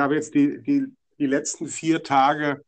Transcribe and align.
habe 0.00 0.14
jetzt 0.14 0.34
die, 0.34 0.60
die, 0.62 0.86
die 1.18 1.26
letzten 1.26 1.68
vier 1.68 2.02
Tage 2.02 2.64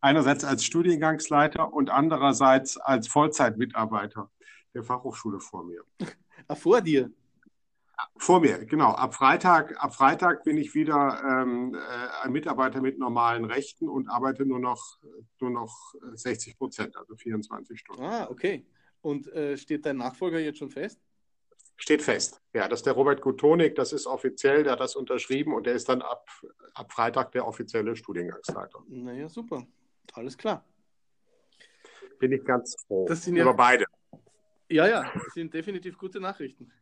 einerseits 0.00 0.44
als 0.44 0.64
Studiengangsleiter 0.64 1.72
und 1.72 1.90
andererseits 1.90 2.76
als 2.76 3.08
Vollzeitmitarbeiter 3.08 4.30
der 4.74 4.84
Fachhochschule 4.84 5.40
vor 5.40 5.64
mir. 5.64 5.82
Ach, 6.48 6.56
vor 6.56 6.80
dir? 6.80 7.10
Vor 8.18 8.40
mir, 8.40 8.64
genau. 8.66 8.90
Ab 8.90 9.14
Freitag, 9.14 9.82
ab 9.82 9.94
Freitag 9.94 10.44
bin 10.44 10.58
ich 10.58 10.74
wieder 10.74 11.22
ähm, 11.24 11.74
äh, 11.74 12.24
ein 12.24 12.32
Mitarbeiter 12.32 12.82
mit 12.82 12.98
normalen 12.98 13.44
Rechten 13.44 13.88
und 13.88 14.08
arbeite 14.08 14.44
nur 14.44 14.58
noch, 14.58 14.98
nur 15.40 15.50
noch 15.50 15.94
60 16.12 16.58
Prozent, 16.58 16.96
also 16.96 17.16
24 17.16 17.78
Stunden. 17.80 18.02
Ah, 18.02 18.28
okay. 18.30 18.66
Und 19.00 19.28
äh, 19.28 19.56
steht 19.56 19.86
dein 19.86 19.96
Nachfolger 19.96 20.38
jetzt 20.38 20.58
schon 20.58 20.70
fest? 20.70 21.00
Steht 21.76 22.02
fest. 22.02 22.40
Ja, 22.54 22.68
das 22.68 22.80
ist 22.80 22.86
der 22.86 22.94
Robert 22.94 23.20
Gutonik, 23.20 23.74
das 23.74 23.92
ist 23.92 24.06
offiziell, 24.06 24.62
der 24.62 24.72
hat 24.72 24.80
das 24.80 24.96
unterschrieben 24.96 25.54
und 25.54 25.66
der 25.66 25.74
ist 25.74 25.88
dann 25.88 26.00
ab, 26.00 26.26
ab 26.74 26.90
Freitag 26.90 27.32
der 27.32 27.46
offizielle 27.46 27.94
Studiengangsleiter. 27.94 28.82
Naja, 28.88 29.28
super. 29.28 29.66
Alles 30.14 30.38
klar. 30.38 30.64
Bin 32.18 32.32
ich 32.32 32.44
ganz 32.44 32.76
froh. 32.86 33.06
Das 33.06 33.22
sind 33.22 33.36
ja, 33.36 33.42
über 33.42 33.54
beide. 33.54 33.84
Ja, 34.68 34.88
ja, 34.88 35.10
das 35.12 35.34
sind 35.34 35.52
definitiv 35.52 35.98
gute 35.98 36.18
Nachrichten. 36.18 36.72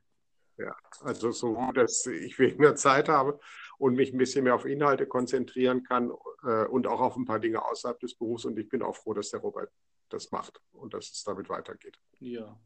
Ja, 0.56 0.74
also 1.00 1.32
so, 1.32 1.72
dass 1.74 2.06
ich 2.06 2.38
weniger 2.38 2.76
Zeit 2.76 3.08
habe 3.08 3.40
und 3.78 3.96
mich 3.96 4.12
ein 4.12 4.18
bisschen 4.18 4.44
mehr 4.44 4.54
auf 4.54 4.64
Inhalte 4.64 5.06
konzentrieren 5.06 5.82
kann 5.82 6.12
äh, 6.44 6.66
und 6.66 6.86
auch 6.86 7.00
auf 7.00 7.16
ein 7.16 7.24
paar 7.24 7.40
Dinge 7.40 7.64
außerhalb 7.64 7.98
des 7.98 8.14
Berufs. 8.14 8.44
Und 8.44 8.56
ich 8.58 8.68
bin 8.68 8.82
auch 8.82 8.94
froh, 8.94 9.14
dass 9.14 9.30
der 9.30 9.40
Robert 9.40 9.72
das 10.10 10.30
macht 10.30 10.60
und 10.72 10.94
dass 10.94 11.10
es 11.10 11.24
damit 11.24 11.48
weitergeht. 11.48 11.98
Ja. 12.20 12.56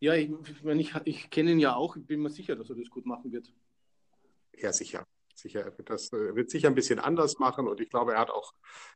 Ja, 0.00 0.14
ich, 0.14 0.30
ich, 0.64 0.94
ich 1.04 1.30
kenne 1.30 1.52
ihn 1.52 1.58
ja 1.58 1.74
auch, 1.74 1.96
ich 1.96 2.06
bin 2.06 2.20
mir 2.20 2.30
sicher, 2.30 2.56
dass 2.56 2.70
er 2.70 2.76
das 2.76 2.90
gut 2.90 3.06
machen 3.06 3.32
wird. 3.32 3.52
Ja, 4.56 4.72
sicher 4.72 5.06
sicher, 5.40 5.60
er 5.60 5.76
wird 5.76 5.90
das 5.90 6.12
äh, 6.12 6.34
wird 6.34 6.50
sicher 6.50 6.68
ein 6.68 6.74
bisschen 6.74 6.98
anders 6.98 7.38
machen 7.38 7.66
und 7.66 7.80
ich 7.80 7.90
glaube, 7.90 8.12
er 8.14 8.20
hat 8.20 8.30
auch, 8.30 8.52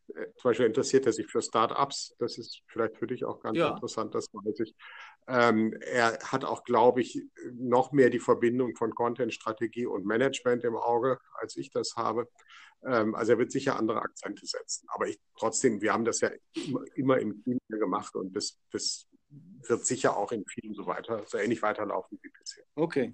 äh, 0.09 0.27
zum 0.37 0.51
Beispiel 0.51 0.67
interessiert 0.67 1.07
er 1.07 1.13
sich 1.13 1.27
für 1.27 1.43
Startups. 1.43 2.15
Das 2.19 2.39
ist 2.39 2.63
vielleicht 2.67 2.97
für 2.97 3.07
dich 3.07 3.25
auch 3.25 3.41
ganz 3.41 3.59
ja. 3.59 3.71
interessant, 3.71 4.15
das 4.15 4.27
weiß 4.33 4.61
ich. 4.61 4.75
Ähm, 5.27 5.75
er 5.81 6.19
hat 6.21 6.45
auch, 6.45 6.65
glaube 6.65 7.01
ich, 7.01 7.23
noch 7.53 7.93
mehr 7.93 8.11
die 8.11 8.21
Verbindung 8.21 8.77
von 8.77 8.95
Content-Strategie 8.95 9.87
und 9.87 10.05
Management 10.05 10.65
im 10.65 10.77
Auge, 10.77 11.19
als 11.35 11.57
ich 11.57 11.71
das 11.71 11.97
habe. 11.97 12.29
Ähm, 12.85 13.15
also 13.15 13.33
er 13.33 13.39
wird 13.39 13.51
sicher 13.51 13.77
andere 13.79 14.03
Akzente 14.03 14.47
setzen. 14.47 14.87
Aber 14.91 15.09
ich, 15.09 15.19
trotzdem, 15.39 15.81
wir 15.81 15.93
haben 15.93 16.05
das 16.05 16.21
ja 16.21 16.31
immer, 16.53 16.85
immer 16.95 17.19
im 17.19 17.43
Team 17.43 17.59
gemacht 17.69 18.15
und 18.15 18.37
das, 18.37 18.59
das 18.71 19.09
wird 19.69 19.87
sicher 19.87 20.17
auch 20.17 20.33
in 20.33 20.45
vielen 20.47 20.75
so 20.75 20.87
weiter, 20.87 21.25
so 21.27 21.39
ähnlich 21.39 21.63
weiterlaufen 21.63 22.19
wie 22.23 22.29
bisher. 22.29 22.65
Okay. 22.75 23.13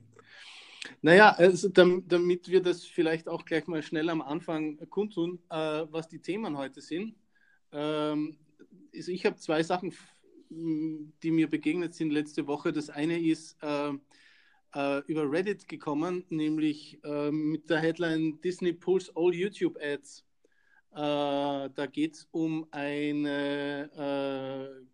Naja, 1.03 1.35
also 1.37 1.69
damit 1.69 2.49
wir 2.49 2.63
das 2.63 2.85
vielleicht 2.85 3.29
auch 3.29 3.45
gleich 3.45 3.67
mal 3.67 3.83
schnell 3.83 4.09
am 4.09 4.23
Anfang 4.23 4.79
kundtun, 4.89 5.39
äh, 5.51 5.85
was 5.91 6.09
die 6.09 6.21
Themen 6.21 6.57
heute 6.57 6.81
sind. 6.81 7.15
Ähm, 7.73 8.39
also 8.95 9.13
ich 9.13 9.27
habe 9.27 9.37
zwei 9.37 9.63
Sachen, 9.63 9.95
die 10.49 11.31
mir 11.31 11.49
begegnet 11.49 11.95
sind 11.95 12.11
letzte 12.11 12.47
Woche. 12.47 12.73
Das 12.73 12.91
eine 12.91 13.21
ist 13.21 13.57
äh, 13.63 13.93
äh, 14.75 15.03
über 15.07 15.31
Reddit 15.31 15.69
gekommen, 15.69 16.25
nämlich 16.29 16.99
äh, 17.05 17.31
mit 17.31 17.69
der 17.71 17.79
Headline 17.79 18.41
Disney 18.41 18.73
pulls 18.73 19.15
all 19.15 19.35
YouTube 19.35 19.79
Ads. 19.81 20.25
Äh, 20.93 20.97
da 20.97 21.87
geht 21.91 22.15
es 22.15 22.29
um 22.33 22.67
eine 22.73 23.91
äh, 23.95 24.85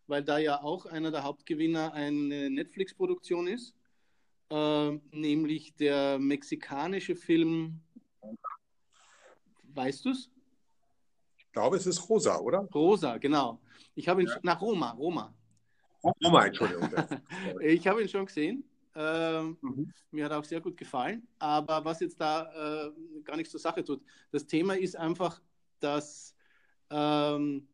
weil 0.07 0.23
da 0.23 0.39
ja 0.39 0.63
auch 0.63 0.85
einer 0.85 1.11
der 1.11 1.25
Hauptgewinner 1.25 1.95
eine 1.95 2.51
Netflix-Produktion 2.51 3.47
ist, 3.47 3.75
äh, 4.51 4.91
nämlich 5.11 5.75
der 5.77 6.19
mexikanische 6.19 7.17
Film, 7.17 7.81
weißt 9.75 10.05
du 10.05 10.11
es? 10.11 10.31
Ich 11.39 11.51
glaube, 11.53 11.77
es 11.77 11.87
ist 11.87 12.07
Rosa, 12.11 12.39
oder? 12.41 12.69
Rosa, 12.75 13.17
genau. 13.17 13.59
Ich 13.95 14.07
habe 14.07 14.21
ihn, 14.21 14.29
ja. 14.29 14.39
nach 14.43 14.61
Roma, 14.61 14.91
Roma. 14.91 15.35
Roma, 16.03 16.45
Entschuldigung. 16.45 16.91
ich 17.63 17.87
habe 17.87 18.03
ihn 18.03 18.09
schon 18.09 18.27
gesehen. 18.27 18.68
Ähm, 19.01 19.57
mhm. 19.61 19.93
Mir 20.11 20.25
hat 20.25 20.33
auch 20.33 20.45
sehr 20.45 20.61
gut 20.61 20.77
gefallen. 20.77 21.27
Aber 21.39 21.85
was 21.85 22.01
jetzt 22.01 22.21
da 22.21 22.87
äh, 22.87 23.23
gar 23.23 23.37
nichts 23.37 23.53
zur 23.53 23.61
Sache 23.61 23.85
tut, 23.85 24.03
das 24.33 24.45
Thema 24.45 24.77
ist 24.77 24.97
einfach, 24.97 25.41
dass 25.79 26.35
ähm, 26.91 27.69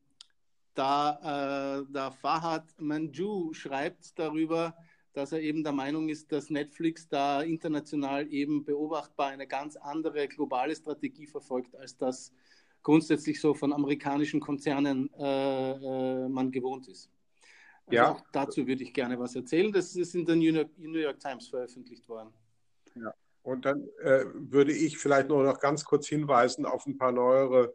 da 0.75 1.81
äh, 1.81 1.93
der 1.93 2.11
Fahad 2.13 2.79
Manju 2.79 3.55
schreibt 3.55 4.19
darüber, 4.19 4.77
dass 5.15 5.33
er 5.33 5.41
eben 5.41 5.63
der 5.63 5.73
Meinung 5.73 6.11
ist, 6.11 6.31
dass 6.31 6.51
Netflix 6.51 7.09
da 7.09 7.41
international 7.41 8.31
eben 8.31 8.65
beobachtbar 8.65 9.29
eine 9.29 9.47
ganz 9.47 9.77
andere 9.77 10.29
globale 10.29 10.77
Strategie 10.77 11.27
verfolgt, 11.27 11.75
als 11.75 11.97
das 11.97 12.33
grundsätzlich 12.83 13.41
so 13.41 13.55
von 13.55 13.73
amerikanischen 13.73 14.41
Konzernen 14.41 15.09
äh, 15.15 15.71
äh 15.73 16.29
man 16.29 16.51
gewohnt 16.51 16.89
ist. 16.89 17.14
Also 17.87 17.97
ja. 17.97 18.13
auch 18.13 18.21
dazu 18.33 18.67
würde 18.67 18.83
ich 18.83 18.95
gerne 18.95 19.19
was 19.19 19.35
erzählen. 19.37 19.73
Das 19.73 19.95
ist 19.95 20.15
in 20.15 20.25
der 20.25 20.37
New 20.37 20.53
York, 20.53 20.71
New 20.79 20.99
York 20.99 21.21
Times 21.21 21.49
veröffentlicht 21.49 22.09
worden. 22.09 22.33
Ja. 22.95 23.13
Und 23.43 23.67
dann 23.67 23.87
äh, 24.03 24.25
würde 24.35 24.73
ich 24.73 24.97
vielleicht 24.97 25.29
nur 25.29 25.45
noch 25.45 25.61
ganz 25.61 25.85
kurz 25.85 26.09
hinweisen 26.09 26.65
auf 26.65 26.87
ein 26.87 26.97
paar 26.97 27.13
neuere 27.13 27.75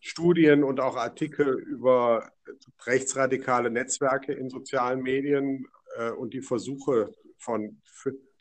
Studien 0.00 0.64
und 0.64 0.80
auch 0.80 0.96
Artikel 0.96 1.58
über 1.60 2.32
rechtsradikale 2.84 3.70
Netzwerke 3.70 4.32
in 4.32 4.50
sozialen 4.50 5.02
Medien 5.02 5.66
äh, 5.96 6.10
und 6.10 6.34
die 6.34 6.42
Versuche 6.42 7.12
von, 7.38 7.80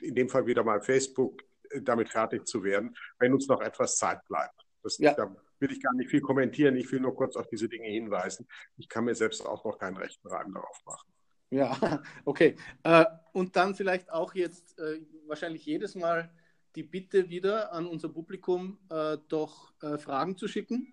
in 0.02 0.16
dem 0.16 0.28
Fall 0.28 0.48
wieder 0.48 0.64
mal 0.64 0.82
Facebook, 0.82 1.44
äh, 1.70 1.82
damit 1.82 2.10
fertig 2.10 2.48
zu 2.48 2.64
werden, 2.64 2.96
wenn 3.20 3.34
uns 3.34 3.48
noch 3.48 3.62
etwas 3.62 3.98
Zeit 3.98 4.20
bleibt. 4.28 4.66
Das, 4.82 4.98
ja. 4.98 5.14
Da 5.14 5.36
will 5.60 5.72
ich 5.72 5.82
gar 5.82 5.94
nicht 5.94 6.10
viel 6.10 6.22
kommentieren. 6.22 6.76
Ich 6.76 6.92
will 6.92 7.00
nur 7.00 7.16
kurz 7.16 7.36
auf 7.36 7.48
diese 7.48 7.70
Dinge 7.70 7.88
hinweisen. 7.88 8.48
Ich 8.78 8.90
kann 8.90 9.06
mir 9.06 9.16
selbst 9.16 9.46
auch 9.46 9.64
noch 9.66 9.78
keinen 9.78 9.98
rechten 9.98 10.28
Reim 10.28 10.54
darauf 10.54 10.80
machen. 10.86 11.12
Ja, 11.50 11.78
okay. 12.26 12.56
Äh, 12.84 13.06
und 13.34 13.56
dann 13.56 13.76
vielleicht 13.76 14.12
auch 14.12 14.34
jetzt 14.36 14.78
äh, 14.80 15.02
wahrscheinlich 15.28 15.66
jedes 15.66 15.96
Mal 15.96 16.32
die 16.76 16.84
Bitte 16.84 17.30
wieder 17.30 17.72
an 17.72 17.88
unser 17.88 18.10
Publikum, 18.10 18.78
äh, 18.90 19.18
doch 19.30 19.74
Fragen 19.98 20.36
zu 20.38 20.48
schicken. 20.48 20.92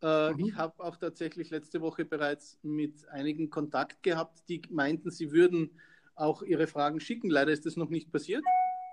Mhm. 0.00 0.34
Ich 0.38 0.54
habe 0.54 0.84
auch 0.84 0.96
tatsächlich 0.96 1.50
letzte 1.50 1.80
Woche 1.80 2.04
bereits 2.04 2.58
mit 2.62 3.08
einigen 3.08 3.50
Kontakt 3.50 4.02
gehabt, 4.04 4.48
die 4.48 4.62
meinten, 4.70 5.10
sie 5.10 5.32
würden 5.32 5.80
auch 6.14 6.42
ihre 6.42 6.68
Fragen 6.68 7.00
schicken. 7.00 7.30
Leider 7.30 7.50
ist 7.50 7.66
das 7.66 7.76
noch 7.76 7.88
nicht 7.88 8.12
passiert. 8.12 8.44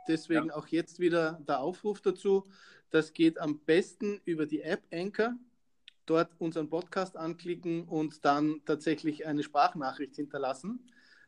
Deswegen 0.08 0.48
ja. 0.48 0.56
auch 0.56 0.68
jetzt 0.68 1.00
wieder 1.00 1.42
der 1.48 1.60
Aufruf 1.60 2.02
dazu. 2.02 2.44
Das 2.92 3.14
geht 3.14 3.40
am 3.40 3.60
besten 3.60 4.22
über 4.26 4.46
die 4.46 4.62
App 4.62 4.84
Anchor. 4.92 5.34
Dort 6.06 6.30
unseren 6.40 6.70
Podcast 6.70 7.18
anklicken 7.18 7.86
und 7.86 8.24
dann 8.24 8.62
tatsächlich 8.66 9.26
eine 9.26 9.42
Sprachnachricht 9.42 10.16
hinterlassen. 10.16 10.80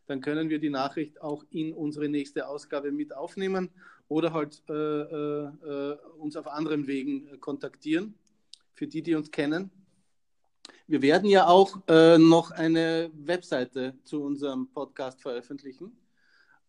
Dann 0.06 0.22
können 0.22 0.50
wir 0.50 0.60
die 0.60 0.70
Nachricht 0.70 1.22
auch 1.22 1.44
in 1.50 1.74
unsere 1.74 2.08
nächste 2.08 2.48
Ausgabe 2.48 2.92
mit 2.92 3.14
aufnehmen 3.14 3.70
oder 4.08 4.32
halt 4.34 4.64
äh, 4.70 4.74
äh, 4.74 5.98
uns 6.18 6.38
auf 6.38 6.48
anderen 6.48 6.88
Wegen 6.88 7.40
kontaktieren. 7.42 8.14
Für 8.74 8.88
die, 8.88 9.02
die 9.02 9.16
uns 9.16 9.32
kennen. 9.32 9.72
Wir 10.86 11.02
werden 11.02 11.30
ja 11.30 11.48
auch 11.48 11.80
äh, 11.88 12.18
noch 12.18 12.52
eine 12.52 13.12
Webseite 13.14 13.96
zu 14.04 14.24
unserem 14.24 14.70
Podcast 14.72 15.22
veröffentlichen. 15.22 15.98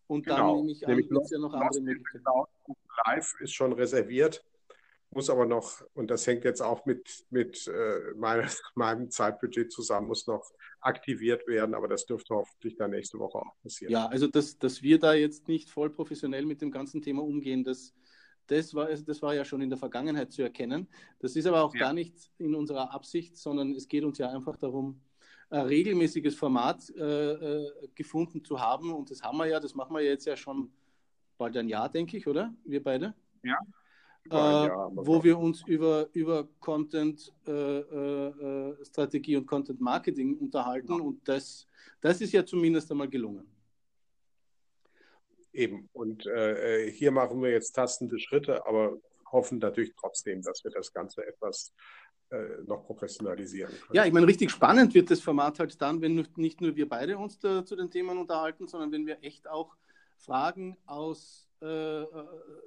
Und 0.09 0.27
dann 0.27 0.37
genau. 0.37 0.55
nehme 0.55 0.71
ich 0.71 0.87
an, 0.87 0.97
wird 0.97 1.23
es 1.23 1.29
ja 1.29 1.37
noch 1.37 1.53
andere 1.53 1.81
Möglichkeiten. 1.81 2.25
Live 3.05 3.35
ist 3.41 3.53
schon 3.53 3.73
reserviert, 3.73 4.43
muss 5.11 5.29
aber 5.29 5.45
noch, 5.45 5.83
und 5.93 6.09
das 6.09 6.25
hängt 6.25 6.45
jetzt 6.45 6.61
auch 6.61 6.87
mit, 6.87 7.27
mit 7.29 7.67
äh, 7.67 8.15
meine, 8.15 8.47
meinem 8.75 9.11
Zeitbudget 9.11 9.71
zusammen, 9.71 10.07
muss 10.07 10.25
noch 10.25 10.51
aktiviert 10.81 11.47
werden, 11.47 11.75
aber 11.75 11.87
das 11.87 12.07
dürfte 12.07 12.33
hoffentlich 12.33 12.75
dann 12.75 12.89
nächste 12.89 13.19
Woche 13.19 13.37
auch 13.37 13.53
passieren. 13.61 13.91
Ja, 13.91 14.07
also 14.07 14.25
dass, 14.25 14.57
dass 14.57 14.81
wir 14.81 14.97
da 14.97 15.13
jetzt 15.13 15.47
nicht 15.47 15.69
voll 15.69 15.91
professionell 15.91 16.45
mit 16.47 16.63
dem 16.63 16.71
ganzen 16.71 17.03
Thema 17.03 17.21
umgehen, 17.21 17.63
das, 17.63 17.93
das, 18.47 18.73
war, 18.73 18.87
das 18.87 19.21
war 19.21 19.35
ja 19.35 19.45
schon 19.45 19.61
in 19.61 19.69
der 19.69 19.77
Vergangenheit 19.77 20.31
zu 20.31 20.41
erkennen. 20.41 20.87
Das 21.19 21.35
ist 21.35 21.45
aber 21.45 21.61
auch 21.61 21.75
ja. 21.75 21.81
gar 21.81 21.93
nicht 21.93 22.31
in 22.39 22.55
unserer 22.55 22.95
Absicht, 22.95 23.37
sondern 23.37 23.75
es 23.75 23.87
geht 23.87 24.03
uns 24.03 24.17
ja 24.17 24.31
einfach 24.31 24.57
darum, 24.57 25.01
regelmäßiges 25.51 26.35
Format 26.35 26.89
äh, 26.95 27.31
äh, 27.31 27.87
gefunden 27.95 28.43
zu 28.43 28.59
haben. 28.59 28.93
Und 28.93 29.09
das 29.09 29.21
haben 29.21 29.37
wir 29.37 29.47
ja, 29.47 29.59
das 29.59 29.75
machen 29.75 29.95
wir 29.95 30.03
jetzt 30.03 30.25
ja 30.25 30.35
schon 30.35 30.71
bald 31.37 31.57
ein 31.57 31.67
Jahr, 31.67 31.89
denke 31.89 32.17
ich, 32.17 32.27
oder? 32.27 32.53
Wir 32.65 32.83
beide? 32.83 33.15
Ja. 33.43 33.57
Äh, 34.29 34.35
Jahr, 34.35 34.91
wo 34.93 35.23
wir 35.23 35.39
uns 35.39 35.65
über, 35.65 36.07
über 36.13 36.47
Content, 36.59 37.33
äh, 37.47 37.51
äh, 37.51 38.85
Strategie 38.85 39.37
und 39.37 39.47
Content 39.47 39.79
Marketing 39.79 40.37
unterhalten. 40.37 40.93
Ja. 40.93 41.03
Und 41.03 41.27
das, 41.27 41.67
das 42.01 42.21
ist 42.21 42.33
ja 42.33 42.45
zumindest 42.45 42.91
einmal 42.91 43.09
gelungen. 43.09 43.49
Eben. 45.51 45.89
Und 45.93 46.27
äh, 46.27 46.91
hier 46.91 47.11
machen 47.11 47.41
wir 47.41 47.49
jetzt 47.49 47.71
tastende 47.71 48.19
Schritte, 48.19 48.65
aber 48.67 48.99
hoffen 49.31 49.59
natürlich 49.59 49.93
trotzdem, 49.99 50.41
dass 50.41 50.63
wir 50.63 50.71
das 50.71 50.93
Ganze 50.93 51.25
etwas 51.25 51.71
äh, 51.71 51.98
noch 52.67 52.85
professionalisieren 52.85 53.71
können. 53.71 53.93
Ja, 53.93 54.05
ich 54.05 54.13
meine, 54.13 54.27
richtig 54.27 54.51
spannend 54.51 54.93
wird 54.93 55.09
das 55.09 55.19
Format 55.19 55.59
halt 55.59 55.81
dann, 55.81 56.01
wenn 56.01 56.27
nicht 56.35 56.61
nur 56.61 56.75
wir 56.75 56.87
beide 56.87 57.17
uns 57.17 57.39
da, 57.39 57.65
zu 57.65 57.75
den 57.75 57.89
Themen 57.89 58.17
unterhalten, 58.17 58.67
sondern 58.67 58.91
wenn 58.91 59.05
wir 59.05 59.23
echt 59.23 59.47
auch 59.47 59.75
Fragen 60.19 60.77
aus, 60.85 61.49
äh, 61.61 62.01
äh 62.03 62.05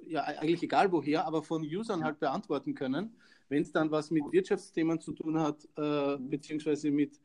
ja, 0.07 0.23
eigentlich 0.23 0.63
egal 0.63 0.91
woher, 0.91 1.25
aber 1.25 1.43
von 1.43 1.63
Usern 1.63 2.03
halt 2.03 2.19
beantworten 2.19 2.73
können. 2.73 3.15
Wenn 3.47 3.61
es 3.61 3.71
dann 3.71 3.91
was 3.91 4.11
mit 4.11 4.23
Wirtschaftsthemen 4.31 4.99
zu 4.99 5.13
tun 5.13 5.39
hat, 5.39 5.67
äh, 5.77 6.17
beziehungsweise 6.17 6.91
mit, 6.91 7.19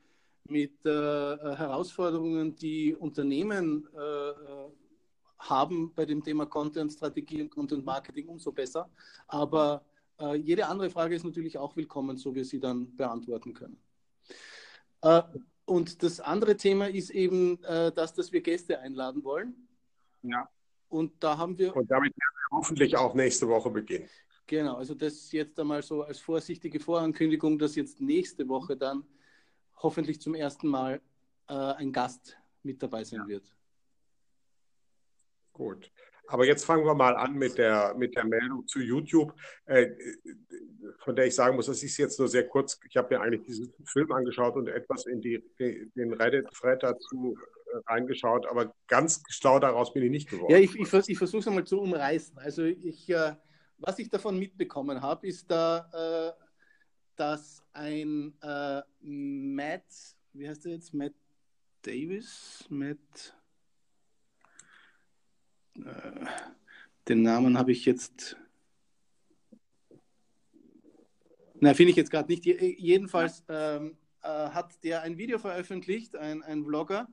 mit 0.45 0.85
äh, 0.85 0.91
Herausforderungen, 0.91 2.55
die 2.55 2.95
Unternehmen 2.95 3.89
äh, 3.95 4.33
haben 5.39 5.93
bei 5.95 6.05
dem 6.05 6.23
Thema 6.23 6.47
Content, 6.47 6.93
Strategie 6.93 7.43
und 7.43 7.51
Content 7.51 7.85
Marketing, 7.85 8.29
umso 8.29 8.53
besser. 8.53 8.91
Aber 9.27 9.85
äh, 10.21 10.35
jede 10.35 10.67
andere 10.67 10.91
Frage 10.91 11.15
ist 11.15 11.25
natürlich 11.25 11.59
auch 11.59 11.77
willkommen, 11.77 12.17
so 12.17 12.35
wir 12.35 12.45
sie 12.45 12.61
dann 12.61 12.97
beantworten 12.97 13.55
können. 13.55 13.81
Äh, 15.03 15.23
und 15.65 16.03
das 16.03 16.21
andere 16.21 16.57
Thema 16.57 16.89
ist 16.89 17.11
eben 17.11 17.63
äh, 17.65 17.93
das, 17.93 18.15
dass 18.15 18.33
wir 18.33 18.41
Gäste 18.41 18.79
einladen 18.81 19.23
wollen. 19.25 19.69
Ja. 20.23 20.49
Und 20.89 21.23
da 21.23 21.37
haben 21.37 21.59
wir. 21.59 21.77
Und 21.77 21.91
damit 21.91 22.13
werden 22.13 22.35
wir 22.51 22.59
hoffentlich 22.59 22.97
auch 22.97 23.15
nächste 23.15 23.47
Woche 23.49 23.71
beginnen. 23.71 24.09
Genau, 24.47 24.77
also 24.77 24.95
das 24.95 25.31
jetzt 25.33 25.61
einmal 25.61 25.83
so 25.83 26.03
als 26.03 26.19
vorsichtige 26.19 26.81
Vorankündigung, 26.81 27.59
dass 27.59 27.77
jetzt 27.77 28.01
nächste 28.01 28.49
Woche 28.49 28.79
dann 28.79 29.05
hoffentlich 29.77 30.23
zum 30.23 30.35
ersten 30.35 30.69
Mal 30.69 31.03
äh, 31.49 31.53
ein 31.53 31.93
Gast 31.93 32.39
mit 32.63 32.83
dabei 32.83 33.05
sein 33.05 33.21
ja. 33.21 33.29
wird. 33.29 33.55
Gut. 35.53 35.93
Aber 36.29 36.45
jetzt 36.45 36.65
fangen 36.65 36.85
wir 36.85 36.95
mal 36.95 37.17
an 37.17 37.35
mit 37.35 37.57
der, 37.57 37.95
mit 37.95 38.15
der 38.15 38.25
Meldung 38.25 38.67
zu 38.67 38.81
YouTube, 38.81 39.33
äh, 39.65 39.89
von 40.99 41.17
der 41.17 41.27
ich 41.27 41.35
sagen 41.35 41.57
muss, 41.57 41.67
das 41.67 41.83
ist 41.83 41.97
jetzt 41.97 42.19
nur 42.19 42.29
sehr 42.29 42.47
kurz. 42.47 42.79
Ich 42.89 42.97
habe 42.99 43.15
mir 43.15 43.23
eigentlich 43.23 43.43
diesen 43.45 43.73
Film 43.85 44.13
angeschaut 44.13 44.55
und 44.57 44.69
etwas 44.69 45.07
in 45.07 45.23
die, 45.23 45.43
den 45.59 46.13
Reddit-Thread 46.13 46.83
dazu 46.83 47.35
äh, 47.73 47.79
reingeschaut, 47.87 48.47
aber 48.47 48.75
ganz 48.89 49.23
schlau 49.31 49.59
daraus 49.59 49.95
bin 49.95 50.03
ich 50.03 50.11
nicht 50.11 50.29
geworden. 50.29 50.53
Ja, 50.53 50.59
ich, 50.59 50.75
ich, 50.79 50.93
ich 50.93 51.19
versuche 51.19 51.41
es 51.41 51.49
einmal 51.49 51.65
zu 51.65 51.81
umreißen. 51.81 52.39
Also 52.39 52.63
ich, 52.65 53.09
äh, 53.09 53.35
was 53.79 53.99
ich 53.99 54.11
davon 54.11 54.39
mitbekommen 54.39 55.01
habe, 55.01 55.27
ist 55.27 55.51
da, 55.51 55.89
äh, 56.29 56.45
dass 57.17 57.65
ein 57.73 58.35
äh, 58.43 58.83
Matt, 59.01 59.87
wie 60.35 60.47
heißt 60.47 60.67
er 60.67 60.73
jetzt, 60.73 60.93
Matt 60.93 61.15
Davis, 61.83 62.67
Matt 62.69 63.38
den 67.09 67.23
Namen 67.23 67.59
habe 67.59 67.73
ich 67.73 67.85
jetzt. 67.85 68.37
Na, 71.61 71.75
finde 71.75 71.91
ich 71.91 71.97
jetzt 71.97 72.11
gerade 72.11 72.31
nicht. 72.31 72.45
Jedenfalls 72.45 73.45
ähm, 73.49 73.97
äh, 74.23 74.29
hat 74.29 74.83
der 74.85 75.03
ein 75.03 75.19
Video 75.19 75.39
veröffentlicht, 75.39 76.17
ein, 76.17 76.43
ein 76.43 76.65
Vlogger, 76.65 77.09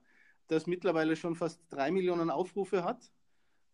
das 0.47 0.67
mittlerweile 0.67 1.15
schon 1.15 1.35
fast 1.35 1.59
drei 1.69 1.91
Millionen 1.91 2.29
Aufrufe 2.29 2.83
hat. 2.83 3.11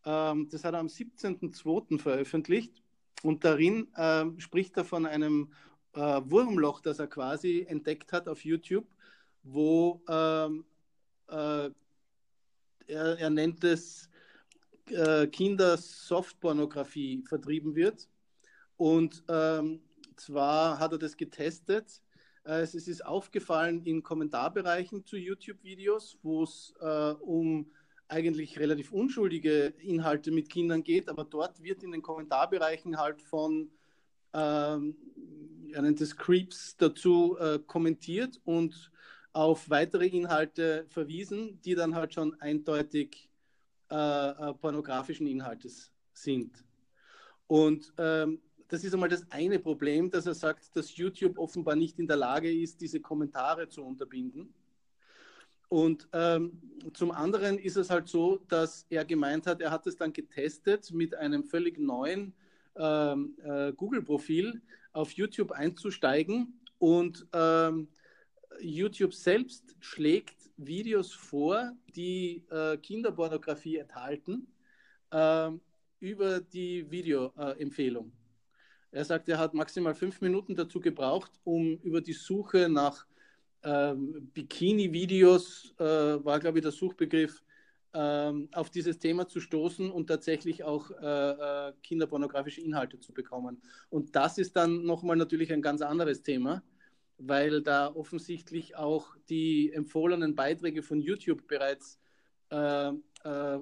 Ähm, 0.06 0.48
das 0.50 0.64
hat 0.64 0.74
er 0.74 0.80
am 0.80 0.88
17.02. 0.88 2.00
veröffentlicht 2.00 2.82
und 3.24 3.44
darin 3.44 3.88
ähm, 3.98 4.40
spricht 4.40 4.78
er 4.78 4.86
von 4.86 5.06
einem 5.06 5.52
äh, 5.94 6.00
Wurmloch, 6.00 6.82
das 6.82 7.00
er 7.00 7.08
quasi 7.08 7.66
entdeckt 7.68 8.14
hat 8.14 8.28
auf 8.28 8.44
YouTube, 8.46 8.88
wo 9.44 10.02
ähm, 10.08 10.66
äh, 11.28 11.70
er, 12.88 13.20
er 13.20 13.30
nennt 13.30 13.64
es 13.64 14.10
äh, 14.94 15.28
Kindersoftpornografie 15.28 17.24
vertrieben 17.28 17.76
wird. 17.76 18.08
Und 18.78 19.24
ähm, 19.30 19.82
zwar 20.16 20.80
hat 20.80 20.92
er 20.94 20.98
das 20.98 21.18
getestet. 21.18 22.02
Äh, 22.44 22.62
es 22.62 22.76
ist 22.76 23.06
aufgefallen 23.06 23.84
in 23.86 24.04
Kommentarbereichen 24.04 25.06
zu 25.06 25.18
YouTube-Videos, 25.18 26.18
wo 26.24 26.44
es 26.44 26.74
äh, 26.82 27.12
um 27.12 27.72
eigentlich 28.08 28.60
relativ 28.60 28.92
unschuldige 28.92 29.74
Inhalte 29.80 30.32
mit 30.32 30.50
Kindern 30.50 30.84
geht, 30.84 31.08
aber 31.08 31.24
dort 31.24 31.64
wird 31.64 31.82
in 31.82 31.92
den 31.92 32.02
Kommentarbereichen 32.02 32.98
halt 32.98 33.22
von 33.22 33.72
ähm, 34.34 34.96
er 35.74 35.82
nennt 35.82 36.02
es 36.02 36.16
Creeps 36.16 36.76
dazu 36.78 37.38
äh, 37.40 37.60
kommentiert 37.60 38.40
und 38.44 38.92
auf 39.34 39.70
weitere 39.70 40.08
Inhalte 40.08 40.86
verwiesen, 40.90 41.62
die 41.62 41.76
dann 41.76 41.96
halt 41.96 42.14
schon 42.14 42.40
eindeutig 42.42 43.30
äh, 43.92 44.30
äh, 44.30 44.54
pornografischen 44.54 45.28
Inhaltes 45.28 45.92
sind. 46.14 46.64
Und 47.48 47.94
ähm, 47.98 48.40
das 48.70 48.86
ist 48.86 48.94
einmal 48.94 49.10
das 49.10 49.30
eine 49.32 49.60
Problem, 49.60 50.10
dass 50.10 50.26
er 50.26 50.34
sagt, 50.34 50.76
dass 50.78 50.96
YouTube 50.96 51.38
offenbar 51.38 51.76
nicht 51.76 52.00
in 52.00 52.08
der 52.08 52.16
Lage 52.16 52.50
ist, 52.50 52.80
diese 52.80 53.02
Kommentare 53.02 53.68
zu 53.68 53.84
unterbinden. 53.84 54.54
Und 55.68 56.08
ähm, 56.14 56.62
zum 56.94 57.12
anderen 57.12 57.58
ist 57.58 57.76
es 57.76 57.90
halt 57.90 58.08
so, 58.08 58.38
dass 58.48 58.86
er 58.90 59.04
gemeint 59.04 59.46
hat, 59.46 59.62
er 59.62 59.72
hat 59.72 59.86
es 59.88 59.98
dann 59.98 60.14
getestet 60.14 60.92
mit 60.94 61.14
einem 61.16 61.44
völlig 61.44 61.78
neuen 61.78 62.34
ähm, 62.78 63.36
äh, 63.44 63.74
Google-Profil 63.74 64.62
auf 64.94 65.12
YouTube 65.12 65.52
einzusteigen 65.52 66.62
und 66.78 67.28
ähm, 67.34 67.90
YouTube 68.62 69.14
selbst 69.14 69.76
schlägt 69.80 70.41
Videos 70.66 71.14
vor, 71.14 71.72
die 71.96 72.46
äh, 72.50 72.78
Kinderpornografie 72.78 73.78
enthalten, 73.78 74.48
äh, 75.12 75.50
über 76.00 76.42
die 76.42 76.90
Videoempfehlung. 76.90 78.12
er 78.92 79.06
sagt, 79.06 79.30
er 79.30 79.38
hat 79.38 79.54
maximal 79.54 79.94
fünf 79.94 80.22
Minuten 80.22 80.56
dazu 80.56 80.80
gebraucht, 80.80 81.32
um 81.44 81.78
über 81.84 82.02
die 82.02 82.14
Suche 82.14 82.68
nach 82.70 83.06
ähm, 83.64 84.30
Bikini-Videos, 84.34 85.76
äh, 85.78 85.84
war 85.84 86.40
glaube 86.40 86.58
ich 86.58 86.64
der 86.64 86.72
Suchbegriff, 86.72 87.44
ähm, 87.94 88.48
auf 88.54 88.70
dieses 88.70 88.98
Thema 89.00 89.28
zu 89.28 89.40
stoßen 89.40 89.92
und 89.92 90.08
tatsächlich 90.08 90.64
auch 90.64 90.90
äh, 90.92 91.70
äh, 91.70 91.74
kinderpornografische 91.84 92.62
Inhalte 92.62 93.00
zu 93.00 93.14
bekommen. 93.14 93.62
Und 93.90 94.16
das 94.16 94.38
ist 94.38 94.56
dann 94.56 94.84
nochmal 94.86 95.18
natürlich 95.18 95.52
ein 95.52 95.62
ganz 95.62 95.82
anderes 95.82 96.24
Thema 96.24 96.64
weil 97.24 97.62
da 97.62 97.94
offensichtlich 97.94 98.76
auch 98.76 99.16
die 99.30 99.72
empfohlenen 99.72 100.36
Beiträge 100.36 100.82
von 100.82 101.00
YouTube 101.00 101.48
bereits, 101.48 102.00
äh, 102.50 102.90
äh, 102.90 103.60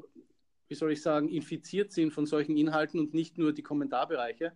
wie 0.67 0.75
soll 0.75 0.91
ich 0.91 1.01
sagen, 1.01 1.29
infiziert 1.29 1.91
sind 1.91 2.11
von 2.11 2.25
solchen 2.25 2.55
Inhalten 2.55 2.99
und 2.99 3.13
nicht 3.13 3.37
nur 3.37 3.53
die 3.53 3.63
Kommentarbereiche. 3.63 4.53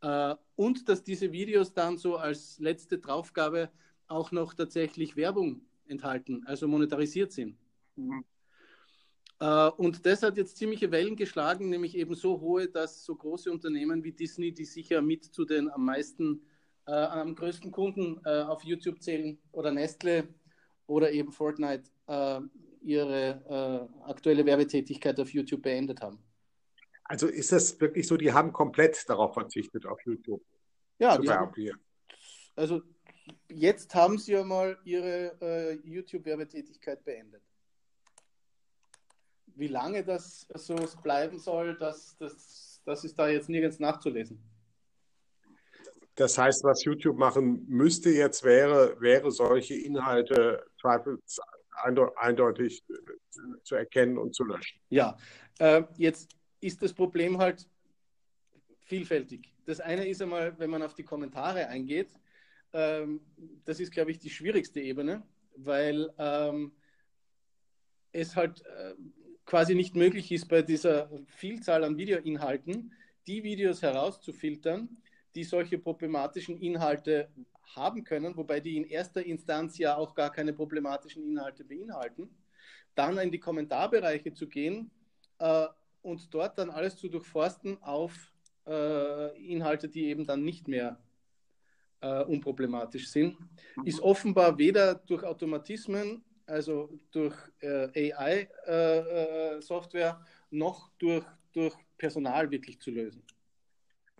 Äh, 0.00 0.34
und 0.56 0.88
dass 0.88 1.02
diese 1.02 1.32
Videos 1.32 1.74
dann 1.74 1.98
so 1.98 2.16
als 2.16 2.58
letzte 2.58 2.98
Draufgabe 2.98 3.70
auch 4.06 4.32
noch 4.32 4.54
tatsächlich 4.54 5.16
Werbung 5.16 5.62
enthalten, 5.86 6.42
also 6.46 6.68
monetarisiert 6.68 7.32
sind. 7.32 7.56
Mhm. 7.96 8.24
Uh, 9.42 9.70
und 9.76 10.06
das 10.06 10.22
hat 10.22 10.36
jetzt 10.36 10.56
ziemliche 10.56 10.92
Wellen 10.92 11.16
geschlagen, 11.16 11.68
nämlich 11.68 11.96
eben 11.96 12.14
so 12.14 12.40
hohe, 12.40 12.68
dass 12.68 13.04
so 13.04 13.16
große 13.16 13.50
Unternehmen 13.50 14.04
wie 14.04 14.12
Disney, 14.12 14.52
die 14.52 14.64
sicher 14.64 15.02
mit 15.02 15.24
zu 15.24 15.44
den 15.44 15.68
am 15.68 15.84
meisten 15.84 16.40
äh, 16.86 16.92
am 16.92 17.34
größten 17.34 17.70
Kunden 17.70 18.20
äh, 18.24 18.42
auf 18.42 18.62
YouTube 18.64 19.02
zählen 19.02 19.38
oder 19.52 19.70
Nestle 19.70 20.28
oder 20.86 21.12
eben 21.12 21.32
Fortnite 21.32 21.90
äh, 22.06 22.40
ihre 22.82 23.88
äh, 24.04 24.08
aktuelle 24.10 24.44
Werbetätigkeit 24.44 25.18
auf 25.18 25.30
YouTube 25.30 25.62
beendet 25.62 26.00
haben. 26.00 26.18
Also 27.04 27.26
ist 27.26 27.52
das 27.52 27.80
wirklich 27.80 28.06
so, 28.06 28.16
die 28.16 28.32
haben 28.32 28.52
komplett 28.52 29.08
darauf 29.08 29.34
verzichtet, 29.34 29.86
auf 29.86 30.00
YouTube 30.04 30.42
ja, 30.98 31.20
zu 31.20 31.30
haben, 31.30 31.52
also 32.56 32.82
jetzt 33.48 33.94
haben 33.94 34.18
Sie 34.18 34.32
ja 34.32 34.44
mal 34.44 34.78
Ihre 34.84 35.36
äh, 35.40 35.72
YouTube-Werbetätigkeit 35.84 37.04
beendet. 37.04 37.42
Wie 39.56 39.68
lange 39.68 40.04
das 40.04 40.46
so 40.54 40.76
bleiben 41.02 41.38
soll, 41.38 41.76
das, 41.78 42.16
das, 42.18 42.80
das 42.84 43.04
ist 43.04 43.18
da 43.18 43.28
jetzt 43.28 43.48
nirgends 43.48 43.78
nachzulesen. 43.78 44.40
Das 46.16 46.38
heißt, 46.38 46.62
was 46.64 46.84
YouTube 46.84 47.18
machen 47.18 47.64
müsste 47.68 48.10
jetzt 48.10 48.44
wäre, 48.44 49.00
wäre 49.00 49.30
solche 49.30 49.74
Inhalte 49.74 50.64
eindeutig 52.16 52.84
zu 53.64 53.74
erkennen 53.74 54.18
und 54.18 54.34
zu 54.34 54.44
löschen. 54.44 54.80
Ja, 54.90 55.16
äh, 55.58 55.82
jetzt 55.96 56.30
ist 56.60 56.82
das 56.82 56.92
Problem 56.92 57.38
halt 57.38 57.68
vielfältig. 58.84 59.52
Das 59.66 59.80
eine 59.80 60.06
ist 60.06 60.22
einmal, 60.22 60.58
wenn 60.58 60.70
man 60.70 60.82
auf 60.82 60.94
die 60.94 61.02
Kommentare 61.02 61.66
eingeht, 61.68 62.10
ähm, 62.72 63.20
das 63.64 63.80
ist, 63.80 63.92
glaube 63.92 64.10
ich, 64.10 64.18
die 64.18 64.30
schwierigste 64.30 64.80
Ebene, 64.80 65.22
weil 65.56 66.12
ähm, 66.18 66.72
es 68.12 68.36
halt 68.36 68.64
äh, 68.66 68.94
quasi 69.46 69.74
nicht 69.74 69.94
möglich 69.94 70.30
ist, 70.32 70.48
bei 70.48 70.62
dieser 70.62 71.10
Vielzahl 71.26 71.84
an 71.84 71.96
Videoinhalten 71.96 72.92
die 73.26 73.42
Videos 73.42 73.82
herauszufiltern, 73.82 74.96
die 75.34 75.44
solche 75.44 75.78
problematischen 75.78 76.60
Inhalte 76.60 77.28
haben 77.74 78.04
können, 78.04 78.36
wobei 78.36 78.60
die 78.60 78.76
in 78.76 78.84
erster 78.84 79.24
Instanz 79.24 79.78
ja 79.78 79.96
auch 79.96 80.14
gar 80.14 80.30
keine 80.30 80.52
problematischen 80.52 81.24
Inhalte 81.24 81.64
beinhalten, 81.64 82.28
dann 82.94 83.18
in 83.18 83.30
die 83.30 83.40
Kommentarbereiche 83.40 84.32
zu 84.32 84.48
gehen 84.48 84.90
äh, 85.38 85.66
und 86.02 86.32
dort 86.32 86.58
dann 86.58 86.70
alles 86.70 86.96
zu 86.96 87.08
durchforsten 87.08 87.82
auf 87.82 88.32
äh, 88.66 89.52
Inhalte, 89.52 89.88
die 89.88 90.06
eben 90.06 90.26
dann 90.26 90.44
nicht 90.44 90.68
mehr 90.68 90.98
äh, 92.00 92.22
unproblematisch 92.22 93.08
sind, 93.08 93.38
mhm. 93.40 93.86
ist 93.86 94.00
offenbar 94.00 94.58
weder 94.58 94.94
durch 94.94 95.24
Automatismen, 95.24 96.22
also 96.46 96.98
durch 97.10 97.34
äh, 97.60 98.12
AI-Software, 98.12 100.08
äh, 100.08 100.10
äh, 100.10 100.56
noch 100.56 100.90
durch, 100.98 101.24
durch 101.52 101.74
Personal 101.96 102.50
wirklich 102.50 102.80
zu 102.80 102.90
lösen. 102.90 103.22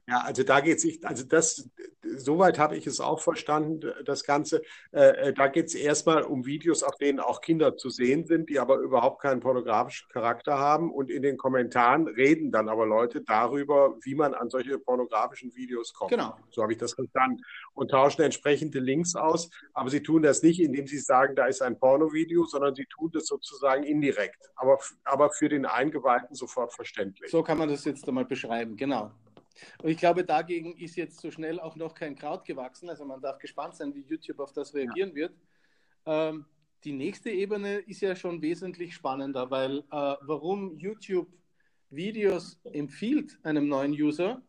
Ja, 0.06 0.20
also 0.20 0.42
da 0.42 0.61
geht 0.61 0.78
es 0.78 0.84
nicht, 0.84 1.04
also 1.06 1.25
das, 1.25 1.70
soweit 2.16 2.58
habe 2.58 2.76
ich 2.76 2.87
es 2.87 3.00
auch 3.00 3.20
verstanden, 3.20 3.92
das 4.04 4.25
Ganze. 4.25 4.62
Äh, 4.92 5.28
äh 5.28 5.32
da 5.32 5.49
geht 5.49 5.66
es 5.66 5.75
erstmal 5.75 6.23
um 6.23 6.44
Videos, 6.44 6.82
auf 6.82 6.96
denen 6.96 7.20
auch 7.20 7.40
Kinder 7.40 7.76
zu 7.76 7.88
sehen 7.88 8.26
sind, 8.26 8.50
die 8.50 8.58
aber 8.58 8.76
überhaupt 8.76 9.23
keinen 9.23 9.40
pornografischen 9.40 10.08
Charakter 10.11 10.58
haben. 10.58 10.92
Und 10.92 11.11
in 11.11 11.23
den 11.23 11.38
Kommentaren 11.38 12.06
reden 12.06 12.52
dann 12.52 12.68
aber 12.68 12.87
Leute 12.87 13.23
darüber, 13.23 13.96
wie 14.02 14.14
man 14.14 14.34
an 14.34 14.50
solche 14.50 14.78
pornografischen 14.78 15.54
Videos 15.54 15.94
kommt. 15.94 16.11
Genau. 16.11 16.37
So 16.50 16.62
habe 16.62 16.73
ich 16.73 16.78
das 16.78 16.92
verstanden. 16.92 17.42
Und 17.73 17.90
tauschen 17.90 18.23
entsprechende 18.23 18.80
Links 18.80 19.14
aus. 19.14 19.49
Aber 19.73 19.88
sie 19.88 20.02
tun 20.02 20.23
das 20.23 20.42
nicht, 20.42 20.61
indem 20.61 20.87
sie 20.87 20.99
sagen, 20.99 21.34
da 21.34 21.46
ist 21.46 21.62
ein 21.62 21.78
Pornovideo, 21.78 22.44
sondern 22.44 22.75
sie 22.75 22.87
tun 22.87 23.11
das 23.12 23.26
sozusagen 23.26 23.84
indirekt. 23.84 24.50
Aber, 24.56 24.78
aber 25.04 25.30
für 25.30 25.49
den 25.49 25.64
Eingeweihten 25.64 26.34
sofort 26.34 26.75
verständlich. 26.75 27.30
So 27.30 27.42
kann 27.42 27.56
man 27.56 27.70
das 27.70 27.84
jetzt 27.87 28.06
einmal 28.06 28.26
beschreiben, 28.26 28.76
genau. 28.76 29.11
Und 29.82 29.90
ich 29.90 29.99
glaube, 29.99 30.25
dagegen 30.25 30.76
ist 30.76 30.96
jetzt 30.96 31.20
so 31.20 31.30
schnell 31.30 31.61
auch 31.61 31.76
noch 31.76 31.94
kein 31.94 32.16
Kraut 32.16 32.44
gewachsen. 32.44 32.88
Also 32.88 33.04
man 33.04 33.20
darf 33.20 33.38
gespannt 33.38 33.76
sein, 33.76 33.94
wie 33.94 34.02
YouTube 34.02 34.40
auf 34.40 34.52
das 34.52 34.75
reagieren 34.75 35.11
ja. 35.11 35.14
wird. 35.14 35.34
Ähm, 36.06 36.46
die 36.84 36.92
nächste 36.92 37.30
Ebene 37.30 37.78
ist 37.78 38.00
ja 38.00 38.14
schon 38.14 38.42
wesentlich 38.42 38.94
spannender, 38.94 39.50
weil 39.50 39.78
äh, 39.78 39.82
warum 39.90 40.76
YouTube 40.78 41.28
Videos 41.90 42.61
empfiehlt 42.64 43.38
einem 43.42 43.68
neuen 43.68 43.92
User, 43.92 44.42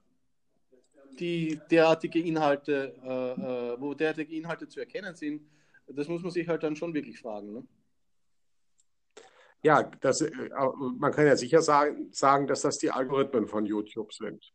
die 1.19 1.59
derartige 1.71 2.19
Inhalte, 2.19 2.93
äh, 3.03 3.73
äh, 3.73 3.79
wo 3.79 3.93
derartige 3.93 4.35
Inhalte 4.35 4.67
zu 4.67 4.79
erkennen 4.79 5.15
sind, 5.15 5.47
das 5.87 6.07
muss 6.07 6.23
man 6.23 6.31
sich 6.31 6.47
halt 6.47 6.63
dann 6.63 6.75
schon 6.75 6.93
wirklich 6.93 7.19
fragen. 7.19 7.53
Ne? 7.53 7.67
Ja, 9.61 9.83
das, 10.01 10.21
äh, 10.21 10.31
man 10.97 11.11
kann 11.11 11.25
ja 11.25 11.35
sicher 11.35 11.61
sagen, 11.61 12.11
sagen, 12.11 12.47
dass 12.47 12.61
das 12.61 12.77
die 12.79 12.91
Algorithmen 12.91 13.47
von 13.47 13.65
YouTube 13.65 14.13
sind. 14.13 14.53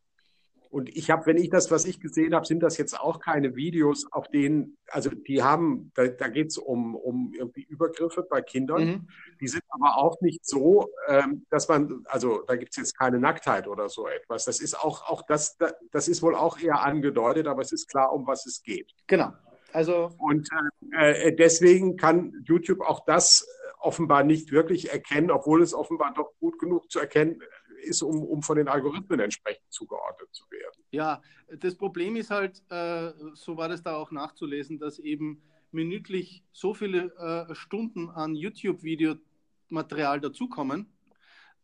Und 0.71 0.97
ich 0.97 1.11
habe, 1.11 1.27
wenn 1.27 1.37
ich 1.37 1.51
das, 1.51 1.73
was 1.73 1.85
ich 1.85 1.99
gesehen 1.99 2.33
habe, 2.33 2.47
sind 2.47 2.63
das 2.63 2.79
jetzt 2.79 2.99
auch 2.99 3.19
keine 3.19 3.57
Videos, 3.57 4.07
auf 4.13 4.29
denen, 4.29 4.79
also 4.87 5.11
die 5.11 5.43
haben, 5.43 5.91
da, 5.97 6.07
da 6.07 6.29
geht 6.29 6.49
es 6.49 6.59
um, 6.59 6.95
um 6.95 7.33
irgendwie 7.37 7.63
Übergriffe 7.63 8.23
bei 8.23 8.41
Kindern. 8.41 8.85
Mhm. 8.85 9.09
Die 9.41 9.49
sind 9.49 9.65
aber 9.69 9.97
auch 9.97 10.21
nicht 10.21 10.47
so, 10.47 10.89
ähm, 11.09 11.45
dass 11.51 11.69
man, 11.69 12.05
also 12.07 12.43
da 12.47 12.55
gibt 12.55 12.71
es 12.71 12.77
jetzt 12.77 12.97
keine 12.97 13.19
Nacktheit 13.19 13.67
oder 13.67 13.89
so 13.89 14.07
etwas. 14.07 14.45
Das 14.45 14.61
ist 14.61 14.79
auch, 14.79 15.11
auch 15.11 15.23
das, 15.23 15.59
das 15.91 16.07
ist 16.07 16.23
wohl 16.23 16.37
auch 16.37 16.61
eher 16.61 16.83
angedeutet, 16.83 17.49
aber 17.49 17.63
es 17.63 17.73
ist 17.73 17.89
klar, 17.89 18.13
um 18.13 18.29
was 18.29 18.47
es 18.47 18.63
geht. 18.63 18.93
Genau. 19.09 19.33
Also 19.73 20.11
und 20.19 20.49
äh, 20.97 21.29
äh 21.29 21.35
deswegen 21.35 21.97
kann 21.97 22.45
YouTube 22.45 22.81
auch 22.81 23.05
das 23.05 23.45
offenbar 23.81 24.23
nicht 24.23 24.53
wirklich 24.53 24.93
erkennen, 24.93 25.31
obwohl 25.31 25.63
es 25.63 25.75
offenbar 25.75 26.13
doch 26.15 26.33
gut 26.39 26.59
genug 26.59 26.91
zu 26.91 27.01
erkennen 27.01 27.41
ist, 27.83 28.03
um, 28.03 28.23
um 28.23 28.43
von 28.43 28.57
den 28.57 28.69
Algorithmen 28.69 29.21
entsprechend 29.21 29.71
zugeordnet 29.71 30.29
zu 30.33 30.45
werden. 30.51 30.83
Ja, 30.91 31.23
das 31.59 31.75
Problem 31.75 32.17
ist 32.17 32.31
halt, 32.31 32.63
äh, 32.71 33.13
so 33.35 33.57
war 33.57 33.69
das 33.69 33.83
da 33.83 33.97
auch 33.97 34.11
nachzulesen, 34.11 34.79
dass 34.79 34.99
eben 34.99 35.43
minütlich 35.73 36.45
so 36.53 36.75
viele 36.75 37.15
äh, 37.17 37.55
Stunden 37.55 38.11
an 38.11 38.35
YouTube-Videomaterial 38.35 40.21
dazukommen, 40.21 40.87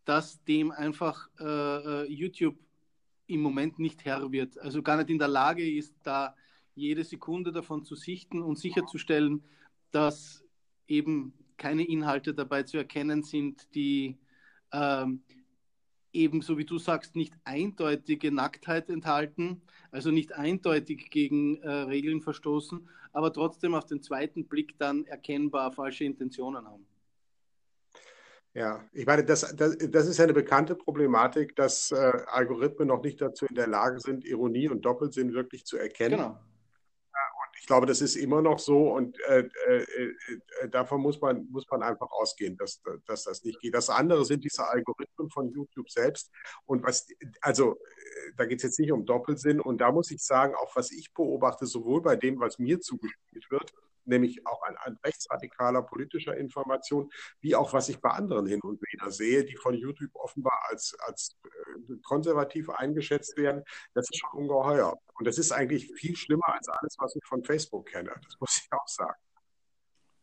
dass 0.05 0.43
dem 0.45 0.71
einfach 0.71 1.29
äh, 1.41 1.45
äh, 1.45 2.05
YouTube 2.07 2.57
im 3.27 3.41
Moment 3.41 3.79
nicht 3.79 4.05
Herr 4.05 4.31
wird. 4.31 4.59
Also 4.59 4.83
gar 4.83 4.97
nicht 4.97 5.11
in 5.11 5.19
der 5.19 5.29
Lage 5.29 5.69
ist, 5.69 5.95
da 6.05 6.35
jede 6.75 7.05
Sekunde 7.05 7.53
davon 7.53 7.85
zu 7.85 7.97
sichten 7.97 8.43
und 8.43 8.59
sicherzustellen, 8.59 9.43
dass 9.91 10.45
eben 10.87 11.33
keine 11.57 11.85
Inhalte 11.87 12.35
dabei 12.35 12.63
zu 12.63 12.77
erkennen 12.77 13.23
sind, 13.23 13.75
die 13.75 14.19
ähm, 14.73 15.23
ebenso 16.17 16.59
wie 16.59 16.65
du 16.65 16.79
sagst, 16.79 17.15
nicht 17.15 17.35
eindeutige 17.45 18.33
Nacktheit 18.33 18.91
enthalten, 18.91 19.63
also 19.91 20.11
nicht 20.11 20.35
eindeutig 20.35 21.11
gegen 21.11 21.63
äh, 21.63 21.71
Regeln 21.71 22.21
verstoßen, 22.21 22.89
aber 23.13 23.33
trotzdem 23.33 23.75
auf 23.75 23.87
den 23.87 24.03
zweiten 24.03 24.47
Blick 24.47 24.79
dann 24.79 25.05
erkennbar 25.07 25.73
falsche 25.73 26.05
Intentionen 26.05 26.67
haben. 26.67 26.87
Ja, 28.55 28.83
ich 28.93 29.05
meine, 29.05 29.23
das, 29.23 29.55
das, 29.55 29.77
das 29.77 30.07
ist 30.07 30.19
eine 30.19 30.33
bekannte 30.33 30.75
Problematik, 30.75 31.55
dass 31.57 31.93
äh, 31.93 32.13
Algorithmen 32.27 32.89
noch 32.89 33.03
nicht 33.03 33.21
dazu 33.21 33.45
in 33.47 33.55
der 33.55 33.67
Lage 33.67 34.01
sind, 34.01 34.25
Ironie 34.25 34.69
und 34.69 34.83
Doppelsinn 34.83 35.35
wirklich 35.35 35.67
zu 35.67 35.77
erkennen. 35.77 36.17
Genau 36.17 36.41
ich 37.59 37.67
glaube, 37.67 37.87
das 37.87 38.01
ist 38.01 38.17
immer 38.17 38.43
noch 38.43 38.59
so 38.59 38.93
und 38.93 39.19
äh, 39.29 39.49
äh, 39.67 39.83
äh, 40.61 40.69
davon 40.69 41.01
muss 41.01 41.21
man, 41.21 41.49
muss 41.51 41.67
man 41.71 41.83
einfach 41.83 42.11
ausgehen, 42.11 42.57
dass, 42.57 42.83
dass 43.07 43.25
das 43.25 43.45
nicht 43.45 43.61
geht. 43.61 43.75
Das 43.75 43.91
andere 43.91 44.25
sind 44.25 44.45
diese 44.45 44.69
Algorithmen 44.69 45.31
von 45.31 45.51
YouTube 45.51 45.91
selbst 45.91 46.31
und 46.67 46.83
was, 46.83 47.07
also 47.41 47.77
da 48.37 48.47
geht 48.47 48.59
es 48.59 48.65
jetzt 48.65 48.79
nicht 48.79 48.93
um 48.93 49.05
Doppelsinn 49.05 49.61
und 49.61 49.81
da 49.81 49.93
muss 49.93 50.11
ich 50.11 50.23
sagen, 50.23 50.55
auch 50.55 50.75
was 50.77 50.93
ich 50.93 51.13
beobachte, 51.13 51.67
sowohl 51.67 52.03
bei 52.03 52.17
dem, 52.17 52.39
was 52.41 52.59
mir 52.59 52.81
zugespielt 52.81 53.51
wird, 53.51 53.73
nämlich 54.07 54.47
auch 54.47 54.63
an, 54.63 54.77
an 54.77 54.99
rechtsradikaler 55.05 55.83
politischer 55.83 56.37
Information, 56.37 57.11
wie 57.41 57.55
auch 57.55 57.73
was 57.73 57.89
ich 57.89 58.01
bei 58.01 58.11
anderen 58.11 58.47
hin 58.47 58.61
und 58.63 58.81
wieder 58.93 59.11
sehe, 59.11 59.45
die 59.45 59.57
von 59.57 59.75
YouTube 59.75 60.15
offenbar 60.15 60.67
als, 60.69 60.97
als 61.01 61.37
äh, 61.45 61.97
konservativ 62.03 62.71
eingeschätzt 62.71 63.37
werden. 63.37 63.63
Das 63.95 64.09
ist 64.11 64.19
schon 64.19 64.41
ungeheuer. 64.41 64.97
Und 65.15 65.27
das 65.27 65.39
ist 65.39 65.53
eigentlich 65.53 65.93
viel 65.95 66.17
schlimmer 66.17 66.49
als 66.49 66.69
alles, 66.69 66.97
was 66.99 67.17
ich 67.17 67.25
von 67.25 67.45
Facebook 67.45 67.87
kenne. 67.87 68.13
Das 68.25 68.37
muss 68.41 68.59
ich 68.59 68.73
auch 68.73 68.89
sagen. 68.89 69.21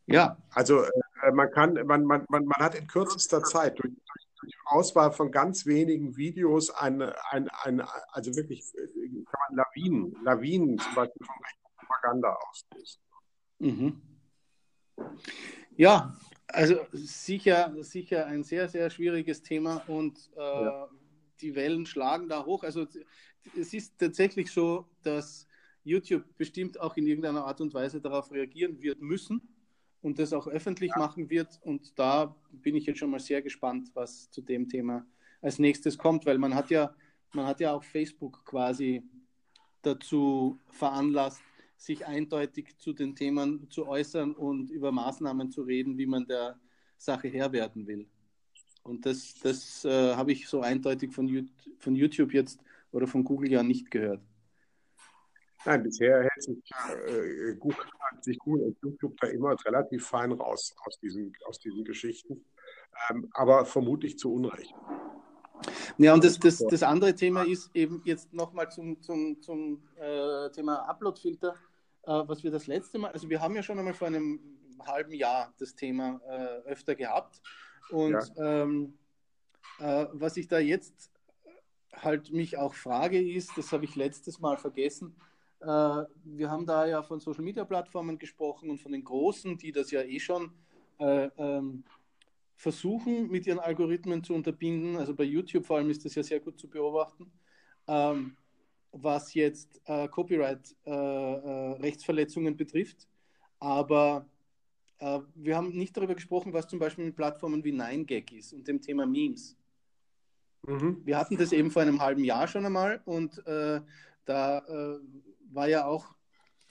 Ja. 0.06 0.38
Also 0.52 0.84
äh, 0.84 1.32
man 1.32 1.52
kann, 1.52 1.74
man, 1.86 2.06
man, 2.06 2.26
man, 2.30 2.46
man 2.46 2.60
hat 2.60 2.76
in 2.76 2.88
kürzester 2.88 3.44
Zeit 3.44 3.80
durch, 3.80 3.94
durch, 3.94 4.28
durch 4.40 4.54
Auswahl 4.66 5.12
von 5.12 5.32
ganz 5.32 5.66
wenigen 5.66 6.18
Videos 6.18 6.70
eine, 6.70 7.16
ein, 7.32 7.50
ein, 7.64 7.82
also 8.12 8.36
wirklich 8.36 8.66
äh, 8.76 9.24
kann 9.26 9.40
man 9.50 9.58
Lawinen, 9.58 10.24
Lawinen 10.24 10.78
zum 10.78 10.96
Beispiel 10.96 11.26
von 11.26 11.36
rechter 11.36 11.70
Propaganda 11.78 12.38
auslösen. 12.50 13.02
Mhm. 13.64 14.02
Ja, 15.76 16.16
also 16.48 16.76
sicher, 16.92 17.74
sicher 17.80 18.28
ein 18.28 18.44
sehr, 18.44 18.70
sehr 18.70 18.90
schwieriges 18.90 19.42
Thema 19.42 19.78
und 19.88 20.30
äh, 20.36 20.40
ja. 20.40 20.90
die 21.42 21.56
Wellen 21.56 21.86
schlagen 21.86 22.30
da 22.30 22.46
hoch. 22.46 22.64
Also 22.64 22.86
es 23.58 23.74
ist 23.74 23.98
tatsächlich 23.98 24.52
so, 24.52 24.88
dass 25.02 25.48
YouTube 25.84 26.24
bestimmt 26.38 26.80
auch 26.80 26.96
in 26.96 27.08
irgendeiner 27.08 27.46
Art 27.46 27.60
und 27.62 27.74
Weise 27.74 28.00
darauf 28.00 28.32
reagieren 28.32 28.82
wird 28.82 29.02
müssen 29.02 29.42
und 30.02 30.20
das 30.20 30.34
auch 30.34 30.48
öffentlich 30.48 30.92
ja. 30.92 31.00
machen 31.00 31.30
wird. 31.30 31.60
Und 31.64 31.98
da 31.98 32.36
bin 32.52 32.76
ich 32.76 32.86
jetzt 32.86 33.00
schon 33.00 33.10
mal 33.10 33.20
sehr 33.20 33.42
gespannt, 33.42 33.90
was 33.94 34.30
zu 34.30 34.42
dem 34.42 34.70
Thema 34.70 35.06
als 35.42 35.60
nächstes 35.60 35.98
kommt, 35.98 36.26
weil 36.26 36.38
man 36.38 36.56
hat 36.56 36.70
ja, 36.70 36.96
man 37.34 37.48
hat 37.48 37.60
ja 37.60 37.74
auch 37.74 37.84
Facebook 37.84 38.46
quasi 38.46 39.04
dazu 39.82 40.60
veranlasst, 40.70 41.42
sich 41.84 42.06
eindeutig 42.06 42.78
zu 42.78 42.94
den 42.94 43.16
Themen 43.16 43.70
zu 43.70 43.88
äußern 43.88 44.34
und 44.34 44.70
über 44.70 44.92
Maßnahmen 44.92 45.52
zu 45.52 45.64
reden, 45.64 45.98
wie 45.98 46.06
man 46.06 46.26
der 46.26 46.58
Sache 46.98 47.28
Herr 47.28 47.52
werden 47.52 47.86
will. 47.88 48.08
Und 48.84 49.06
das, 49.06 49.36
das 49.42 49.84
äh, 49.86 50.16
habe 50.16 50.32
ich 50.32 50.48
so 50.48 50.62
eindeutig 50.62 51.14
von, 51.14 51.50
von 51.80 51.96
YouTube 51.96 52.34
jetzt 52.34 52.60
oder 52.92 53.08
von 53.08 53.24
Google 53.24 53.52
ja 53.52 53.64
nicht 53.64 53.92
gehört. 53.92 54.22
Nein, 55.66 55.84
bisher 55.84 56.24
hält 56.24 56.44
sich, 56.44 56.58
äh, 57.08 57.56
hat 58.00 58.24
sich 58.24 58.38
Google 58.40 58.68
und 58.68 58.78
YouTube 58.82 59.16
da 59.20 59.28
immer 59.28 59.56
relativ 59.66 60.06
fein 60.06 60.32
raus 60.34 60.76
aus 60.86 61.00
diesen, 61.00 61.34
aus 61.46 61.60
diesen 61.60 61.86
Geschichten, 61.86 62.46
ähm, 63.10 63.30
aber 63.34 63.66
vermutlich 63.66 64.18
zu 64.18 64.34
Unrecht. 64.34 64.76
Ja, 65.98 66.14
und 66.14 66.24
das, 66.24 66.40
das, 66.40 66.58
das 66.70 66.84
andere 66.84 67.16
Thema 67.16 67.44
ist 67.44 67.70
eben 67.74 68.02
jetzt 68.04 68.34
nochmal 68.34 68.70
zum, 68.70 69.02
zum, 69.02 69.42
zum 69.42 69.82
äh, 69.96 70.50
Thema 70.50 70.90
Uploadfilter, 70.90 71.50
äh, 71.54 71.73
was 72.06 72.44
wir 72.44 72.52
das 72.52 72.68
letzte 72.68 72.98
Mal, 73.00 73.12
also 73.12 73.30
wir 73.30 73.42
haben 73.42 73.56
ja 73.56 73.64
schon 73.64 73.80
einmal 73.80 73.94
vor 73.94 74.08
einem 74.08 74.40
halben 74.86 75.14
Jahr 75.14 75.54
das 75.58 75.76
Thema 75.76 76.20
äh, 76.28 76.70
öfter 76.70 76.96
gehabt 76.96 77.42
und 77.90 78.12
ja. 78.12 78.64
ähm, 78.64 78.98
äh, 79.80 80.08
was 80.12 80.38
ich 80.38 80.48
da 80.48 80.60
jetzt 80.60 81.12
halt 81.94 82.32
mich 82.32 82.58
auch 82.58 82.74
frage 82.74 83.22
ist, 83.22 83.52
das 83.58 83.72
habe 83.72 83.86
ich 83.86 83.96
letztes 83.96 84.40
Mal 84.40 84.58
vergessen, 84.58 85.16
äh, 85.64 85.66
wir 85.66 86.52
haben 86.52 86.66
da 86.66 86.86
ja 86.86 87.02
von 87.04 87.20
Social 87.20 87.44
Media 87.44 87.64
Plattformen 87.64 88.20
gesprochen 88.20 88.70
und 88.70 88.80
von 88.80 88.92
den 88.92 89.04
Großen, 89.04 89.58
die 89.58 89.72
das 89.72 89.92
ja 89.92 90.02
eh 90.02 90.20
schon 90.20 90.52
äh, 91.00 91.30
ähm, 91.38 91.86
versuchen, 92.56 93.30
mit 93.30 93.48
ihren 93.48 93.60
Algorithmen 93.60 94.24
zu 94.24 94.34
unterbinden. 94.34 94.98
Also 94.98 95.16
bei 95.16 95.24
YouTube 95.24 95.66
vor 95.66 95.78
allem 95.78 95.90
ist 95.90 96.04
das 96.04 96.16
ja 96.16 96.24
sehr 96.24 96.42
gut 96.42 96.60
zu 96.60 96.70
beobachten. 96.70 97.32
Ähm, 97.88 98.36
was 98.94 99.34
jetzt 99.34 99.82
äh, 99.86 100.08
Copyright-Rechtsverletzungen 100.08 102.54
äh, 102.54 102.56
äh, 102.56 102.58
betrifft. 102.58 103.08
Aber 103.60 104.26
äh, 105.00 105.20
wir 105.36 105.58
haben 105.58 105.70
nicht 105.70 105.98
darüber 105.98 106.16
gesprochen, 106.16 106.54
was 106.54 106.68
zum 106.68 106.80
Beispiel 106.80 107.06
mit 107.06 107.16
Plattformen 107.16 107.64
wie 107.64 107.74
9gag 107.74 108.38
ist 108.38 108.54
und 108.54 108.68
dem 108.68 108.82
Thema 108.82 109.06
Memes. 109.06 109.56
Mhm. 110.66 111.02
Wir 111.04 111.18
hatten 111.18 111.38
das 111.38 111.52
eben 111.52 111.72
vor 111.72 111.82
einem 111.82 112.00
halben 112.00 112.24
Jahr 112.24 112.48
schon 112.48 112.66
einmal 112.66 113.02
und 113.06 113.46
äh, 113.46 113.82
da 114.26 114.60
äh, 114.60 115.00
war 115.52 115.68
ja 115.68 115.86
auch 115.86 116.16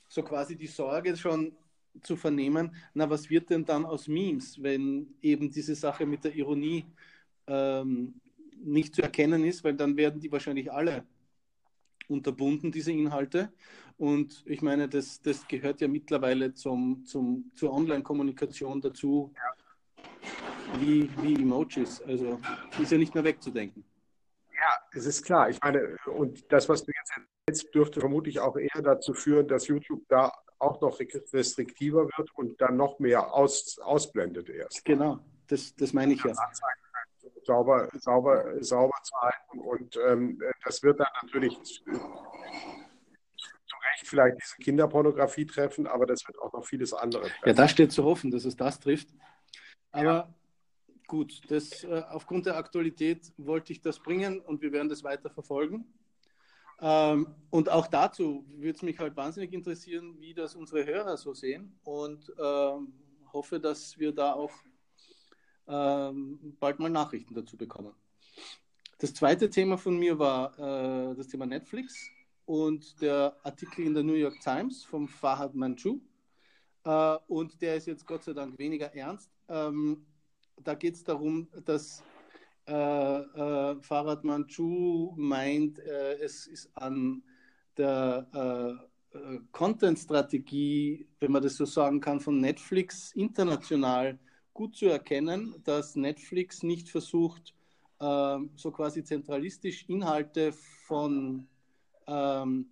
so 0.09 0.23
quasi 0.23 0.57
die 0.57 0.67
Sorge 0.67 1.15
schon 1.17 1.55
zu 2.03 2.17
vernehmen, 2.17 2.75
na, 2.95 3.11
was 3.11 3.29
wird 3.29 3.51
denn 3.51 3.67
dann 3.67 3.85
aus 3.85 4.09
Memes, 4.09 4.63
wenn 4.63 5.15
eben 5.21 5.51
diese 5.51 5.75
Sache 5.75 6.07
mit 6.07 6.25
der 6.25 6.35
Ironie 6.35 6.87
ähm, 7.47 8.15
nicht 8.63 8.95
zu 8.95 9.03
erkennen 9.03 9.45
ist, 9.45 9.63
weil 9.63 9.75
dann 9.75 9.95
werden 9.97 10.21
die 10.21 10.33
wahrscheinlich 10.33 10.73
alle 10.73 11.05
unterbunden, 12.09 12.73
diese 12.73 12.93
Inhalte. 12.93 13.53
Und 13.99 14.43
ich 14.47 14.63
meine, 14.63 14.89
das, 14.89 15.21
das 15.21 15.47
gehört 15.47 15.81
ja 15.81 15.89
mittlerweile 15.89 16.55
zum, 16.55 17.05
zum, 17.05 17.51
zur 17.55 17.73
Online-Kommunikation 17.73 18.81
dazu, 18.81 19.33
wie, 20.79 21.11
wie 21.23 21.35
Emojis. 21.35 22.03
Also 22.03 22.41
ist 22.81 22.93
ja 22.93 22.99
nicht 22.99 23.15
mehr 23.15 23.25
wegzudenken. 23.25 23.85
Ja, 24.55 24.79
es 24.93 25.07
ist 25.07 25.25
klar. 25.25 25.51
Ich 25.51 25.61
meine, 25.61 25.97
und 26.07 26.51
das, 26.53 26.69
was 26.69 26.85
du 26.85 26.93
jetzt 26.93 27.13
erzählst, 27.47 27.75
dürfte 27.75 28.01
vermutlich 28.01 28.41
auch 28.41 28.57
eher 28.57 28.83
dazu 28.83 29.13
führen, 29.13 29.49
dass 29.49 29.67
YouTube 29.67 30.03
da 30.09 30.33
auch 30.59 30.81
noch 30.81 31.01
restriktiver 31.01 32.09
wird 32.17 32.31
und 32.37 32.61
dann 32.61 32.77
noch 32.77 33.01
mehr 33.01 33.35
aus, 33.35 33.79
ausblendet 33.81 34.49
erst. 34.49 34.85
Genau, 34.85 35.19
das, 35.49 35.75
das 35.75 35.93
meine 35.93 36.15
ich 36.15 36.23
ja. 36.23 36.33
Sauber, 37.45 37.89
sauber, 37.95 38.63
sauber 38.63 38.97
zu 39.03 39.15
halten. 39.21 39.61
Und 39.61 39.99
ähm, 40.09 40.41
das 40.65 40.83
wird 40.83 41.01
dann 41.01 41.09
natürlich 41.23 41.61
zu 41.63 41.83
Recht 43.83 44.07
vielleicht 44.07 44.37
diese 44.41 44.57
Kinderpornografie 44.63 45.47
treffen, 45.47 45.87
aber 45.87 46.07
das 46.07 46.27
wird 46.27 46.39
auch 46.41 46.53
noch 46.53 46.65
vieles 46.65 46.93
andere 46.93 47.23
treffen. 47.23 47.49
Ja, 47.49 47.53
da 47.53 47.69
steht 47.69 47.93
zu 47.93 48.05
hoffen, 48.05 48.31
dass 48.31 48.45
es 48.45 48.57
das 48.57 48.79
trifft. 48.79 49.09
Aber 49.91 50.05
ja. 50.05 50.35
gut, 51.07 51.41
das, 51.49 51.85
äh, 51.85 52.03
aufgrund 52.11 52.47
der 52.47 52.57
Aktualität 52.57 53.33
wollte 53.37 53.73
ich 53.73 53.81
das 53.81 53.99
bringen 53.99 54.41
und 54.41 54.63
wir 54.63 54.73
werden 54.73 54.89
das 54.89 55.03
weiter 55.03 55.31
verfolgen. 55.31 55.85
Ähm, 56.81 57.35
und 57.51 57.69
auch 57.69 57.87
dazu 57.87 58.45
würde 58.49 58.77
es 58.77 58.83
mich 58.83 58.99
halt 58.99 59.17
wahnsinnig 59.17 59.53
interessieren, 59.53 60.17
wie 60.19 60.35
das 60.35 60.55
unsere 60.55 60.85
Hörer 60.85 61.17
so 61.17 61.33
sehen 61.35 61.79
und 61.85 62.33
ähm, 62.43 62.93
hoffe, 63.33 63.61
dass 63.61 63.99
wir 63.99 64.13
da 64.13 64.33
auch 64.33 64.53
ähm, 65.69 66.57
bald 66.61 66.79
mal 66.79 66.91
Nachrichten 66.91 67.35
dazu 67.35 67.57
bekommen. 67.57 67.93
Das 68.99 69.15
zweite 69.15 69.51
Thema 69.51 69.79
von 69.79 69.99
mir 69.99 70.19
war 70.19 70.59
äh, 70.59 71.17
das 71.17 71.29
Thema 71.29 71.47
Netflix 71.47 72.11
und 72.47 73.01
der 73.01 73.37
Artikel 73.43 73.87
in 73.87 73.95
der 73.95 74.03
New 74.03 74.15
York 74.15 74.41
Times 74.41 74.85
vom 74.85 75.09
Fahad 75.09 75.55
Manchu. 75.55 76.01
Äh, 76.85 77.17
und 77.29 77.61
der 77.61 77.77
ist 77.77 77.87
jetzt 77.87 78.07
Gott 78.07 78.25
sei 78.25 78.33
Dank 78.33 78.59
weniger 78.59 78.95
ernst. 78.95 79.31
Ähm, 79.49 80.07
da 80.63 80.75
geht 80.75 80.95
es 80.95 81.05
darum, 81.05 81.49
dass 81.65 82.03
äh, 82.67 82.73
äh, 82.73 83.81
Farad 83.81 84.25
Manchu 84.25 85.13
meint, 85.17 85.79
äh, 85.81 86.15
es 86.21 86.47
ist 86.47 86.71
an 86.75 87.23
der 87.77 88.29
äh, 89.13 89.17
äh, 89.19 89.41
Content-Strategie, 89.51 91.07
wenn 91.21 91.33
man 91.33 91.43
das 91.43 91.57
so 91.57 91.65
sagen 91.65 92.01
kann, 92.01 92.21
von 92.21 92.41
Netflix 92.41 93.13
international 93.13 94.19
gut 94.55 94.77
zu 94.77 94.87
erkennen, 94.87 95.55
dass 95.65 95.97
Netflix 95.97 96.63
nicht 96.63 96.89
versucht, 96.89 97.55
ähm, 98.01 98.51
so 98.57 98.71
quasi 98.71 99.05
zentralistisch 99.05 99.85
Inhalte 99.89 100.53
von, 100.53 101.47
ähm, 102.07 102.67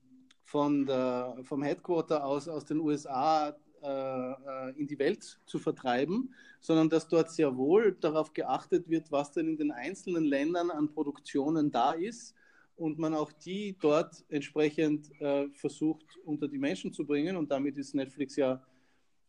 von 0.45 0.87
der, 0.87 1.38
vom 1.43 1.62
Headquarter 1.62 2.25
aus, 2.25 2.49
aus 2.49 2.64
den 2.64 2.81
USA 2.81 3.57
äh, 3.83 4.33
äh, 4.33 4.71
in 4.77 4.87
die 4.87 4.99
Welt 4.99 5.38
zu 5.47 5.59
vertreiben, 5.59 6.35
sondern 6.61 6.90
dass 6.90 7.09
dort 7.09 7.31
sehr 7.31 7.57
wohl 7.57 7.97
darauf 8.01 8.33
geachtet 8.35 8.90
wird, 8.90 9.11
was 9.11 9.33
denn 9.33 9.49
in 9.49 9.57
den 9.57 9.71
einzelnen 9.71 10.25
Ländern 10.25 10.71
an 10.71 10.93
Produktionen 10.93 11.71
da 11.71 11.93
ist 11.93 12.35
und 12.77 12.99
man 12.99 13.14
auch 13.14 13.33
die 13.33 13.77
dort 13.81 14.23
entsprechend 14.29 15.11
äh, 15.21 15.49
versucht 15.53 16.05
unter 16.25 16.47
die 16.47 16.59
Menschen 16.59 16.93
zu 16.93 17.07
bringen 17.07 17.37
und 17.37 17.51
damit 17.51 17.79
ist 17.79 17.95
Netflix 17.95 18.37
ja 18.37 18.62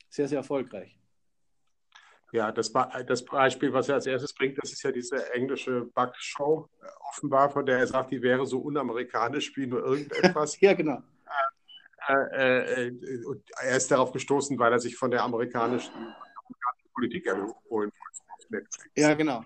sehr, 0.09 0.27
sehr 0.27 0.39
erfolgreich. 0.39 1.00
Ja, 2.33 2.51
das, 2.51 2.71
das 3.07 3.25
Beispiel, 3.25 3.73
was 3.73 3.89
er 3.89 3.95
als 3.95 4.05
erstes 4.05 4.33
bringt, 4.33 4.57
das 4.61 4.71
ist 4.71 4.83
ja 4.83 4.91
diese 4.91 5.33
englische 5.33 5.81
Backshow, 5.93 6.69
offenbar, 7.09 7.49
von 7.49 7.65
der 7.65 7.79
er 7.79 7.87
sagt, 7.87 8.11
die 8.11 8.21
wäre 8.21 8.45
so 8.45 8.59
unamerikanisch 8.59 9.55
wie 9.57 9.67
nur 9.67 9.83
irgendetwas. 9.83 10.57
ja, 10.61 10.73
genau. 10.73 11.01
Äh, 12.07 12.87
äh, 12.87 12.91
er 13.61 13.77
ist 13.77 13.91
darauf 13.91 14.11
gestoßen, 14.11 14.57
weil 14.57 14.71
er 14.71 14.79
sich 14.79 14.95
von 14.95 15.11
der 15.11 15.23
amerikanischen, 15.23 15.93
amerikanischen 15.93 16.93
Politik 16.93 17.27
erholen 17.27 17.91
wollte. 18.49 18.67
Ja, 18.95 19.13
genau. 19.13 19.43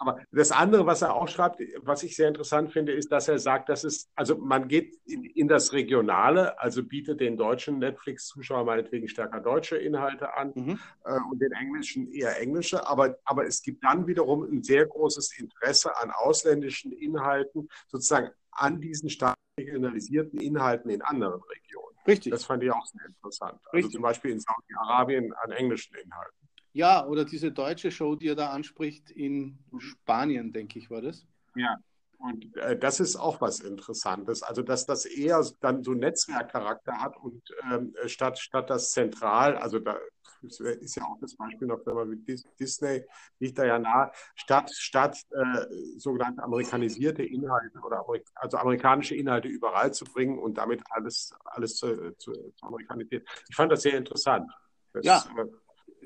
Aber 0.00 0.20
das 0.30 0.52
andere, 0.52 0.86
was 0.86 1.02
er 1.02 1.14
auch 1.14 1.26
schreibt, 1.26 1.60
was 1.82 2.04
ich 2.04 2.14
sehr 2.14 2.28
interessant 2.28 2.72
finde, 2.72 2.92
ist, 2.92 3.10
dass 3.10 3.26
er 3.26 3.40
sagt, 3.40 3.68
dass 3.68 3.82
es, 3.82 4.08
also 4.14 4.38
man 4.38 4.68
geht 4.68 4.96
in, 5.04 5.24
in 5.24 5.48
das 5.48 5.72
Regionale, 5.72 6.58
also 6.60 6.84
bietet 6.84 7.20
den 7.20 7.36
deutschen 7.36 7.80
Netflix-Zuschauer 7.80 8.64
meinetwegen 8.64 9.08
stärker 9.08 9.40
deutsche 9.40 9.76
Inhalte 9.76 10.36
an 10.36 10.52
mhm. 10.54 10.78
äh, 11.04 11.18
und 11.28 11.42
den 11.42 11.50
englischen 11.50 12.12
eher 12.12 12.40
englische, 12.40 12.86
aber, 12.86 13.18
aber 13.24 13.44
es 13.46 13.60
gibt 13.60 13.82
dann 13.82 14.06
wiederum 14.06 14.44
ein 14.44 14.62
sehr 14.62 14.86
großes 14.86 15.36
Interesse 15.36 15.90
an 16.00 16.12
ausländischen 16.12 16.92
Inhalten, 16.92 17.68
sozusagen 17.88 18.30
an 18.52 18.80
diesen 18.80 19.10
Staaten 19.10 19.38
regionalisierten 19.58 20.40
Inhalten 20.40 20.90
in 20.90 21.02
anderen 21.02 21.42
Regionen. 21.42 21.96
Richtig. 22.06 22.30
Das 22.30 22.44
fand 22.44 22.62
ich 22.62 22.70
auch 22.70 22.86
sehr 22.86 23.04
interessant. 23.04 23.54
Also 23.64 23.70
Richtig. 23.72 23.84
Also 23.86 23.96
zum 23.96 24.02
Beispiel 24.02 24.30
in 24.30 24.40
Saudi-Arabien 24.40 25.32
an 25.32 25.50
englischen 25.50 25.96
Inhalten. 25.96 26.37
Ja, 26.78 27.04
oder 27.04 27.24
diese 27.24 27.50
deutsche 27.50 27.90
Show, 27.90 28.14
die 28.14 28.28
er 28.28 28.36
da 28.36 28.50
anspricht, 28.50 29.10
in 29.10 29.58
Spanien, 29.78 30.52
denke 30.52 30.78
ich, 30.78 30.90
war 30.90 31.02
das. 31.02 31.26
Ja, 31.56 31.76
und 32.18 32.56
äh, 32.56 32.78
das 32.78 33.00
ist 33.00 33.16
auch 33.16 33.40
was 33.40 33.58
Interessantes. 33.58 34.44
Also, 34.44 34.62
dass 34.62 34.86
das 34.86 35.04
eher 35.04 35.44
dann 35.58 35.82
so 35.82 35.94
Netzwerkcharakter 35.94 37.00
hat 37.00 37.16
und 37.16 37.42
ähm, 37.68 37.96
statt, 38.06 38.38
statt 38.38 38.70
das 38.70 38.92
zentral, 38.92 39.56
also 39.56 39.80
da 39.80 39.96
ist 40.40 40.94
ja 40.94 41.02
auch 41.02 41.18
das 41.20 41.34
Beispiel 41.34 41.66
noch, 41.66 41.84
wenn 41.84 41.96
man 41.96 42.10
mit 42.10 42.28
Disney 42.60 43.04
liegt 43.40 43.58
da 43.58 43.64
ja 43.64 43.80
nah, 43.80 44.12
statt, 44.36 44.70
statt 44.72 45.18
äh, 45.32 45.66
sogenannte 45.96 46.44
amerikanisierte 46.44 47.24
Inhalte 47.24 47.80
oder 47.80 48.04
Amerik 48.04 48.24
also 48.36 48.56
amerikanische 48.56 49.16
Inhalte 49.16 49.48
überall 49.48 49.92
zu 49.92 50.04
bringen 50.04 50.38
und 50.38 50.58
damit 50.58 50.80
alles, 50.90 51.34
alles 51.42 51.74
zu, 51.74 52.14
zu, 52.18 52.32
zu 52.32 52.66
amerikanisieren. 52.66 53.24
Ich 53.48 53.56
fand 53.56 53.72
das 53.72 53.82
sehr 53.82 53.98
interessant. 53.98 54.48
Das, 54.92 55.04
ja, 55.04 55.24
äh, 55.36 55.44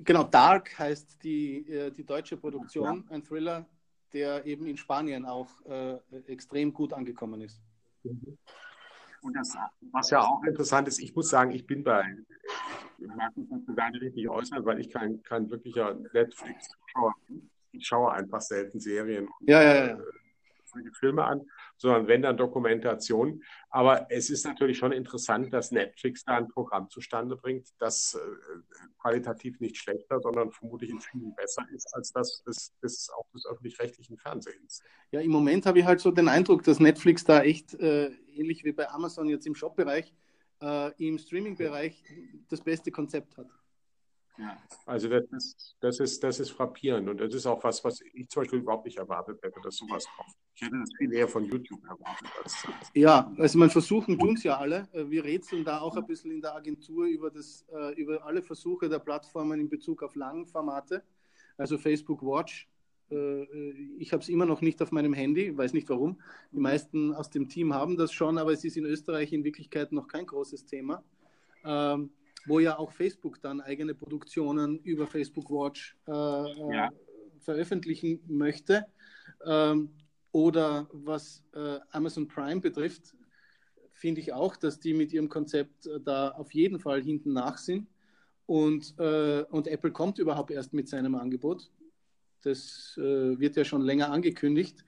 genau. 0.05 0.25
Dark 0.25 0.79
heißt 0.79 1.23
die, 1.23 1.69
äh, 1.69 1.91
die 1.91 2.05
deutsche 2.05 2.37
Produktion, 2.37 3.05
ein 3.11 3.23
Thriller, 3.23 3.67
der 4.13 4.45
eben 4.47 4.67
in 4.67 4.77
Spanien 4.77 5.25
auch 5.25 5.49
äh, 5.67 5.99
extrem 6.27 6.73
gut 6.73 6.93
angekommen 6.93 7.41
ist. 7.41 7.61
Mhm. 8.03 8.39
Und 9.23 9.35
das, 9.35 9.57
was 9.93 10.11
ja 10.11 10.21
auch 10.21 10.43
interessant 10.43 10.89
ist, 10.89 10.99
ich 10.99 11.15
muss 11.15 11.31
sagen, 11.31 11.53
ich 11.53 11.65
bin 11.65 11.85
bei, 11.85 12.05
ich 12.99 13.07
mag 13.07 13.37
mich 13.37 13.49
dazu 13.49 13.73
gar 13.75 13.91
nicht 13.91 14.03
richtig 14.03 14.29
äußern, 14.29 14.65
weil 14.65 14.81
ich 14.81 14.91
kein, 14.91 15.23
kein 15.23 15.49
wirklicher 15.49 15.95
Netflix-Zuschauer 15.95 17.15
bin. 17.29 17.49
Ich 17.71 17.87
schaue 17.87 18.13
einfach 18.13 18.41
selten 18.41 18.81
Serien. 18.81 19.29
Ja, 19.41 19.63
ja, 19.63 19.75
ja. 19.75 19.87
Äh, 19.95 19.99
solche 20.73 20.93
Filme 20.93 21.25
an, 21.25 21.43
sondern 21.77 22.07
wenn 22.09 22.23
dann 22.23 22.37
Dokumentation. 22.37 23.43
Aber 23.71 24.07
es 24.11 24.31
ist 24.31 24.45
natürlich 24.45 24.79
schon 24.79 24.93
interessant, 24.93 25.53
dass 25.53 25.71
Netflix 25.71 26.25
da 26.25 26.37
ein 26.37 26.49
Programm 26.49 26.89
zustande 26.91 27.37
bringt, 27.37 27.69
das 27.79 28.15
äh, 28.15 28.21
qualitativ 29.01 29.61
nicht 29.61 29.77
schlechter, 29.77 30.21
sondern 30.21 30.51
vermutlich 30.51 30.91
in 30.91 31.01
vielen 31.01 31.35
besser 31.35 31.65
ist 31.75 31.95
als 31.95 32.13
das 32.13 32.43
des, 32.45 32.73
des 32.83 33.11
auch 33.11 33.29
des 33.35 33.47
öffentlich-rechtlichen 33.47 34.17
Fernsehens. 34.19 34.83
Ja, 35.11 35.21
im 35.21 35.31
Moment 35.31 35.67
habe 35.67 35.79
ich 35.81 35.85
halt 35.85 36.01
so 36.01 36.11
den 36.11 36.29
Eindruck, 36.29 36.63
dass 36.63 36.81
Netflix 36.81 37.25
da 37.25 37.43
echt 37.43 37.75
äh, 37.75 38.11
ähnlich 38.35 38.65
wie 38.65 38.73
bei 38.73 38.89
Amazon 38.89 39.29
jetzt 39.29 39.47
im 39.47 39.55
Shop-Bereich 39.55 40.13
äh, 40.63 41.09
im 41.09 41.19
Streaming-Bereich 41.19 42.03
das 42.49 42.61
beste 42.61 42.91
Konzept 42.91 43.37
hat. 43.37 43.49
Also 44.87 45.09
das 45.09 45.25
ist, 45.31 45.77
das, 45.81 46.01
ist, 46.01 46.23
das 46.23 46.41
ist 46.41 46.51
frappierend 46.51 47.09
und 47.09 47.21
das 47.21 47.35
ist 47.35 47.47
auch 47.47 47.63
was, 47.63 47.85
was 47.85 48.01
ich 48.15 48.29
zum 48.29 48.43
Beispiel 48.43 48.61
überhaupt 48.61 48.87
nicht 48.87 48.99
erwartet 48.99 49.43
hätte, 49.43 49.61
dass 49.63 49.77
sowas 49.77 50.07
kommt. 50.17 50.31
Ich 50.55 50.63
hätte 50.63 50.79
das 50.79 50.91
viel 50.97 51.13
eher 51.13 51.29
von 51.29 51.45
YouTube 51.45 51.85
erwartet. 51.85 52.29
Als, 52.43 52.67
ja, 52.95 53.31
also 53.37 53.59
man 53.59 53.71
versuchen 53.71 54.19
tun 54.19 54.35
es 54.35 54.43
ja 54.43 54.57
alle. 54.57 54.89
Äh, 54.93 55.09
wir 55.11 55.25
rätseln 55.25 55.65
da 55.65 55.81
auch 55.81 55.97
ein 55.97 56.07
bisschen 56.07 56.31
in 56.31 56.41
der 56.41 56.55
Agentur 56.55 57.07
über, 57.07 57.31
das, 57.31 57.67
äh, 57.73 57.95
über 58.01 58.25
alle 58.25 58.43
Versuche 58.43 58.89
der 58.89 58.99
Plattformen 58.99 59.61
in 59.61 59.69
Bezug 59.69 60.03
auf 60.03 60.15
Langformate, 60.15 61.03
also 61.59 61.77
Facebook 61.77 62.23
Watch. 62.23 62.69
Äh, 63.11 63.45
ich 63.99 64.13
habe 64.13 64.23
es 64.23 64.29
immer 64.29 64.47
noch 64.47 64.63
nicht 64.63 64.81
auf 64.81 64.93
meinem 64.93 65.13
Handy, 65.13 65.57
weiß 65.57 65.75
nicht 65.75 65.89
warum. 65.91 66.21
Die 66.53 66.61
meisten 66.61 67.15
aus 67.15 67.29
dem 67.29 67.49
Team 67.49 67.75
haben 67.75 67.97
das 67.97 68.13
schon, 68.13 68.39
aber 68.39 68.53
es 68.53 68.65
ist 68.65 68.77
in 68.77 68.87
Österreich 68.87 69.33
in 69.33 69.45
Wirklichkeit 69.45 69.93
noch 69.93 70.09
kein 70.09 70.27
großes 70.27 70.65
Thema. 70.65 71.05
Ähm, 71.65 72.11
wo 72.47 72.59
ja 72.59 72.79
auch 72.79 72.93
Facebook 72.93 73.41
dann 73.41 73.61
eigene 73.61 73.95
Produktionen 73.95 74.79
über 74.81 75.07
Facebook 75.07 75.51
Watch 75.51 75.97
äh, 76.07 76.13
äh, 76.13 76.75
ja. 76.75 76.91
veröffentlichen 77.41 78.21
möchte. 78.27 78.87
Ähm, 79.45 79.91
oder 80.33 80.89
was 80.93 81.43
äh, 81.55 81.79
Amazon 81.91 82.27
Prime 82.27 82.61
betrifft, 82.61 83.15
finde 83.93 84.21
ich 84.21 84.33
auch, 84.33 84.57
dass 84.57 84.81
die 84.81 84.95
mit 84.95 85.13
ihrem 85.13 85.29
Konzept 85.29 85.87
äh, 85.87 86.01
da 86.01 86.31
auf 86.31 86.53
jeden 86.55 86.81
Fall 86.81 87.03
hinten 87.03 87.33
nach 87.33 87.59
sind. 87.59 87.89
Und, 88.47 88.95
äh, 88.99 89.45
und 89.51 89.69
Apple 89.69 89.93
kommt 89.93 90.19
überhaupt 90.19 90.51
erst 90.51 90.73
mit 90.73 90.89
seinem 90.89 91.15
Angebot. 91.15 91.71
Das 92.43 92.97
äh, 92.99 93.39
wird 93.39 93.57
ja 93.57 93.65
schon 93.65 93.83
länger 93.83 94.11
angekündigt, 94.11 94.85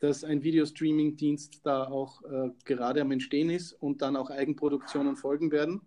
dass 0.00 0.24
ein 0.24 0.42
Videostreaming-Dienst 0.42 1.60
da 1.64 1.88
auch 1.88 2.22
gerade 2.64 3.00
am 3.00 3.10
Entstehen 3.10 3.50
ist 3.50 3.72
und 3.72 4.00
dann 4.00 4.14
auch 4.14 4.30
Eigenproduktionen 4.30 5.16
folgen 5.16 5.50
werden. 5.50 5.80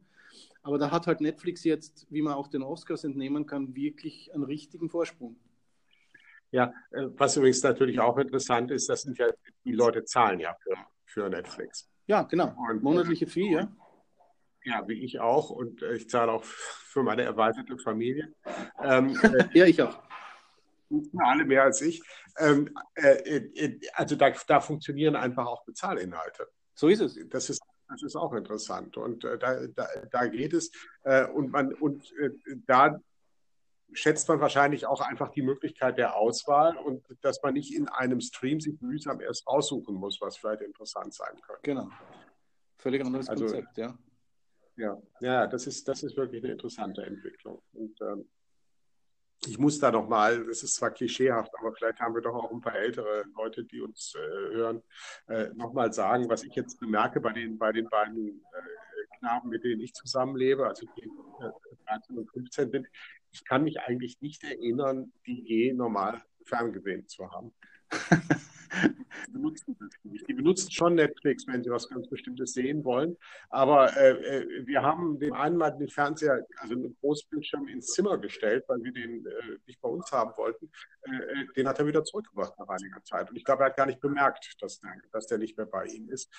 Aber 0.64 0.78
da 0.78 0.92
hat 0.92 1.08
halt 1.08 1.22
Netflix 1.22 1.64
jetzt, 1.64 2.06
wie 2.12 2.22
man 2.22 2.34
auch 2.34 2.48
den 2.48 2.62
Oscars 2.62 3.04
entnehmen 3.04 3.46
kann, 3.46 3.76
wirklich 3.76 4.34
einen 4.34 4.44
richtigen 4.44 4.90
Vorsprung. 4.90 5.36
Ja, 6.52 6.74
äh, 6.92 7.08
was 7.16 7.38
übrigens 7.38 7.64
natürlich 7.64 8.00
auch 8.00 8.18
interessant 8.18 8.72
ist, 8.72 8.90
das 8.90 9.04
sind 9.04 9.18
ja, 9.18 9.28
die 9.64 9.72
Leute 9.72 10.04
zahlen 10.04 10.40
ja 10.40 10.56
für, 10.62 10.76
für 11.06 11.30
Netflix. 11.30 11.90
Ja, 12.08 12.24
genau. 12.24 12.54
Und, 12.70 12.84
Monatliche 12.84 13.26
Fee, 13.26 13.54
ja. 13.54 13.72
Ja, 14.64 14.88
wie 14.88 15.04
ich 15.04 15.20
auch. 15.20 15.50
Und 15.50 15.82
äh, 15.82 15.96
ich 15.96 16.10
zahle 16.10 16.32
auch 16.32 16.44
für 16.44 17.04
meine 17.04 17.24
erweiterte 17.24 17.78
Familie. 17.78 18.34
Ähm, 18.84 19.18
ja, 19.54 19.66
ich 19.66 19.82
auch. 19.82 19.98
Alle 21.18 21.46
mehr 21.46 21.64
als 21.64 21.82
ich. 21.82 22.02
Ähm, 22.38 22.70
äh, 22.96 23.38
äh, 23.38 23.80
also 23.94 24.16
da, 24.16 24.32
da 24.48 24.60
funktionieren 24.60 25.16
einfach 25.16 25.48
auch 25.48 25.64
Bezahlinhalte. 25.64 26.48
So 26.76 26.90
ist 26.90 27.00
es. 27.00 27.18
Das 27.30 27.50
ist 27.50 27.62
das 27.92 28.04
ist 28.04 28.16
auch 28.16 28.34
interessant. 28.34 28.98
Und 28.98 29.24
äh, 29.24 29.38
da, 29.38 29.68
da, 29.68 29.88
da, 30.10 30.28
geht 30.28 30.54
es. 30.54 30.72
Äh, 31.04 31.28
und 31.28 31.52
man, 31.52 31.74
und 31.74 32.12
äh, 32.18 32.32
da 32.66 33.00
schätzt 33.94 34.28
man 34.30 34.40
wahrscheinlich 34.40 34.86
auch 34.86 35.02
einfach 35.02 35.30
die 35.30 35.42
Möglichkeit 35.42 35.98
der 35.98 36.16
Auswahl 36.16 36.78
und 36.78 37.06
dass 37.22 37.42
man 37.44 37.54
nicht 37.54 37.74
in 37.76 37.90
einem 37.90 38.22
Stream 38.22 38.60
sich 38.60 38.80
mühsam 38.82 39.20
erst 39.20 39.46
raussuchen 39.48 39.96
muss, 39.96 40.22
was 40.22 40.38
vielleicht 40.38 40.62
interessant 40.62 41.14
sein 41.14 41.40
könnte. 41.42 41.62
Genau. 41.64 41.90
Völlig 42.78 43.04
anderes 43.06 43.30
also, 43.30 43.46
Konzept, 43.46 43.78
ja. 43.78 43.98
Ja, 44.78 45.02
ja 45.20 45.48
das, 45.48 45.68
ist, 45.68 45.88
das 45.88 46.04
ist 46.04 46.16
wirklich 46.16 46.44
eine 46.44 46.54
interessante 46.54 47.04
Entwicklung. 47.04 47.62
Und 47.74 48.00
ähm, 48.02 48.30
ich 49.48 49.58
muss 49.58 49.80
da 49.80 49.92
nochmal, 49.92 50.46
das 50.46 50.64
ist 50.64 50.76
zwar 50.76 50.92
klischeehaft, 50.92 51.52
aber 51.60 51.74
vielleicht 51.74 52.00
haben 52.00 52.14
wir 52.14 52.22
doch 52.22 52.36
auch 52.36 52.52
ein 52.52 52.62
paar 52.62 52.76
ältere 52.76 53.26
Leute, 53.36 53.64
die 53.64 53.82
uns 53.82 54.14
äh, 54.16 54.54
hören, 54.54 54.84
äh, 55.28 55.48
nochmal 55.56 55.92
sagen, 55.94 56.30
was 56.30 56.44
ich 56.44 56.54
jetzt 56.54 56.80
bemerke 56.80 57.20
bei 57.20 57.34
den, 57.34 57.58
bei 57.58 57.72
den 57.72 57.90
beiden 57.90 58.28
äh, 58.28 59.18
Knaben, 59.18 59.50
mit 59.50 59.64
denen 59.64 59.82
ich 59.82 59.94
zusammenlebe, 59.94 60.68
also 60.68 60.86
die 60.96 61.04
äh, 61.04 61.52
13 61.88 62.18
und 62.18 62.32
15 62.32 62.72
sind. 62.72 62.88
Ich 63.32 63.44
kann 63.46 63.64
mich 63.64 63.80
eigentlich 63.80 64.22
nicht 64.22 64.44
erinnern, 64.44 65.12
die 65.26 65.42
je 65.42 65.74
normal 65.74 66.22
ferngesehen 66.46 67.08
zu 67.08 67.32
haben 67.32 67.54
benutzen 69.32 69.76
das 69.80 69.90
nicht. 70.04 70.28
Die 70.28 70.34
benutzen 70.34 70.72
schon 70.72 70.96
Netflix, 70.96 71.48
wenn 71.48 71.64
sie 71.64 71.70
was 71.70 71.90
ganz 71.90 72.08
Bestimmtes 72.08 72.54
sehen 72.54 72.84
wollen. 72.84 73.18
Aber 73.50 73.96
äh, 73.98 74.12
äh, 74.12 74.68
wir 74.68 74.82
haben 74.82 75.20
dem 75.20 75.34
einen 75.34 75.58
mal 75.58 75.72
den 75.72 75.90
Fernseher, 75.90 76.46
also 76.58 76.76
einen 76.76 76.96
Großbildschirm 77.02 77.68
ins 77.68 77.88
Zimmer 77.88 78.18
gestellt, 78.18 78.64
weil 78.68 78.84
wir 78.84 78.92
den 78.92 79.26
äh, 79.26 79.58
nicht 79.66 79.82
bei 79.82 79.90
uns 79.90 80.12
haben 80.12 80.32
wollten. 80.38 80.72
Äh, 81.04 81.16
äh 81.16 81.48
den 81.56 81.68
hat 81.68 81.80
er 81.80 81.88
wieder 81.88 82.04
zurückgebracht 82.04 82.58
nach 82.60 82.68
einiger 82.68 83.04
Zeit. 83.04 83.30
Und 83.30 83.36
ich 83.36 83.44
glaube, 83.44 83.64
er 83.64 83.68
hat 83.68 83.78
gar 83.78 83.86
nicht 83.86 84.00
bemerkt, 84.00 84.54
dass, 84.62 84.80
der, 84.80 84.94
dass 85.12 85.28
der 85.28 85.38
nicht 85.38 85.58
mehr 85.58 85.66
bei 85.66 85.86
ihm 85.86 86.10
ist. 86.10 86.30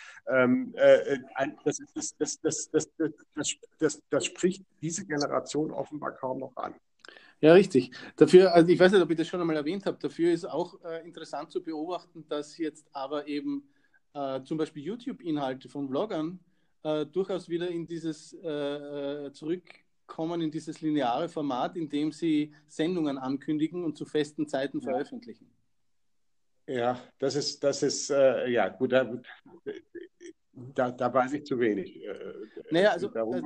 Das 4.11 4.25
spricht 4.25 4.65
diese 4.81 5.07
Generation 5.07 5.71
offenbar 5.71 6.13
kaum 6.13 6.39
noch 6.39 6.57
an. 6.57 6.75
Ja, 7.43 7.55
richtig. 7.55 7.91
Dafür, 8.17 8.55
also 8.55 8.71
ich 8.71 8.79
weiß 8.79 8.93
nicht, 8.93 9.03
ob 9.03 9.11
ich 9.11 9.17
das 9.17 9.27
schon 9.27 9.41
einmal 9.41 9.57
erwähnt 9.57 9.85
habe, 9.85 9.99
dafür 10.01 10.33
ist 10.33 10.45
auch 10.45 10.81
äh, 10.85 11.05
interessant 11.05 11.51
zu 11.51 11.61
beobachten, 11.61 12.25
dass 12.29 12.57
jetzt 12.57 12.87
aber 12.93 13.27
eben 13.27 13.69
äh, 14.15 14.41
zum 14.45 14.59
Beispiel 14.59 14.85
YouTube-Inhalte 14.85 15.69
von 15.69 15.89
Vloggern 15.89 16.39
äh, 16.85 17.05
durchaus 17.05 17.49
wieder 17.49 17.69
in 17.69 17.85
dieses 17.85 18.33
äh, 18.35 18.49
äh, 18.49 19.33
zurückkommen, 19.33 20.41
in 20.41 20.53
dieses 20.53 20.81
lineare 20.83 21.29
Format, 21.29 21.77
in 21.77 21.89
dem 21.89 22.13
sie 22.13 22.55
Sendungen 22.69 23.19
ankündigen 23.19 23.85
und 23.85 23.99
zu 23.99 24.07
festen 24.07 24.47
Zeiten 24.47 24.79
ja. 24.79 24.85
veröffentlichen. 24.85 25.51
Ja, 26.69 27.01
das 27.19 27.35
ist, 27.35 27.65
das 27.65 27.83
ist, 27.83 28.09
äh, 28.11 28.51
ja, 28.51 28.69
gut, 28.69 28.93
da, 28.93 29.21
da, 30.53 30.93
da, 30.93 31.13
weiß 31.13 31.33
ich 31.33 31.45
zu 31.45 31.59
wenig. 31.59 32.01
naja, 32.71 32.91
also, 32.91 33.11
also 33.11 33.43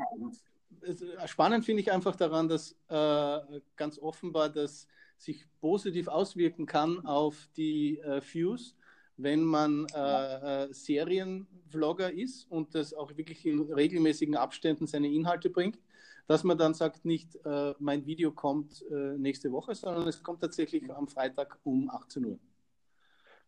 spannend 1.27 1.64
finde 1.64 1.83
ich 1.83 1.92
einfach 1.92 2.16
daran, 2.16 2.49
dass 2.49 2.72
äh, 2.88 3.61
ganz 3.77 3.99
offenbar 3.99 4.49
das 4.49 4.87
sich 5.18 5.46
positiv 5.61 6.09
auswirken 6.09 6.66
kann 6.66 7.05
auf 7.07 7.49
die 7.57 7.99
äh, 7.99 8.20
Views, 8.20 8.77
wenn 9.16 9.42
man 9.42 9.87
äh, 9.94 10.64
äh, 10.64 10.72
Serienvlogger 10.72 12.12
ist 12.12 12.51
und 12.51 12.75
das 12.75 12.92
auch 12.92 13.16
wirklich 13.16 13.46
in 13.46 13.72
regelmäßigen 13.72 14.37
Abständen 14.37 14.87
seine 14.87 15.09
Inhalte 15.09 15.49
bringt, 15.49 15.79
dass 16.27 16.44
man 16.44 16.59
dann 16.59 16.75
sagt, 16.75 17.05
nicht 17.05 17.37
äh, 17.44 17.75
mein 17.79 18.05
Video 18.05 18.33
kommt 18.33 18.85
äh, 18.90 19.16
nächste 19.16 19.51
Woche, 19.53 19.75
sondern 19.75 20.07
es 20.09 20.22
kommt 20.22 20.42
tatsächlich 20.42 20.90
am 20.92 21.09
Freitag 21.09 21.59
um 21.64 21.88
18 21.90 22.25
Uhr. 22.27 22.38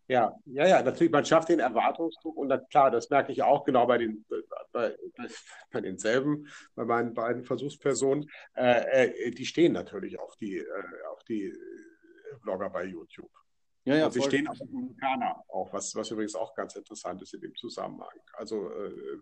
Ja, 0.06 0.34
ja, 0.46 0.66
ja, 0.66 0.82
natürlich, 0.82 1.12
man 1.12 1.26
schafft 1.26 1.50
den 1.50 1.60
Erwartungsdruck 1.60 2.34
und 2.38 2.48
dann, 2.48 2.66
klar, 2.70 2.90
das 2.90 3.10
merke 3.10 3.30
ich 3.30 3.42
auch 3.42 3.64
genau 3.64 3.86
bei, 3.86 3.98
den, 3.98 4.24
bei, 4.78 4.96
bei 5.72 5.80
denselben, 5.80 6.46
bei 6.76 6.84
meinen 6.84 7.14
beiden 7.14 7.44
Versuchspersonen. 7.44 8.30
Äh, 8.54 9.06
äh, 9.06 9.30
die 9.32 9.46
stehen 9.46 9.72
natürlich 9.72 10.18
auf 10.18 10.36
die, 10.36 10.58
äh, 10.58 11.06
auf 11.10 11.24
die 11.24 11.52
Blogger 12.42 12.70
bei 12.70 12.84
YouTube. 12.84 13.30
Ja, 13.84 13.96
ja, 13.96 14.06
und 14.06 14.12
sie 14.12 14.20
voll. 14.20 14.28
stehen 14.28 14.46
auf 14.46 14.60
Amerikaner 14.60 15.42
auch, 15.48 15.72
was, 15.72 15.94
was 15.94 16.10
übrigens 16.10 16.34
auch 16.34 16.54
ganz 16.54 16.76
interessant 16.76 17.22
ist 17.22 17.34
in 17.34 17.40
dem 17.40 17.54
Zusammenhang. 17.56 18.20
Also 18.34 18.70
äh, 18.70 19.18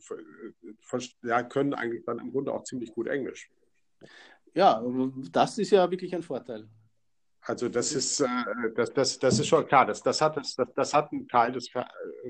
ja, 1.23 1.43
können 1.45 1.73
eigentlich 1.73 2.05
dann 2.05 2.19
im 2.19 2.33
Grunde 2.33 2.53
auch 2.53 2.65
ziemlich 2.65 2.93
gut 2.93 3.07
Englisch. 3.07 3.49
Ja, 4.55 4.83
das 5.31 5.59
ist 5.59 5.71
ja 5.71 5.91
wirklich 5.91 6.15
ein 6.15 6.23
Vorteil. 6.23 6.69
Also 7.43 7.69
das 7.69 7.93
ist, 7.93 8.21
äh, 8.21 8.27
das, 8.75 8.93
das, 8.93 9.19
das 9.19 9.39
ist 9.39 9.47
schon 9.47 9.67
klar, 9.67 9.87
das, 9.87 10.03
das, 10.03 10.21
hat, 10.21 10.37
das, 10.37 10.57
das 10.57 10.93
hat 10.93 11.13
einen 11.13 11.29
Teil 11.29 11.53
des 11.53 11.71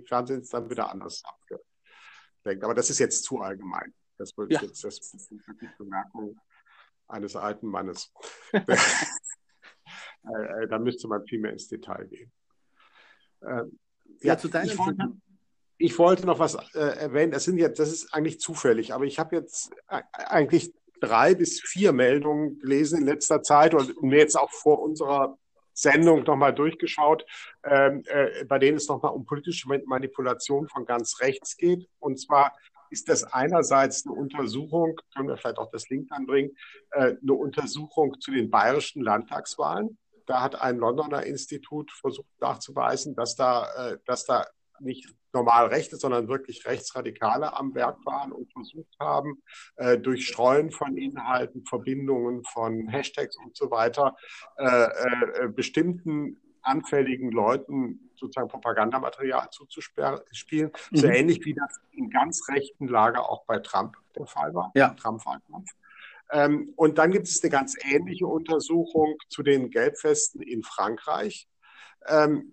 Fernsehens 0.06 0.50
dann 0.50 0.68
wieder 0.68 0.92
anders 0.92 1.22
abgelenkt. 2.46 2.64
Aber 2.64 2.74
das 2.74 2.90
ist 2.90 2.98
jetzt 2.98 3.24
zu 3.24 3.40
allgemein. 3.40 3.92
Das 4.18 4.36
wird 4.36 4.52
ja. 4.52 4.62
jetzt 4.62 4.82
das 4.84 4.98
ist 4.98 5.30
wirklich 5.30 5.70
Bemerkung 5.76 6.38
eines 7.08 7.36
alten 7.36 7.66
Mannes. 7.66 8.12
Äh, 10.28 10.64
äh, 10.64 10.68
da 10.68 10.80
müsste 10.80 11.06
man 11.06 11.24
viel 11.24 11.38
mehr 11.38 11.52
ins 11.52 11.68
Detail 11.68 12.04
gehen. 12.08 12.32
Ähm, 13.44 13.78
ja, 14.22 14.32
ja, 14.32 14.38
zu 14.38 14.48
deinem 14.48 14.66
ich 14.66 14.76
wollte, 14.76 15.12
ich 15.78 15.98
wollte 16.00 16.26
noch 16.26 16.40
was 16.40 16.56
äh, 16.74 16.80
erwähnen. 16.80 17.30
Das 17.30 17.44
sind 17.44 17.58
jetzt, 17.58 17.78
das 17.78 17.92
ist 17.92 18.12
eigentlich 18.12 18.40
zufällig, 18.40 18.92
aber 18.92 19.04
ich 19.04 19.20
habe 19.20 19.36
jetzt 19.36 19.70
eigentlich 19.86 20.74
drei 21.00 21.36
bis 21.36 21.60
vier 21.60 21.92
Meldungen 21.92 22.58
gelesen 22.58 23.02
in 23.02 23.06
letzter 23.06 23.40
Zeit 23.44 23.72
und 23.72 24.02
mir 24.02 24.18
jetzt 24.18 24.36
auch 24.36 24.50
vor 24.50 24.82
unserer 24.82 25.38
Sendung 25.76 26.22
nochmal 26.22 26.54
durchgeschaut, 26.54 27.24
ähm, 27.64 28.02
äh, 28.06 28.44
bei 28.46 28.58
denen 28.58 28.78
es 28.78 28.88
nochmal 28.88 29.12
um 29.12 29.26
politische 29.26 29.68
Manipulation 29.68 30.68
von 30.68 30.86
ganz 30.86 31.20
rechts 31.20 31.56
geht. 31.56 31.86
Und 31.98 32.18
zwar 32.18 32.52
ist 32.90 33.08
das 33.08 33.24
einerseits 33.24 34.06
eine 34.06 34.14
Untersuchung, 34.14 34.98
können 35.14 35.28
wir 35.28 35.36
vielleicht 35.36 35.58
auch 35.58 35.70
das 35.70 35.88
Link 35.88 36.10
anbringen, 36.10 36.56
äh, 36.92 37.14
eine 37.20 37.32
Untersuchung 37.34 38.18
zu 38.20 38.30
den 38.30 38.50
bayerischen 38.50 39.02
Landtagswahlen. 39.02 39.98
Da 40.24 40.40
hat 40.40 40.60
ein 40.60 40.78
Londoner 40.78 41.24
Institut 41.24 41.92
versucht 41.92 42.30
nachzuweisen, 42.40 43.14
dass 43.14 43.36
da, 43.36 43.92
äh, 43.92 43.98
dass 44.06 44.24
da 44.24 44.46
nicht 44.80 45.08
normal 45.32 45.66
Rechte, 45.66 45.96
sondern 45.96 46.28
wirklich 46.28 46.66
Rechtsradikale 46.66 47.54
am 47.56 47.74
Werk 47.74 48.04
waren 48.06 48.32
und 48.32 48.50
versucht 48.52 48.96
haben, 48.98 49.42
äh, 49.76 49.98
durch 49.98 50.26
Streuen 50.26 50.70
von 50.70 50.96
Inhalten, 50.96 51.64
Verbindungen 51.66 52.42
von 52.44 52.88
Hashtags 52.88 53.36
und 53.36 53.56
so 53.56 53.70
weiter, 53.70 54.16
äh, 54.56 54.64
äh, 54.64 55.48
bestimmten 55.48 56.40
anfälligen 56.62 57.30
Leuten 57.30 58.10
sozusagen 58.16 58.48
Propagandamaterial 58.48 59.48
zuzuspielen. 59.50 60.70
Mhm. 60.90 60.96
So 60.96 61.06
ähnlich 61.06 61.44
wie 61.44 61.54
das 61.54 61.80
im 61.92 62.10
ganz 62.10 62.48
rechten 62.48 62.88
Lager 62.88 63.28
auch 63.30 63.44
bei 63.44 63.58
Trump 63.58 63.96
der 64.16 64.26
Fall 64.26 64.54
war. 64.54 64.72
Ja. 64.74 64.90
Trump-Wahlkampf. 64.90 65.70
Ähm, 66.32 66.72
und 66.76 66.98
dann 66.98 67.12
gibt 67.12 67.28
es 67.28 67.42
eine 67.42 67.50
ganz 67.50 67.76
ähnliche 67.84 68.26
Untersuchung 68.26 69.16
zu 69.28 69.42
den 69.42 69.70
Gelbfesten 69.70 70.42
in 70.42 70.62
Frankreich, 70.64 71.48
ähm, 72.08 72.52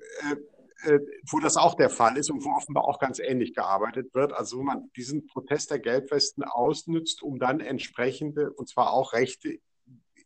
äh, 0.84 0.96
äh, 0.96 1.00
wo 1.30 1.40
das 1.40 1.58
auch 1.58 1.76
der 1.76 1.90
Fall 1.90 2.18
ist 2.18 2.30
und 2.30 2.44
wo 2.44 2.52
offenbar 2.52 2.86
auch 2.86 3.00
ganz 3.00 3.20
ähnlich 3.20 3.54
gearbeitet 3.54 4.14
wird. 4.14 4.34
Also 4.34 4.60
wo 4.60 4.64
man 4.64 4.90
diesen 4.96 5.28
Protest 5.28 5.72
der 5.72 5.80
Gelbwesten 5.80 6.44
ausnützt, 6.44 7.24
um 7.24 7.40
dann 7.40 7.60
entsprechende, 7.60 8.52
und 8.52 8.70
zwar 8.70 8.94
auch 8.94 9.14
rechte 9.14 9.60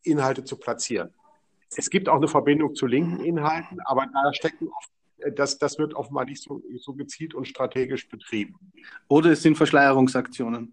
Inhalte 0.03 0.43
zu 0.43 0.57
platzieren. 0.57 1.13
Es 1.75 1.89
gibt 1.89 2.07
auch 2.07 2.15
eine 2.15 2.27
Verbindung 2.27 2.75
zu 2.75 2.85
linken 2.85 3.23
Inhalten, 3.23 3.79
aber 3.81 4.07
da 4.11 4.33
stecken 4.33 4.69
oft 4.69 4.89
das, 5.35 5.57
das 5.57 5.79
wird 5.79 5.95
offenbar 5.95 6.25
nicht 6.25 6.43
so, 6.43 6.61
so 6.77 6.93
gezielt 6.93 7.33
und 7.33 7.47
strategisch 7.47 8.07
betrieben. 8.07 8.55
Oder 9.07 9.31
es 9.31 9.41
sind 9.41 9.57
Verschleierungsaktionen. 9.57 10.71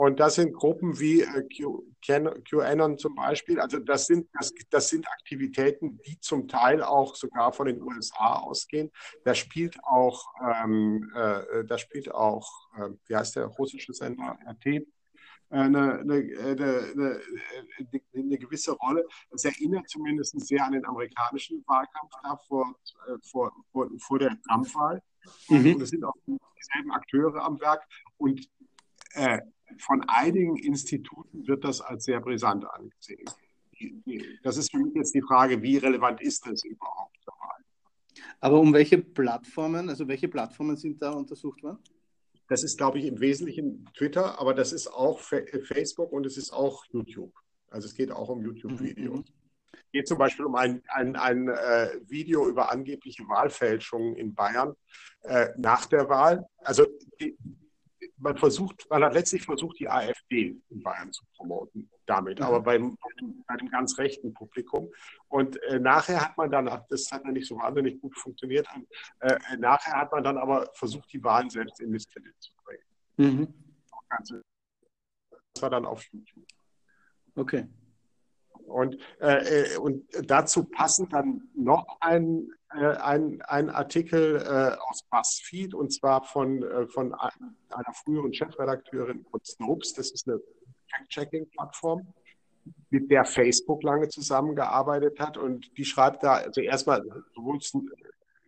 Und 0.00 0.18
das 0.18 0.36
sind 0.36 0.54
Gruppen 0.54 0.98
wie 0.98 1.20
äh, 1.20 1.46
QAnon 2.46 2.96
zum 2.96 3.14
Beispiel. 3.14 3.60
Also 3.60 3.78
das 3.80 4.06
sind, 4.06 4.30
das, 4.32 4.50
das 4.70 4.88
sind 4.88 5.06
Aktivitäten, 5.06 6.00
die 6.06 6.18
zum 6.20 6.48
Teil 6.48 6.82
auch 6.82 7.14
sogar 7.16 7.52
von 7.52 7.66
den 7.66 7.82
USA 7.82 8.36
ausgehen. 8.36 8.90
Da 9.24 9.34
spielt 9.34 9.76
auch, 9.84 10.24
ähm, 10.42 11.12
äh, 11.14 11.66
da 11.66 11.76
spielt 11.76 12.14
auch, 12.14 12.50
äh, 12.78 12.88
wie 13.08 13.14
heißt 13.14 13.36
der 13.36 13.44
russische 13.44 13.92
Sender, 13.92 14.38
RT, 14.48 14.86
eine, 15.50 15.98
eine, 15.98 16.14
eine, 16.46 17.20
eine, 18.14 18.38
gewisse 18.38 18.72
Rolle. 18.72 19.06
Das 19.30 19.44
erinnert 19.44 19.86
zumindest 19.90 20.40
sehr 20.40 20.64
an 20.64 20.72
den 20.72 20.86
amerikanischen 20.86 21.62
Wahlkampf 21.66 22.12
da 22.22 22.38
vor, 22.48 22.74
vor, 23.30 23.52
vor, 23.70 23.90
vor 23.98 24.18
der 24.18 24.34
Trump-Wahl. 24.48 25.02
Mhm. 25.50 25.74
Und 25.74 25.82
es 25.82 25.90
sind 25.90 26.04
auch 26.04 26.14
dieselben 26.24 26.90
Akteure 26.90 27.44
am 27.44 27.60
Werk. 27.60 27.86
Und 28.16 28.48
äh, 29.12 29.40
von 29.78 30.04
einigen 30.08 30.56
Instituten 30.56 31.46
wird 31.46 31.64
das 31.64 31.80
als 31.80 32.04
sehr 32.04 32.20
brisant 32.20 32.64
angesehen. 32.64 33.28
Das 34.42 34.56
ist 34.56 34.70
für 34.70 34.78
mich 34.78 34.94
jetzt 34.94 35.14
die 35.14 35.22
Frage, 35.22 35.62
wie 35.62 35.78
relevant 35.78 36.20
ist 36.20 36.46
das 36.46 36.64
überhaupt? 36.64 37.10
Aber 38.40 38.60
um 38.60 38.72
welche 38.72 38.98
Plattformen, 38.98 39.88
also 39.88 40.08
welche 40.08 40.28
Plattformen 40.28 40.76
sind 40.76 41.00
da 41.02 41.10
untersucht 41.12 41.62
worden? 41.62 41.78
Das 42.48 42.64
ist, 42.64 42.78
glaube 42.78 42.98
ich, 42.98 43.06
im 43.06 43.20
Wesentlichen 43.20 43.88
Twitter, 43.96 44.40
aber 44.40 44.54
das 44.54 44.72
ist 44.72 44.88
auch 44.88 45.20
Facebook 45.20 46.12
und 46.12 46.26
es 46.26 46.36
ist 46.36 46.52
auch 46.52 46.84
YouTube. 46.86 47.32
Also 47.68 47.86
es 47.86 47.94
geht 47.94 48.10
auch 48.10 48.28
um 48.28 48.42
YouTube-Videos. 48.42 49.18
Mhm. 49.18 49.34
Es 49.72 49.92
geht 49.92 50.08
zum 50.08 50.18
Beispiel 50.18 50.46
um 50.46 50.56
ein, 50.56 50.82
ein, 50.88 51.14
ein 51.16 51.48
äh, 51.48 52.00
Video 52.08 52.48
über 52.48 52.72
angebliche 52.72 53.28
Wahlfälschungen 53.28 54.16
in 54.16 54.34
Bayern 54.34 54.74
äh, 55.22 55.50
nach 55.56 55.86
der 55.86 56.08
Wahl. 56.08 56.44
Also 56.58 56.86
die, 57.20 57.36
man 58.16 58.36
versucht, 58.36 58.86
man 58.90 59.04
hat 59.04 59.14
letztlich 59.14 59.42
versucht, 59.42 59.78
die 59.78 59.88
AfD 59.88 60.60
in 60.68 60.82
Bayern 60.82 61.12
zu 61.12 61.24
promoten 61.36 61.90
damit, 62.06 62.40
aber 62.40 62.60
beim, 62.60 62.96
bei 63.46 63.56
dem 63.56 63.70
ganz 63.70 63.98
rechten 63.98 64.34
Publikum. 64.34 64.90
Und 65.28 65.62
äh, 65.64 65.78
nachher 65.78 66.20
hat 66.20 66.36
man 66.36 66.50
dann, 66.50 66.66
das 66.88 67.10
hat 67.12 67.24
dann 67.24 67.32
nicht 67.32 67.46
so 67.46 67.56
wahnsinnig 67.56 68.00
gut 68.00 68.16
funktioniert, 68.16 68.66
äh, 69.20 69.56
nachher 69.58 69.96
hat 69.96 70.12
man 70.12 70.24
dann 70.24 70.38
aber 70.38 70.70
versucht, 70.74 71.12
die 71.12 71.22
Wahlen 71.22 71.50
selbst 71.50 71.80
in 71.80 71.90
Misskredit 71.90 72.34
zu 72.38 72.52
bringen. 72.64 72.82
Mhm. 73.16 73.54
Das 75.52 75.62
war 75.62 75.70
dann 75.70 75.86
auf 75.86 76.04
YouTube. 76.12 76.46
Okay. 77.34 77.68
Und, 78.70 78.98
äh, 79.20 79.74
äh, 79.74 79.76
und 79.78 80.04
dazu 80.24 80.64
passend 80.64 81.12
dann 81.12 81.48
noch 81.54 81.98
ein, 82.00 82.50
äh, 82.74 82.96
ein, 82.96 83.42
ein 83.42 83.68
Artikel 83.70 84.36
äh, 84.36 84.76
aus 84.88 85.02
BuzzFeed 85.10 85.74
und 85.74 85.92
zwar 85.92 86.24
von, 86.24 86.62
äh, 86.62 86.86
von 86.86 87.14
einer 87.14 87.94
früheren 87.94 88.32
Chefredakteurin 88.32 89.24
von 89.30 89.40
Snopes. 89.44 89.94
Das 89.94 90.10
ist 90.10 90.28
eine 90.28 90.40
Fact-Checking-Plattform, 90.90 92.06
mit 92.90 93.10
der 93.10 93.24
Facebook 93.24 93.82
lange 93.82 94.08
zusammengearbeitet 94.08 95.18
hat. 95.18 95.36
Und 95.36 95.76
die 95.76 95.84
schreibt 95.84 96.22
da, 96.22 96.34
also 96.34 96.60
erstmal 96.60 97.02
sowohl 97.34 97.60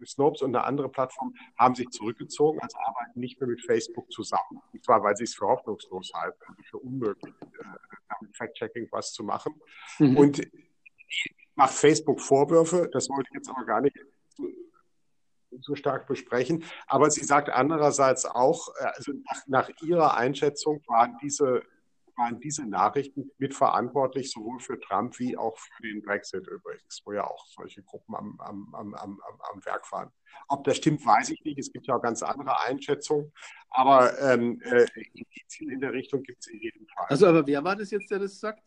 Snopes 0.07 0.43
und 0.43 0.55
eine 0.55 0.65
andere 0.65 0.88
Plattform 0.88 1.35
haben 1.59 1.75
sich 1.75 1.88
zurückgezogen, 1.91 2.61
also 2.61 2.77
arbeiten 2.79 3.21
nicht 3.21 3.41
mehr 3.41 3.49
mit 3.49 3.65
Facebook 3.65 4.11
zusammen. 4.11 4.61
Und 4.73 4.85
zwar, 4.85 5.03
weil 5.03 5.17
sie 5.17 5.25
es 5.25 5.35
für 5.35 5.47
hoffnungslos 5.47 6.12
halten, 6.15 6.38
also 6.49 6.62
für 6.62 6.79
unmöglich, 6.79 7.35
äh, 7.41 8.27
Fact-Checking 8.35 8.88
was 8.91 9.12
zu 9.12 9.25
machen. 9.25 9.55
Mhm. 9.99 10.17
Und 10.17 10.43
macht 11.55 11.75
Facebook 11.75 12.21
Vorwürfe, 12.21 12.88
das 12.93 13.09
wollte 13.09 13.29
ich 13.31 13.37
jetzt 13.37 13.51
aber 13.51 13.65
gar 13.65 13.81
nicht 13.81 13.97
so, 14.37 14.45
so 15.61 15.75
stark 15.75 16.07
besprechen. 16.07 16.65
Aber 16.87 17.11
sie 17.11 17.25
sagt 17.25 17.51
andererseits 17.51 18.25
auch, 18.25 18.69
äh, 18.79 18.85
also 18.85 19.12
nach, 19.12 19.47
nach 19.47 19.71
ihrer 19.83 20.17
Einschätzung 20.17 20.83
waren 20.87 21.19
diese 21.23 21.62
waren 22.16 22.40
diese 22.40 22.66
Nachrichten 22.66 23.31
mitverantwortlich, 23.38 24.31
sowohl 24.31 24.61
für 24.61 24.79
Trump 24.81 25.18
wie 25.18 25.37
auch 25.37 25.57
für 25.59 25.83
den 25.83 26.03
Brexit 26.03 26.46
übrigens, 26.46 27.03
wo 27.05 27.12
ja 27.12 27.25
auch 27.25 27.46
solche 27.46 27.83
Gruppen 27.83 28.14
am, 28.14 28.40
am, 28.40 28.75
am, 28.75 28.94
am, 28.94 29.20
am 29.53 29.64
Werk 29.64 29.90
waren. 29.92 30.11
Ob 30.48 30.64
das 30.64 30.79
stimmt, 30.79 31.05
weiß 31.05 31.31
ich 31.31 31.42
nicht. 31.44 31.59
Es 31.59 31.72
gibt 31.72 31.87
ja 31.87 31.96
auch 31.96 32.03
ganz 32.03 32.22
andere 32.22 32.61
Einschätzungen. 32.61 33.33
Aber 33.70 34.18
ähm, 34.20 34.61
äh, 34.62 34.87
Indizien 35.12 35.70
in 35.70 35.81
der 35.81 35.92
Richtung 35.92 36.22
gibt 36.22 36.40
es 36.40 36.53
in 36.53 36.61
jedem 36.61 36.87
Fall. 36.88 37.07
Also, 37.09 37.27
aber 37.27 37.46
wer 37.46 37.62
war 37.64 37.77
das 37.77 37.90
jetzt, 37.90 38.11
der 38.11 38.18
das 38.18 38.38
sagt? 38.38 38.62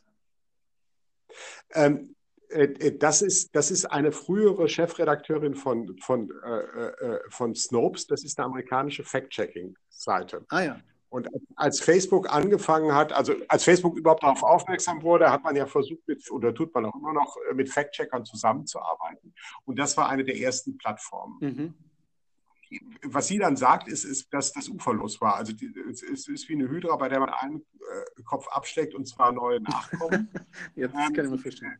Ähm, 1.73 2.15
äh, 2.49 2.63
äh, 2.63 2.97
das 2.97 3.21
ist, 3.21 3.55
das 3.55 3.71
ist 3.71 3.85
eine 3.85 4.11
frühere 4.11 4.67
Chefredakteurin 4.69 5.55
von, 5.55 5.97
von, 5.99 6.31
äh, 6.43 6.59
äh, 6.59 7.19
von 7.29 7.55
Snopes. 7.55 8.07
Das 8.07 8.23
ist 8.23 8.37
eine 8.39 8.47
amerikanische 8.47 9.03
Fact-Checking-Seite. 9.03 10.45
Ah 10.49 10.61
ja. 10.61 10.81
Und 11.15 11.29
als 11.55 11.79
Facebook 11.79 12.29
angefangen 12.29 12.93
hat, 12.93 13.13
also 13.13 13.35
als 13.47 13.63
Facebook 13.63 13.95
überhaupt 13.95 14.23
darauf 14.23 14.43
aufmerksam 14.43 15.01
wurde, 15.01 15.31
hat 15.31 15.45
man 15.45 15.55
ja 15.55 15.65
versucht, 15.65 16.05
mit, 16.07 16.29
oder 16.29 16.53
tut 16.53 16.73
man 16.75 16.85
auch 16.85 16.95
immer 16.95 17.13
noch, 17.13 17.37
äh, 17.49 17.53
mit 17.53 17.69
Fact-Checkern 17.69 18.25
zusammenzuarbeiten. 18.25 19.33
Und 19.63 19.79
das 19.79 19.95
war 19.95 20.09
eine 20.09 20.25
der 20.25 20.37
ersten 20.37 20.77
Plattformen. 20.77 21.37
Mhm. 21.39 21.73
Was 23.03 23.27
sie 23.27 23.37
dann 23.37 23.55
sagt, 23.55 23.87
ist, 23.87 24.03
ist, 24.03 24.33
dass 24.33 24.51
das 24.51 24.67
uferlos 24.67 25.21
war. 25.21 25.37
Also 25.37 25.53
die, 25.53 25.73
es, 25.89 26.03
es, 26.03 26.27
ist 26.27 26.49
wie 26.49 26.55
eine 26.55 26.67
Hydra, 26.67 26.97
bei 26.97 27.07
der 27.07 27.21
man 27.21 27.29
einen 27.29 27.61
äh, 27.61 28.23
Kopf 28.25 28.49
absteckt 28.49 28.93
und 28.93 29.07
zwar 29.07 29.31
neue 29.31 29.61
nachkommen. 29.61 30.29
ja, 30.75 30.89
das 30.89 31.13
kann 31.13 31.23
ich 31.23 31.31
mir 31.31 31.37
verstehen. 31.37 31.79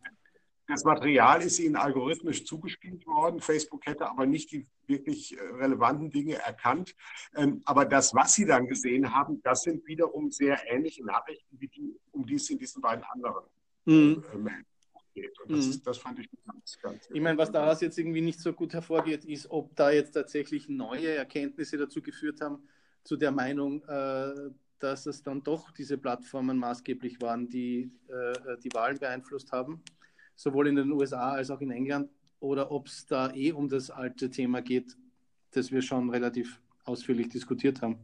Das 0.68 0.84
Material 0.84 1.42
ist 1.42 1.60
ihnen 1.60 1.76
algorithmisch 1.76 2.44
zugespielt 2.46 3.06
worden. 3.06 3.40
Facebook 3.40 3.86
hätte 3.86 4.10
aber 4.10 4.26
nicht 4.26 4.52
die 4.52 4.66
wirklich 4.88 5.38
äh, 5.38 5.42
relevanten 5.42 6.10
Dinge 6.10 6.36
erkannt. 6.36 6.96
Ähm, 7.36 7.62
aber 7.66 7.86
das, 7.86 8.14
was 8.16 8.34
sie 8.34 8.46
dann 8.46 8.68
gesehen 8.68 9.14
haben, 9.14 9.42
das 9.44 9.62
sind 9.62 9.86
wiederum 9.86 10.32
sehr 10.32 10.60
ähnliche 10.72 11.06
Nachrichten, 11.06 11.60
wie 11.60 11.68
die, 11.68 12.00
um 12.12 12.26
die 12.26 12.36
es 12.36 12.50
in 12.50 12.58
diesen 12.58 12.82
beiden 12.82 13.04
anderen 13.04 13.46
mhm. 13.86 14.24
Äh, 14.34 14.64
geht. 15.14 15.40
Und 15.40 15.52
das, 15.52 15.66
mhm. 15.66 15.72
ist, 15.72 15.88
das 15.88 15.98
fand 15.98 16.20
ich 16.20 16.30
ganz, 16.46 16.80
ganz 16.82 17.10
Ich 17.14 17.22
meine, 17.22 17.38
was 17.38 17.52
daraus 17.52 17.82
jetzt 17.82 17.98
irgendwie 17.98 18.22
nicht 18.22 18.40
so 18.40 18.52
gut 18.52 18.74
hervorgeht, 18.74 19.24
ist, 19.24 19.50
ob 19.52 19.76
da 19.76 19.92
jetzt 19.92 20.12
tatsächlich 20.12 20.68
neue 20.68 21.10
Erkenntnisse 21.10 21.78
dazu 21.78 22.02
geführt 22.02 22.42
haben, 22.42 22.68
zu 23.04 23.16
der 23.18 23.32
Meinung, 23.32 23.84
äh, 23.84 24.52
dass 24.80 25.06
es 25.06 25.22
dann 25.22 25.44
doch 25.44 25.72
diese 25.72 25.98
Plattformen 25.98 26.58
maßgeblich 26.58 27.22
waren, 27.22 27.48
die 27.48 27.92
die 28.64 28.74
Wahlen 28.74 29.00
beeinflusst 29.00 29.52
haben 29.54 29.82
sowohl 30.36 30.68
in 30.68 30.76
den 30.76 30.92
USA 30.92 31.34
als 31.34 31.50
auch 31.50 31.62
in 31.62 31.72
England, 31.72 32.10
oder 32.40 32.72
ob 32.72 32.88
es 32.88 33.06
da 33.06 33.34
eh 33.34 33.52
um 33.52 33.70
das 33.70 33.90
alte 33.90 34.30
Thema 34.30 34.62
geht, 34.62 34.96
das 35.52 35.72
wir 35.72 35.82
schon 35.82 36.10
relativ 36.10 36.62
ausführlich 36.84 37.30
diskutiert 37.30 37.82
haben. 37.82 37.98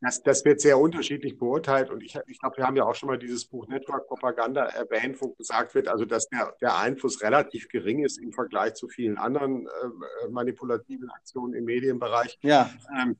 Das, 0.00 0.22
das 0.22 0.44
wird 0.44 0.60
sehr 0.60 0.78
unterschiedlich 0.78 1.38
beurteilt 1.38 1.90
und 1.90 2.04
ich, 2.04 2.16
ich 2.28 2.38
glaube, 2.38 2.58
wir 2.58 2.66
haben 2.66 2.76
ja 2.76 2.84
auch 2.84 2.94
schon 2.94 3.08
mal 3.08 3.18
dieses 3.18 3.44
Buch 3.44 3.66
Network 3.66 4.06
Propaganda 4.06 4.64
erwähnt, 4.66 5.20
wo 5.20 5.30
gesagt 5.30 5.74
wird, 5.74 5.88
also 5.88 6.04
dass 6.04 6.28
der, 6.28 6.54
der 6.60 6.78
Einfluss 6.78 7.20
relativ 7.20 7.68
gering 7.68 8.04
ist 8.04 8.18
im 8.18 8.32
Vergleich 8.32 8.74
zu 8.74 8.86
vielen 8.86 9.18
anderen 9.18 9.66
äh, 9.66 10.28
manipulativen 10.30 11.10
Aktionen 11.10 11.54
im 11.54 11.64
Medienbereich. 11.64 12.38
Ja. 12.42 12.70
Ähm, 12.96 13.16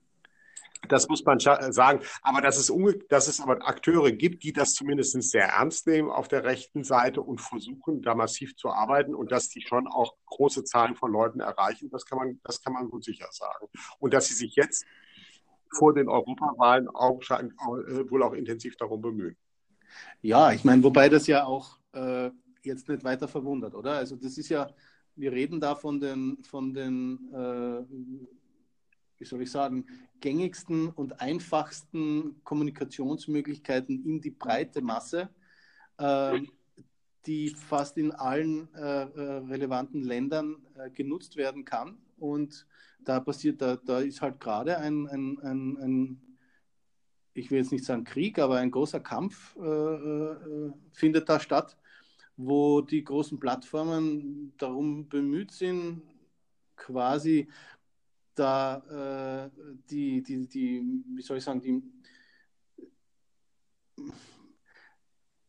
das 0.87 1.09
muss 1.09 1.25
man 1.25 1.38
sagen. 1.41 2.01
Aber 2.23 2.41
dass 2.41 2.57
es, 2.57 2.73
dass 3.09 3.29
es 3.29 3.41
aber 3.41 3.67
Akteure 3.67 4.12
gibt, 4.12 4.45
die 4.45 4.53
das 4.53 4.75
zumindest 4.75 5.21
sehr 5.23 5.47
ernst 5.47 5.87
nehmen 5.87 6.11
auf 6.11 6.29
der 6.29 6.45
rechten 6.45 6.85
Seite 6.85 7.23
und 7.23 7.41
versuchen, 7.41 8.03
da 8.03 8.14
massiv 8.14 8.57
zu 8.57 8.69
arbeiten 8.69 9.14
und 9.14 9.33
dass 9.33 9.49
die 9.49 9.61
schon 9.61 9.88
auch 9.88 10.14
große 10.27 10.64
Zahlen 10.64 10.95
von 10.95 11.12
Leuten 11.12 11.41
erreichen, 11.41 11.91
das 11.91 12.05
kann 12.05 12.19
man, 12.19 12.41
das 12.45 12.62
kann 12.62 12.73
man 12.73 12.91
wohl 12.93 13.03
sicher 13.03 13.29
sagen. 13.31 13.67
Und 13.99 14.14
dass 14.14 14.27
sie 14.27 14.35
sich 14.35 14.55
jetzt 14.55 14.85
vor 15.77 15.93
den 15.95 16.09
Europawahlen 16.09 16.88
augenscheinlich 16.88 17.53
äh, 17.55 18.11
wohl 18.11 18.23
auch 18.23 18.33
intensiv 18.33 18.77
darum 18.77 19.03
bemühen. 19.03 19.37
Ja, 20.23 20.53
ich 20.53 20.64
meine, 20.64 20.83
wobei 20.83 21.09
das 21.09 21.27
ja 21.27 21.45
auch 21.45 21.79
äh, 21.93 22.31
jetzt 22.62 22.88
nicht 22.88 23.05
weiter 23.05 23.29
verwundert, 23.29 23.75
oder? 23.75 23.93
Also 23.93 24.17
das 24.17 24.38
ist 24.38 24.49
ja, 24.49 24.71
wir 25.17 25.33
reden 25.33 25.61
da 25.61 25.75
von 25.75 26.01
den, 26.01 26.38
von 26.43 26.73
den 26.73 27.33
äh, 27.33 27.85
wie 29.19 29.25
soll 29.25 29.43
ich 29.43 29.51
sagen, 29.51 29.85
gängigsten 30.20 30.88
und 30.88 31.20
einfachsten 31.20 32.40
Kommunikationsmöglichkeiten 32.44 34.04
in 34.04 34.20
die 34.20 34.31
breite 34.31 34.83
Masse, 34.83 35.28
äh, 35.98 36.40
die 37.26 37.50
fast 37.50 37.98
in 37.98 38.12
allen 38.12 38.72
äh, 38.74 38.81
äh, 38.81 39.38
relevanten 39.48 40.02
Ländern 40.02 40.57
äh, 40.76 40.90
genutzt 40.90 41.37
werden 41.37 41.64
kann. 41.64 41.98
Und 42.18 42.66
da 43.00 43.20
passiert, 43.20 43.61
da, 43.61 43.76
da 43.76 44.00
ist 44.00 44.22
halt 44.22 44.40
gerade 44.40 44.78
ein, 44.78 45.07
ein, 45.09 45.38
ein, 45.40 45.76
ein, 45.76 46.22
ich 47.35 47.50
will 47.50 47.59
jetzt 47.59 47.72
nicht 47.72 47.85
sagen 47.85 48.04
Krieg, 48.04 48.38
aber 48.38 48.57
ein 48.57 48.70
großer 48.70 49.00
Kampf 49.00 49.57
äh, 49.57 49.61
äh, 49.61 50.72
findet 50.92 51.28
da 51.28 51.38
statt, 51.38 51.76
wo 52.37 52.81
die 52.81 53.04
großen 53.04 53.38
Plattformen 53.38 54.52
darum 54.59 55.09
bemüht 55.09 55.52
sind, 55.52 56.02
quasi 56.76 57.48
da 58.38 59.46
äh, 59.46 59.51
die, 59.90 60.22
die, 60.22 60.46
die, 60.46 61.03
wie 61.14 61.22
soll 61.22 61.38
ich 61.38 61.44
sagen, 61.44 61.61
die, 61.61 61.83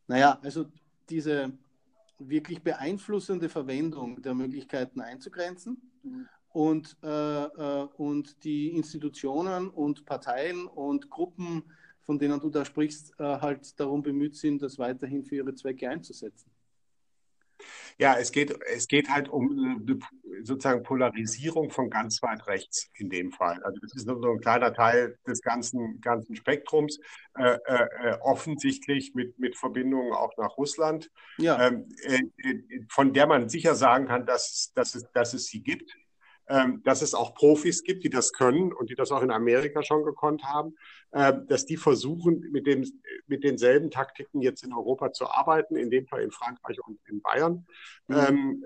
naja, 0.07 0.39
also 0.41 0.65
diese 1.09 1.51
wirklich 2.17 2.61
beeinflussende 2.61 3.49
Verwendung 3.49 4.21
der 4.21 4.33
Möglichkeiten 4.33 5.01
einzugrenzen 5.01 5.81
mhm. 6.03 6.27
und, 6.49 6.97
äh, 7.03 7.43
äh, 7.43 7.87
und 7.97 8.43
die 8.43 8.69
Institutionen 8.69 9.69
und 9.69 10.05
Parteien 10.05 10.67
und 10.67 11.09
Gruppen, 11.09 11.63
von 12.01 12.19
denen 12.19 12.39
du 12.39 12.49
da 12.49 12.65
sprichst, 12.65 13.13
äh, 13.19 13.23
halt 13.23 13.79
darum 13.79 14.01
bemüht 14.01 14.35
sind, 14.35 14.61
das 14.61 14.77
weiterhin 14.77 15.23
für 15.23 15.35
ihre 15.35 15.53
Zwecke 15.53 15.89
einzusetzen. 15.89 16.51
Ja, 17.97 18.15
es 18.17 18.31
geht, 18.31 18.57
es 18.73 18.87
geht 18.87 19.09
halt 19.09 19.29
um 19.29 19.85
sozusagen 20.43 20.83
Polarisierung 20.83 21.69
von 21.69 21.89
ganz 21.89 22.21
weit 22.21 22.47
rechts 22.47 22.89
in 22.95 23.09
dem 23.09 23.31
Fall. 23.31 23.61
Also 23.63 23.79
das 23.81 23.95
ist 23.95 24.07
nur 24.07 24.19
so 24.21 24.31
ein 24.31 24.39
kleiner 24.39 24.73
Teil 24.73 25.17
des 25.27 25.41
ganzen, 25.41 25.99
ganzen 26.01 26.35
Spektrums, 26.35 26.99
äh, 27.37 27.57
äh, 27.65 28.17
offensichtlich 28.21 29.13
mit, 29.15 29.37
mit 29.39 29.57
Verbindungen 29.57 30.13
auch 30.13 30.35
nach 30.37 30.57
Russland, 30.57 31.11
ja. 31.37 31.67
ähm, 31.67 31.89
äh, 32.03 32.21
von 32.89 33.13
der 33.13 33.27
man 33.27 33.49
sicher 33.49 33.75
sagen 33.75 34.07
kann, 34.07 34.25
dass, 34.25 34.71
dass, 34.75 34.95
es, 34.95 35.11
dass 35.13 35.33
es 35.33 35.47
sie 35.47 35.61
gibt 35.61 35.95
dass 36.83 37.01
es 37.01 37.13
auch 37.13 37.35
Profis 37.35 37.83
gibt, 37.83 38.03
die 38.03 38.09
das 38.09 38.33
können 38.33 38.73
und 38.73 38.89
die 38.89 38.95
das 38.95 39.11
auch 39.11 39.21
in 39.21 39.31
Amerika 39.31 39.83
schon 39.83 40.03
gekonnt 40.03 40.43
haben, 40.43 40.75
äh, 41.11 41.33
dass 41.47 41.65
die 41.65 41.77
versuchen, 41.77 42.39
mit, 42.51 42.67
dem, 42.67 42.85
mit 43.27 43.43
denselben 43.43 43.91
Taktiken 43.91 44.41
jetzt 44.41 44.63
in 44.63 44.73
Europa 44.73 45.11
zu 45.11 45.27
arbeiten, 45.27 45.75
in 45.75 45.89
dem 45.89 46.07
Fall 46.07 46.21
in 46.21 46.31
Frankreich 46.31 46.79
und 46.85 46.99
in 47.07 47.21
Bayern. 47.21 47.65
Mhm. 48.07 48.15
Ähm, 48.15 48.65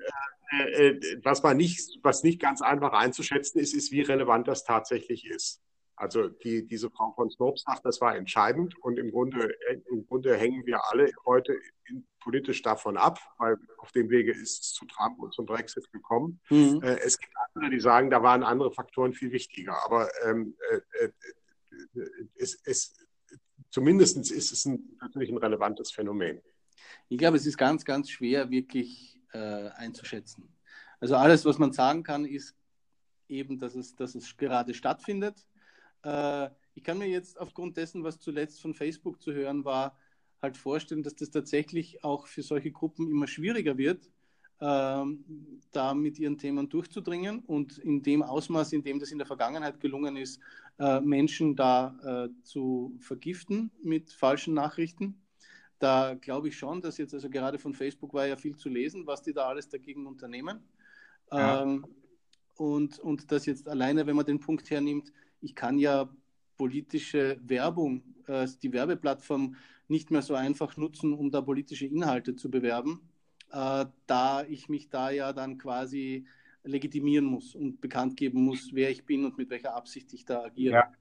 äh, 0.51 0.89
äh, 0.89 1.19
was 1.23 1.41
man 1.43 1.57
nicht, 1.57 1.99
was 2.03 2.23
nicht 2.23 2.41
ganz 2.41 2.61
einfach 2.61 2.93
einzuschätzen 2.93 3.59
ist, 3.59 3.73
ist, 3.73 3.91
wie 3.91 4.01
relevant 4.01 4.47
das 4.47 4.63
tatsächlich 4.63 5.25
ist. 5.25 5.61
Also 5.95 6.27
die, 6.27 6.65
diese 6.65 6.89
Frau 6.89 7.13
von 7.13 7.29
Snopes 7.29 7.63
sagt, 7.63 7.85
das 7.85 8.01
war 8.01 8.15
entscheidend 8.15 8.75
und 8.81 8.97
im 8.97 9.11
Grunde, 9.11 9.53
im 9.91 10.05
Grunde 10.07 10.35
hängen 10.35 10.65
wir 10.65 10.81
alle 10.89 11.11
heute 11.25 11.55
in, 11.87 12.05
politisch 12.19 12.61
davon 12.61 12.97
ab, 12.97 13.19
weil 13.37 13.57
auf 13.77 13.91
dem 13.91 14.09
Wege 14.09 14.31
ist 14.31 14.63
es 14.63 14.73
zu 14.73 14.85
Trump 14.85 15.19
und 15.19 15.33
zum 15.33 15.45
Brexit 15.45 15.91
gekommen. 15.91 16.39
Mhm. 16.49 16.81
Äh, 16.81 16.99
es 17.03 17.19
gibt 17.19 17.33
andere, 17.53 17.71
die 17.71 17.79
sagen, 17.79 18.09
da 18.09 18.23
waren 18.23 18.43
andere 18.43 18.71
Faktoren 18.71 19.13
viel 19.13 19.31
wichtiger. 19.31 19.75
Aber 19.83 20.09
ähm, 20.25 20.55
äh, 20.71 21.05
äh, 21.05 21.11
es, 22.35 22.59
es, 22.63 22.95
zumindest 23.69 24.17
ist 24.17 24.51
es 24.51 24.65
ein, 24.65 24.97
natürlich 25.01 25.29
ein 25.29 25.37
relevantes 25.37 25.91
Phänomen. 25.91 26.41
Ich 27.09 27.17
glaube, 27.17 27.37
es 27.37 27.45
ist 27.45 27.57
ganz, 27.57 27.85
ganz 27.85 28.09
schwer 28.09 28.49
wirklich 28.49 29.19
äh, 29.33 29.69
einzuschätzen. 29.75 30.55
Also 30.99 31.15
alles, 31.15 31.45
was 31.45 31.59
man 31.59 31.73
sagen 31.73 32.03
kann, 32.03 32.25
ist 32.25 32.55
eben, 33.27 33.59
dass 33.59 33.75
es, 33.75 33.95
dass 33.95 34.15
es 34.15 34.37
gerade 34.37 34.73
stattfindet. 34.73 35.35
Äh, 36.03 36.49
ich 36.75 36.83
kann 36.83 36.97
mir 36.97 37.07
jetzt 37.07 37.39
aufgrund 37.39 37.77
dessen, 37.77 38.03
was 38.03 38.19
zuletzt 38.19 38.61
von 38.61 38.73
Facebook 38.73 39.21
zu 39.21 39.33
hören 39.33 39.65
war, 39.65 39.97
halt 40.41 40.57
vorstellen, 40.57 41.03
dass 41.03 41.15
das 41.15 41.31
tatsächlich 41.31 42.03
auch 42.03 42.27
für 42.27 42.43
solche 42.43 42.71
Gruppen 42.71 43.09
immer 43.09 43.27
schwieriger 43.27 43.77
wird, 43.77 44.09
ähm, 44.59 45.23
da 45.71 45.93
mit 45.93 46.19
ihren 46.19 46.37
Themen 46.37 46.69
durchzudringen 46.69 47.39
und 47.39 47.77
in 47.79 48.01
dem 48.03 48.21
Ausmaß, 48.21 48.73
in 48.73 48.83
dem 48.83 48.99
das 48.99 49.11
in 49.11 49.17
der 49.17 49.27
Vergangenheit 49.27 49.79
gelungen 49.79 50.17
ist, 50.17 50.39
äh, 50.79 50.99
Menschen 51.01 51.55
da 51.55 51.95
äh, 52.25 52.43
zu 52.43 52.95
vergiften 52.99 53.71
mit 53.81 54.11
falschen 54.11 54.53
Nachrichten. 54.53 55.21
Da 55.79 56.13
glaube 56.13 56.49
ich 56.49 56.57
schon, 56.57 56.81
dass 56.81 56.97
jetzt, 56.97 57.13
also 57.13 57.29
gerade 57.29 57.59
von 57.59 57.73
Facebook 57.73 58.13
war 58.13 58.25
ja 58.25 58.35
viel 58.35 58.55
zu 58.55 58.69
lesen, 58.69 59.05
was 59.05 59.21
die 59.21 59.33
da 59.33 59.47
alles 59.47 59.67
dagegen 59.69 60.07
unternehmen. 60.07 60.61
Ja. 61.31 61.63
Ähm, 61.63 61.85
und, 62.55 62.99
und 62.99 63.31
das 63.31 63.45
jetzt 63.45 63.67
alleine, 63.67 64.05
wenn 64.05 64.15
man 64.15 64.25
den 64.25 64.39
Punkt 64.39 64.69
hernimmt, 64.69 65.11
ich 65.43 65.55
kann 65.55 65.77
ja 65.77 66.09
politische 66.57 67.39
Werbung, 67.43 68.03
äh, 68.27 68.47
die 68.61 68.73
Werbeplattform 68.73 69.55
nicht 69.87 70.11
mehr 70.11 70.21
so 70.21 70.35
einfach 70.35 70.77
nutzen, 70.77 71.13
um 71.13 71.29
da 71.29 71.41
politische 71.41 71.85
Inhalte 71.85 72.35
zu 72.35 72.49
bewerben, 72.49 73.09
äh, 73.51 73.85
da 74.07 74.43
ich 74.47 74.69
mich 74.69 74.89
da 74.89 75.11
ja 75.11 75.33
dann 75.33 75.57
quasi 75.57 76.25
legitimieren 76.63 77.25
muss 77.25 77.55
und 77.55 77.81
bekannt 77.81 78.15
geben 78.15 78.43
muss, 78.43 78.69
wer 78.71 78.89
ich 78.89 79.05
bin 79.05 79.25
und 79.25 79.37
mit 79.37 79.49
welcher 79.49 79.75
Absicht 79.75 80.13
ich 80.13 80.25
da 80.25 80.43
agiere. 80.43 80.73
Ja. 80.73 80.91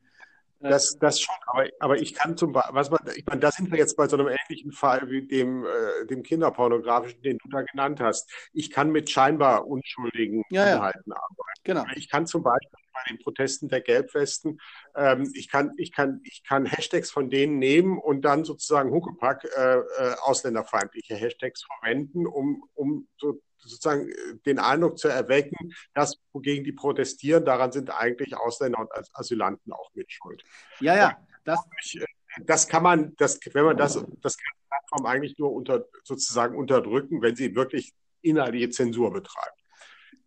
Das, 0.61 0.97
das 1.01 1.21
schon, 1.21 1.35
aber, 1.47 1.67
aber 1.81 2.01
ich 2.01 2.15
kann 2.15 2.37
zum 2.37 2.53
Beispiel, 2.53 2.75
was 2.75 2.89
man, 2.89 3.01
ich 3.17 3.27
meine, 3.27 3.41
da 3.41 3.51
sind 3.51 3.73
wir 3.73 3.79
jetzt 3.79 3.97
bei 3.97 4.07
so 4.07 4.17
einem 4.17 4.29
ähnlichen 4.29 4.71
Fall 4.71 5.11
wie 5.11 5.27
dem, 5.27 5.65
äh, 5.65 6.07
dem 6.07 6.23
Kinderpornografischen, 6.23 7.21
den 7.23 7.39
du 7.39 7.49
da 7.49 7.63
genannt 7.63 8.01
hast. 8.01 8.31
Ich 8.53 8.71
kann 8.71 8.93
mit 8.93 9.11
scheinbar 9.11 9.67
unschuldigen 9.67 10.45
ja, 10.51 10.77
Inhalten 10.77 11.11
ja. 11.11 11.17
arbeiten. 11.17 11.52
Genau. 11.65 11.85
Ich 11.95 12.11
kann 12.11 12.27
zum 12.27 12.43
Beispiel 12.43 12.79
bei 12.93 13.01
den 13.09 13.19
Protesten 13.19 13.69
der 13.69 13.81
Gelbwesten, 13.81 14.61
ähm, 14.95 15.31
ich, 15.35 15.49
kann, 15.49 15.73
ich, 15.77 15.93
kann, 15.93 16.21
ich 16.25 16.43
kann 16.45 16.67
Hashtags 16.67 17.11
von 17.11 17.31
denen 17.31 17.59
nehmen 17.59 17.99
und 17.99 18.23
dann 18.23 18.45
sozusagen 18.45 18.91
Huckepack 18.91 19.45
äh, 19.45 19.79
äh, 19.79 20.15
ausländerfeindliche 20.23 21.15
Hashtags 21.15 21.65
verwenden, 21.65 22.27
um, 22.27 22.65
um 22.75 23.09
so 23.19 23.41
sozusagen 23.59 24.09
äh, 24.09 24.15
den 24.45 24.59
Eindruck 24.59 24.99
zu 24.99 25.09
erwecken, 25.09 25.73
dass 25.95 26.17
wogegen 26.33 26.65
die 26.65 26.73
protestieren, 26.73 27.45
daran 27.45 27.73
sind 27.73 27.91
eigentlich 27.91 28.37
Ausländer 28.37 28.81
und 28.81 28.91
Asylanten 29.15 29.73
auch 29.73 29.91
mit 29.95 30.13
schuld. 30.13 30.43
Ja, 30.81 30.97
ja. 30.97 31.19
Das, 31.45 31.61
äh, 31.95 32.05
das 32.45 32.69
kann 32.69 32.83
man, 32.83 33.15
das, 33.17 33.41
wenn 33.53 33.65
man 33.65 33.77
das, 33.77 33.95
das 33.95 34.37
kann 34.37 34.53
die 34.57 34.69
Plattform 34.69 35.07
eigentlich 35.07 35.39
nur 35.39 35.53
unter, 35.53 35.87
sozusagen 36.05 36.57
unterdrücken, 36.57 37.23
wenn 37.23 37.37
sie 37.37 37.55
wirklich 37.55 37.93
inhaltliche 38.21 38.71
Zensur 38.71 39.13
betreibt. 39.13 39.62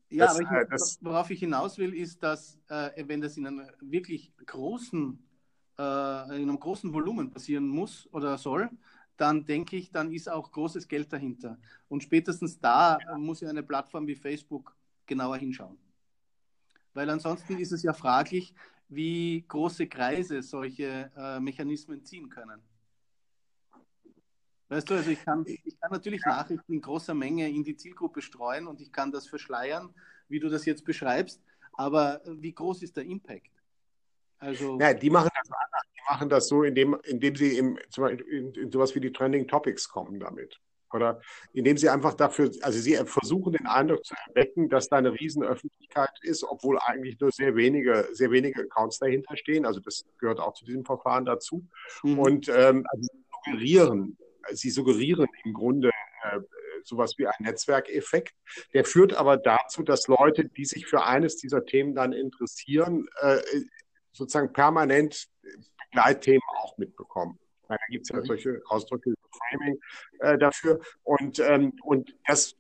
Ja, 0.10 0.26
das, 0.26 0.36
aber 0.36 0.42
ich, 0.44 0.52
äh, 0.52 0.66
das, 0.70 0.98
worauf 1.02 1.30
ich 1.30 1.40
hinaus 1.40 1.78
will, 1.78 1.94
ist, 1.94 2.22
dass 2.22 2.60
äh, 2.68 3.04
wenn 3.08 3.22
das 3.22 3.38
in 3.38 3.48
einem 3.48 3.68
wirklich 3.82 4.32
großen, 4.46 5.20
äh, 5.78 5.82
in 5.82 6.50
einem 6.50 6.60
großen 6.60 6.94
Volumen 6.94 7.32
passieren 7.32 7.68
muss 7.68 8.08
oder 8.12 8.38
soll, 8.38 8.70
dann 9.18 9.46
denke 9.46 9.78
ich, 9.78 9.92
dann 9.92 10.12
ist 10.12 10.30
auch 10.30 10.52
großes 10.52 10.88
Geld 10.88 11.12
dahinter. 11.12 11.58
Und 11.88 12.04
spätestens 12.04 12.60
da 12.60 12.98
ja. 13.00 13.18
muss 13.18 13.42
ja 13.42 13.50
eine 13.50 13.64
Plattform 13.64 14.08
wie 14.08 14.16
Facebook 14.16 14.76
genauer 15.06 15.38
hinschauen. 15.38 15.78
Weil 16.94 17.10
ansonsten 17.10 17.58
ist 17.58 17.72
es 17.72 17.84
ja 17.84 17.94
fraglich, 17.94 18.54
wie 18.88 19.44
große 19.48 19.88
Kreise 19.88 20.42
solche 20.42 21.12
äh, 21.16 21.40
Mechanismen 21.40 22.04
ziehen 22.04 22.30
können. 22.30 22.62
Weißt 24.70 24.90
du, 24.90 24.96
also 24.96 25.12
ich 25.12 25.24
kann, 25.24 25.46
ich 25.46 25.80
kann 25.80 25.92
natürlich. 25.92 26.26
Nachrichten 26.26 26.74
in 26.74 26.82
großer 26.82 27.14
Menge 27.14 27.50
in 27.50 27.64
die 27.64 27.76
Zielgruppe 27.76 28.22
streuen 28.22 28.68
und 28.68 28.82
ich 28.82 28.92
kann 28.92 29.12
das 29.12 29.28
verschleiern, 29.28 29.94
wie 30.28 30.40
du 30.40 30.50
das 30.50 30.66
jetzt 30.66 30.84
beschreibst, 30.84 31.42
aber 31.74 32.22
wie 32.26 32.54
groß 32.54 32.82
ist 32.82 32.98
der 32.98 33.06
Impact? 33.06 33.52
Also, 34.40 34.80
ja, 34.80 34.94
die 34.94 35.10
machen 35.10 35.30
das 35.34 35.52
anders 35.52 35.86
machen 36.10 36.30
das 36.30 36.48
so, 36.48 36.64
indem, 36.64 36.98
indem 37.04 37.36
sie 37.36 37.58
im, 37.58 37.80
zum 37.90 38.04
Beispiel 38.04 38.26
in, 38.28 38.54
in 38.54 38.72
sowas 38.72 38.96
wie 38.96 39.00
die 39.00 39.12
Trending 39.12 39.48
Topics 39.48 39.90
kommen 39.90 40.20
damit. 40.20 40.60
Oder 40.94 41.20
indem 41.52 41.78
sie 41.78 41.90
einfach 41.90 42.14
dafür, 42.14 42.52
also 42.62 42.80
sie 42.80 42.96
versuchen 43.06 43.52
den 43.52 43.66
Eindruck 43.66 44.06
zu 44.06 44.14
erwecken, 44.28 44.70
dass 44.70 44.88
da 44.88 44.98
eine 44.98 45.12
Riesenöffentlichkeit 45.12 46.12
ist, 46.22 46.44
obwohl 46.44 46.80
eigentlich 46.80 47.20
nur 47.20 47.32
sehr 47.32 47.56
wenige, 47.56 48.08
sehr 48.14 48.32
wenige 48.32 48.62
Accounts 48.62 49.00
dahinter 49.00 49.36
stehen. 49.36 49.66
Also 49.66 49.82
das 49.82 50.06
gehört 50.20 50.40
auch 50.40 50.54
zu 50.54 50.64
diesem 50.64 50.86
Verfahren 50.86 51.26
dazu. 51.26 51.66
Mhm. 52.04 52.20
Und 52.20 52.50
ähm, 52.50 52.86
also 52.90 53.10
suggerieren, 53.34 54.18
sie 54.52 54.70
suggerieren 54.70 55.28
im 55.44 55.54
Grunde 55.54 55.90
äh, 56.24 56.40
sowas 56.84 57.18
wie 57.18 57.28
ein 57.28 57.34
Netzwerkeffekt. 57.40 58.36
Der 58.74 58.86
führt 58.86 59.14
aber 59.14 59.38
dazu, 59.38 59.84
dass 59.84 60.08
Leute, 60.08 60.46
die 60.46 60.66
sich 60.66 60.86
für 60.86 61.04
eines 61.04 61.38
dieser 61.38 61.66
Themen 61.66 61.96
dann 61.96 62.14
interessieren, 62.14 63.08
äh, 63.22 63.38
sozusagen 64.12 64.54
permanent 64.54 65.28
Begleitthemen 65.92 66.42
auch 66.62 66.78
mitbekommen. 66.78 67.40
Da 67.68 67.78
gibt 67.90 68.04
es 68.04 68.10
ja 68.10 68.18
mhm. 68.18 68.26
solche 68.26 68.62
Ausdrücke, 68.68 69.14
Framing 69.50 69.80
äh, 70.20 70.38
dafür. 70.38 70.80
Und, 71.04 71.40
ähm, 71.40 71.74
und 71.84 72.16
das, 72.28 72.56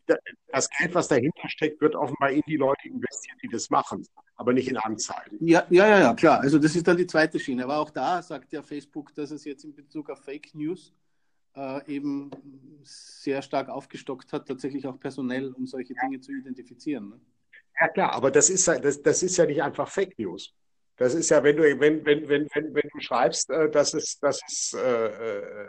das 0.47 0.70
Geld, 0.70 0.95
was 0.95 1.07
dahinter 1.07 1.47
steckt, 1.47 1.82
wird 1.82 1.95
offenbar 1.95 2.32
in 2.32 2.41
die 2.47 2.57
Leute 2.57 2.88
investiert, 2.88 3.38
die 3.43 3.47
das 3.47 3.70
machen, 3.70 4.05
aber 4.36 4.53
nicht 4.53 4.68
in 4.68 4.78
Anzeigen. 4.78 5.38
Ja, 5.45 5.66
ja, 5.70 5.88
ja, 5.88 5.99
ja, 5.99 6.14
klar. 6.14 6.41
Also 6.41 6.57
das 6.57 6.76
ist 6.76 6.88
dann 6.88 6.97
die 6.97 7.07
zweite 7.07 7.39
Schiene. 7.39 7.64
Aber 7.64 7.78
auch 7.78 7.91
da 7.91 8.22
sagt 8.22 8.51
ja 8.51 8.62
Facebook, 8.62 9.14
dass 9.14 9.32
es 9.32 9.45
jetzt 9.45 9.64
in 9.64 9.76
Bezug 9.76 10.10
auf 10.10 10.24
Fake 10.24 10.55
News 10.55 10.93
äh, 11.56 11.93
eben 11.93 12.32
sehr 12.84 13.41
stark 13.41 13.70
aufgestockt 13.70 14.34
hat, 14.34 14.47
tatsächlich 14.47 14.88
auch 14.88 14.99
personell, 14.99 15.51
um 15.53 15.66
solche 15.66 15.93
Dinge 15.95 16.20
zu 16.20 16.32
identifizieren. 16.32 17.10
Ne? 17.10 17.20
Ja 17.80 17.88
klar, 17.89 18.14
aber 18.14 18.32
das 18.32 18.49
ist, 18.49 18.68
das, 18.68 19.01
das 19.01 19.24
ist 19.24 19.38
ja 19.38 19.45
nicht 19.45 19.62
einfach 19.62 19.88
Fake 19.89 20.18
News. 20.18 20.53
Das 20.97 21.14
ist 21.14 21.30
ja, 21.30 21.43
wenn 21.43 21.58
du, 21.58 21.64
wenn, 21.64 22.06
wenn, 22.06 22.28
wenn, 22.30 22.47
wenn, 22.53 22.74
wenn 22.74 22.89
du 22.93 22.99
schreibst, 22.99 23.49
äh, 23.49 23.70
dass 23.70 23.93
es, 23.93 24.20
dass 24.20 24.41
es 24.47 24.74
äh, 24.74 25.08
äh 25.08 25.68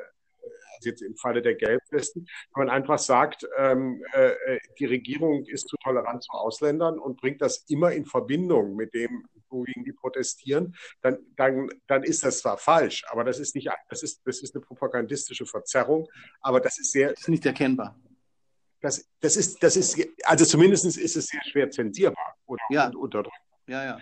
als 0.76 0.84
jetzt 0.84 1.02
im 1.02 1.16
Falle 1.16 1.42
der 1.42 1.54
Gelbwesten, 1.54 2.28
wenn 2.54 2.66
man 2.66 2.70
einfach 2.74 2.98
sagt, 2.98 3.46
ähm, 3.56 4.02
äh, 4.12 4.58
die 4.78 4.84
Regierung 4.84 5.44
ist 5.46 5.68
zu 5.68 5.76
tolerant 5.82 6.22
zu 6.22 6.32
Ausländern 6.32 6.98
und 6.98 7.20
bringt 7.20 7.40
das 7.40 7.64
immer 7.68 7.92
in 7.92 8.04
Verbindung 8.04 8.76
mit 8.76 8.94
dem, 8.94 9.26
wogegen 9.50 9.84
die 9.84 9.92
protestieren, 9.92 10.74
dann, 11.00 11.18
dann, 11.36 11.68
dann 11.86 12.02
ist 12.02 12.24
das 12.24 12.40
zwar 12.40 12.58
falsch, 12.58 13.04
aber 13.08 13.24
das 13.24 13.38
ist 13.38 13.54
nicht, 13.54 13.68
das 13.88 14.02
ist, 14.02 14.20
das 14.24 14.40
ist 14.40 14.54
eine 14.54 14.64
propagandistische 14.64 15.46
Verzerrung, 15.46 16.08
aber 16.40 16.60
das 16.60 16.78
ist 16.78 16.92
sehr. 16.92 17.10
Das 17.10 17.20
ist 17.20 17.28
nicht 17.28 17.46
erkennbar. 17.46 17.98
Das, 18.80 19.08
das 19.20 19.36
ist, 19.36 19.62
das 19.62 19.76
ist, 19.76 19.98
also 20.24 20.44
zumindest 20.44 20.84
ist 20.84 21.16
es 21.16 21.26
sehr 21.26 21.40
schwer 21.44 21.70
zensierbar 21.70 22.36
oder 22.46 22.62
ja. 22.70 22.88
unterdrückt. 22.88 23.36
Ja, 23.66 23.84
ja. 23.84 24.00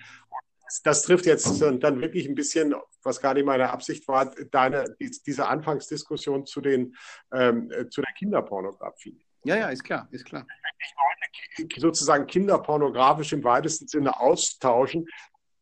Das, 0.65 0.83
das, 0.83 1.03
trifft 1.03 1.27
jetzt 1.27 1.61
dann 1.61 2.01
wirklich 2.01 2.29
ein 2.29 2.35
bisschen, 2.35 2.75
was 3.03 3.21
gar 3.21 3.35
nicht 3.35 3.45
meine 3.45 3.71
Absicht 3.71 4.07
war, 4.09 4.35
deine, 4.51 4.85
diese 4.99 5.47
Anfangsdiskussion 5.47 6.47
zu, 6.47 6.61
den, 6.61 6.97
ähm, 7.33 7.71
zu 7.91 8.01
der 8.01 8.13
Kinderpornografie. 8.15 9.25
Ja, 9.45 9.57
ja, 9.57 9.69
ist 9.69 9.85
klar, 9.85 10.09
ist 10.11 10.25
klar. 10.25 10.47
Wenn 10.47 11.69
Leute 11.69 11.81
sozusagen 11.81 12.27
kinderpornografisch 12.27 13.33
im 13.33 13.45
weitesten 13.45 13.87
Sinne 13.87 14.19
austauschen, 14.19 15.07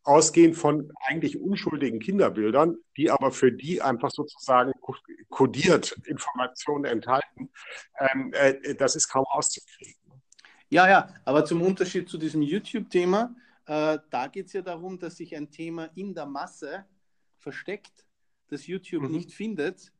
ausgehend 0.05 0.57
von 0.57 0.91
eigentlich 1.07 1.41
unschuldigen 1.41 2.01
Kinderbildern, 2.01 2.77
die 2.97 3.11
aber 3.11 3.31
für 3.31 3.53
die 3.53 3.81
einfach 3.81 4.11
sozusagen 4.11 4.73
kodiert 5.31 5.93
Informationen 6.07 6.85
enthalten, 6.85 7.51
ähm, 7.99 8.33
äh, 8.35 8.75
das 8.75 8.97
ist 8.97 9.09
kaum 9.09 9.25
auszukriegen. 9.31 9.95
Ja, 10.71 10.89
ja, 10.89 11.15
aber 11.25 11.45
zum 11.45 11.63
Unterschied 11.63 12.09
zu 12.09 12.19
diesem 12.19 12.43
YouTube-Thema, 12.43 13.35
äh, 13.67 13.99
da 14.11 14.27
geht 14.27 14.47
es 14.47 14.55
ja 14.55 14.63
darum, 14.63 14.99
dass 14.99 15.17
sich 15.17 15.37
ein 15.37 15.51
Thema 15.51 15.91
in 15.95 16.15
der 16.15 16.27
Masse 16.27 16.87
versteckt, 17.39 18.07
das 18.49 18.67
YouTube 18.67 19.03
mhm. 19.03 19.11
nicht 19.11 19.33
findet, 19.33 19.93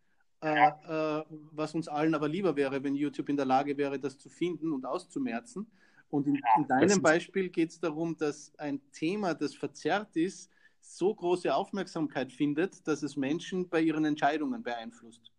äh, 0.43 0.69
äh, 0.69 1.25
was 1.53 1.75
uns 1.75 1.89
allen 1.89 2.15
aber 2.15 2.29
lieber 2.29 2.57
wäre, 2.57 2.83
wenn 2.83 2.95
YouTube 2.95 3.29
in 3.29 3.37
der 3.37 3.47
Lage 3.47 3.77
wäre, 3.77 3.99
das 3.99 4.19
zu 4.19 4.29
finden 4.29 4.73
und 4.73 4.85
auszumerzen. 4.85 5.71
Und 6.13 6.27
in, 6.27 6.39
in 6.59 6.69
deinem 6.69 7.01
Beispiel 7.01 7.49
geht 7.49 7.71
es 7.71 7.81
darum, 7.81 8.17
dass 8.17 8.53
ein 8.59 8.81
Thema, 8.93 9.33
das 9.35 9.55
verzerrt 9.55 10.15
ist, 10.15 10.51
so 10.81 11.15
große 11.15 11.55
Aufmerksamkeit 11.55 12.33
findet, 12.33 12.87
dass 12.87 13.03
es 13.03 13.17
Menschen 13.17 13.69
bei 13.69 13.81
ihren 13.81 14.05
Entscheidungen 14.05 14.63
beeinflusst. 14.63 15.33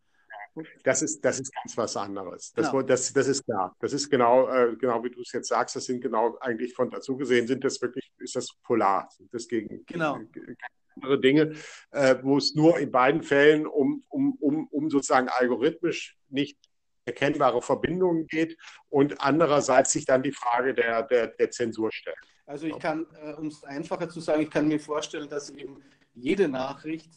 Das 0.84 1.02
ist, 1.04 1.24
das 1.24 1.40
ist 1.40 1.54
ganz 1.54 1.78
was 1.78 1.96
anderes. 1.96 2.54
Das, 2.54 2.72
genau. 2.72 2.82
das, 2.82 3.14
das 3.14 3.28
ist 3.28 3.44
klar. 3.46 3.76
Das 3.80 3.94
ist 3.94 4.10
genau, 4.10 4.48
äh, 4.50 4.76
genau 4.76 5.04
wie 5.04 5.12
du 5.12 5.22
es 5.22 5.32
jetzt 5.32 5.50
sagst, 5.50 5.76
das 5.76 5.86
sind 5.86 6.02
genau 6.02 6.38
eigentlich 6.40 6.74
von 6.74 6.90
dazu 6.90 7.18
gesehen, 7.18 7.48
sind 7.48 7.64
das 7.64 7.80
wirklich, 7.82 8.12
ist 8.20 8.36
das 8.36 8.48
polar, 8.64 9.08
sind 9.16 9.32
das 9.32 9.48
gegen, 9.48 9.86
genau. 9.86 10.20
gegen 10.32 10.56
andere 10.96 11.20
Dinge, 11.20 11.54
äh, 11.92 12.16
wo 12.24 12.38
es 12.38 12.56
nur 12.56 12.80
in 12.80 12.92
beiden 12.92 13.22
Fällen 13.22 13.68
um, 13.68 14.04
um, 14.10 14.38
um, 14.40 14.68
um 14.70 14.90
sozusagen 14.90 15.28
algorithmisch 15.30 16.18
nicht 16.30 16.58
erkennbare 17.06 17.62
Verbindungen 17.62 18.28
geht 18.28 18.58
und 18.90 19.20
andererseits 19.20 19.92
sich 19.92 20.06
dann 20.06 20.24
die 20.24 20.32
Frage 20.32 20.74
der, 20.74 21.04
der, 21.04 21.28
der 21.28 21.52
Zensur 21.52 21.92
stellt. 21.92 22.18
Also 22.46 22.68
ich 22.68 22.78
kann, 22.80 23.06
äh, 23.22 23.34
um 23.34 23.48
es 23.48 23.64
einfacher 23.64 24.10
zu 24.10 24.20
sagen, 24.20 24.42
ich 24.42 24.50
kann 24.50 24.68
mir 24.68 24.80
vorstellen, 24.80 25.30
dass 25.30 25.50
eben 25.50 25.82
jede 26.14 26.48
Nachricht 26.48 27.10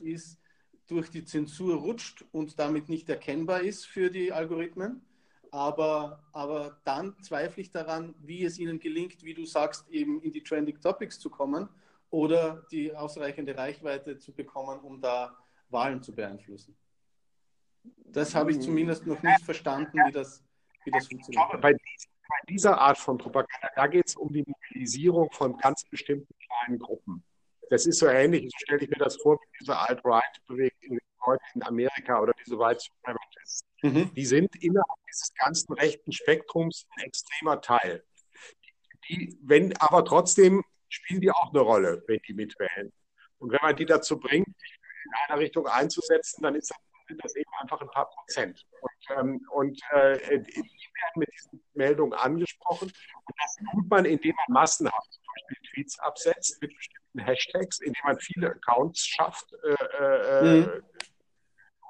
ist, 0.00 0.38
durch 0.86 1.10
die 1.10 1.24
Zensur 1.24 1.76
rutscht 1.76 2.24
und 2.32 2.58
damit 2.58 2.88
nicht 2.88 3.08
erkennbar 3.08 3.62
ist 3.62 3.86
für 3.86 4.10
die 4.10 4.32
Algorithmen. 4.32 5.00
Aber, 5.50 6.22
aber 6.32 6.80
dann 6.84 7.16
zweifle 7.22 7.62
ich 7.62 7.70
daran, 7.70 8.14
wie 8.20 8.44
es 8.44 8.58
ihnen 8.58 8.78
gelingt, 8.78 9.22
wie 9.22 9.34
du 9.34 9.44
sagst, 9.44 9.88
eben 9.90 10.20
in 10.22 10.32
die 10.32 10.42
Trending 10.42 10.80
Topics 10.80 11.18
zu 11.18 11.30
kommen 11.30 11.68
oder 12.10 12.66
die 12.70 12.94
ausreichende 12.94 13.56
Reichweite 13.56 14.18
zu 14.18 14.32
bekommen, 14.32 14.80
um 14.80 15.00
da 15.00 15.36
Wahlen 15.68 16.02
zu 16.02 16.14
beeinflussen. 16.14 16.76
Das 17.84 18.34
habe 18.34 18.52
ich 18.52 18.60
zumindest 18.60 19.06
noch 19.06 19.22
nicht 19.22 19.44
verstanden, 19.44 19.98
wie 20.06 20.12
das, 20.12 20.44
wie 20.84 20.90
das 20.90 21.08
funktioniert. 21.08 21.60
Bei, 21.60 21.74
dieser 22.48 22.78
Art 22.78 22.98
von 22.98 23.18
Propaganda, 23.18 23.68
da 23.76 23.86
geht 23.86 24.08
es 24.08 24.16
um 24.16 24.32
die 24.32 24.44
Mobilisierung 24.46 25.30
von 25.32 25.56
ganz 25.58 25.84
bestimmten 25.84 26.34
kleinen 26.38 26.78
Gruppen. 26.78 27.22
Das 27.68 27.86
ist 27.86 27.98
so 27.98 28.06
ähnlich, 28.06 28.50
so 28.50 28.58
stelle 28.58 28.82
ich 28.82 28.90
mir 28.90 28.96
das 28.96 29.16
vor, 29.16 29.36
wie 29.36 29.58
diese 29.60 29.76
Alt-Right-Bewegung 29.76 30.98
in 31.54 31.62
Amerika 31.62 32.20
oder 32.20 32.32
diese 32.44 32.58
White 32.58 32.80
Supremacists. 32.80 33.64
Mhm. 33.82 34.12
Die 34.14 34.26
sind 34.26 34.54
innerhalb 34.62 34.98
dieses 35.08 35.32
ganzen 35.34 35.72
rechten 35.74 36.12
Spektrums 36.12 36.86
ein 36.96 37.04
extremer 37.04 37.60
Teil. 37.60 38.04
Die, 39.08 39.38
wenn, 39.42 39.76
aber 39.78 40.04
trotzdem 40.04 40.64
spielen 40.88 41.20
die 41.20 41.30
auch 41.30 41.50
eine 41.50 41.60
Rolle, 41.60 42.02
wenn 42.06 42.20
die 42.26 42.34
mitwählen. 42.34 42.92
Und 43.38 43.52
wenn 43.52 43.60
man 43.62 43.76
die 43.76 43.86
dazu 43.86 44.18
bringt, 44.18 44.46
sich 44.58 44.78
in 45.04 45.12
einer 45.26 45.40
Richtung 45.40 45.66
einzusetzen, 45.66 46.42
dann 46.42 46.54
ist 46.54 46.70
das 46.70 46.78
sind 47.12 47.24
das 47.24 47.36
eben 47.36 47.50
einfach 47.60 47.80
ein 47.80 47.90
paar 47.90 48.08
Prozent. 48.10 48.66
Und, 48.80 49.18
ähm, 49.18 49.46
und 49.50 49.80
äh, 49.90 50.18
die 50.18 50.56
werden 50.56 51.16
mit 51.16 51.28
diesen 51.32 51.62
Meldungen 51.74 52.14
angesprochen. 52.14 52.88
Und 52.88 53.36
das 53.38 53.56
tut 53.72 53.88
man, 53.88 54.04
indem 54.04 54.34
man 54.36 54.62
massenhaft 54.62 55.12
zum 55.12 55.22
Beispiel 55.26 55.70
Tweets 55.70 55.98
absetzt 55.98 56.60
mit 56.60 56.74
bestimmten 56.74 57.18
Hashtags, 57.20 57.80
indem 57.80 58.02
man 58.04 58.18
viele 58.18 58.50
Accounts 58.50 59.06
schafft. 59.06 59.52
Äh, 59.64 59.74
äh, 59.98 60.60
mhm. 60.60 60.82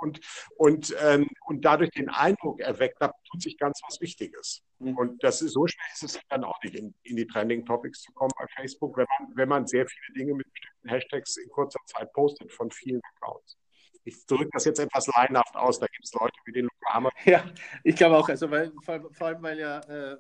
Und, 0.01 0.21
und, 0.57 0.97
ähm, 1.01 1.29
und 1.47 1.65
dadurch 1.65 1.91
den 1.91 2.09
Eindruck 2.09 2.59
erweckt, 2.59 3.01
da 3.01 3.13
tut 3.31 3.41
sich 3.41 3.57
ganz 3.57 3.81
was 3.87 4.01
Wichtiges. 4.01 4.65
Mhm. 4.81 4.97
Und 4.99 5.23
das 5.23 5.43
ist 5.43 5.53
so 5.53 5.65
schwer 5.69 5.87
ist 5.93 6.03
es 6.03 6.21
dann 6.29 6.43
auch 6.43 6.61
nicht, 6.65 6.75
in, 6.75 6.93
in 7.05 7.15
die 7.15 7.27
Trending 7.27 7.65
Topics 7.65 8.03
zu 8.03 8.13
kommen 8.13 8.33
bei 8.37 8.47
Facebook, 8.57 8.97
wenn 8.97 9.07
man, 9.21 9.37
wenn 9.37 9.49
man 9.49 9.67
sehr 9.69 9.87
viele 9.87 10.19
Dinge 10.19 10.35
mit 10.35 10.53
bestimmten 10.53 10.89
Hashtags 10.89 11.37
in 11.37 11.49
kurzer 11.51 11.79
Zeit 11.87 12.13
postet 12.13 12.53
von 12.53 12.69
vielen 12.73 13.01
Accounts 13.15 13.57
ich 14.05 14.27
drücke 14.27 14.51
das 14.53 14.65
jetzt 14.65 14.81
etwas 14.81 15.07
laienhaft 15.07 15.55
aus, 15.57 15.79
da 15.79 15.87
gibt 15.87 16.05
es 16.05 16.13
Leute 16.15 16.35
wie 16.45 16.53
den 16.53 16.65
Luca 16.65 16.95
Hammer. 16.95 17.11
Ja, 17.25 17.45
ich 17.85 17.97
glaube 17.97 18.17
auch, 18.19 18.29
also 18.29 18.51
weil, 18.51 18.73
vor, 18.83 19.13
vor, 19.13 19.27
allem, 19.29 19.43
weil 19.43 19.59
ja 19.59 19.81
äh, 19.81 20.17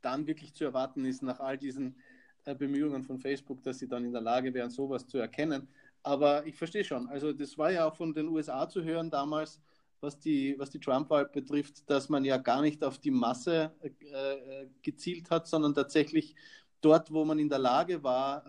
dann 0.00 0.26
wirklich 0.26 0.54
zu 0.54 0.64
erwarten 0.64 1.04
ist, 1.04 1.22
nach 1.22 1.40
all 1.40 1.56
diesen 1.56 1.96
äh, 2.44 2.54
Bemühungen 2.54 3.02
von 3.02 3.18
Facebook, 3.18 3.62
dass 3.62 3.78
sie 3.78 3.88
dann 3.88 4.04
in 4.04 4.12
der 4.12 4.22
Lage 4.22 4.52
wären, 4.52 4.70
sowas 4.70 5.06
zu 5.06 5.18
erkennen. 5.18 5.68
Aber 6.02 6.44
ich 6.46 6.56
verstehe 6.56 6.84
schon, 6.84 7.08
also 7.08 7.32
das 7.32 7.56
war 7.56 7.70
ja 7.70 7.86
auch 7.86 7.96
von 7.96 8.12
den 8.12 8.28
USA 8.28 8.68
zu 8.68 8.82
hören 8.82 9.10
damals, 9.10 9.60
was 10.00 10.18
die, 10.18 10.56
was 10.58 10.70
die 10.70 10.80
Trump-Wahl 10.80 11.26
betrifft, 11.26 11.88
dass 11.88 12.08
man 12.08 12.24
ja 12.24 12.36
gar 12.36 12.60
nicht 12.60 12.82
auf 12.82 12.98
die 12.98 13.12
Masse 13.12 13.72
äh, 13.80 13.88
äh 13.88 14.66
gezielt 14.82 15.30
hat, 15.30 15.46
sondern 15.46 15.74
tatsächlich 15.74 16.34
dort, 16.82 17.10
wo 17.12 17.24
man 17.24 17.38
in 17.38 17.48
der 17.48 17.58
Lage 17.58 18.02
war, 18.02 18.44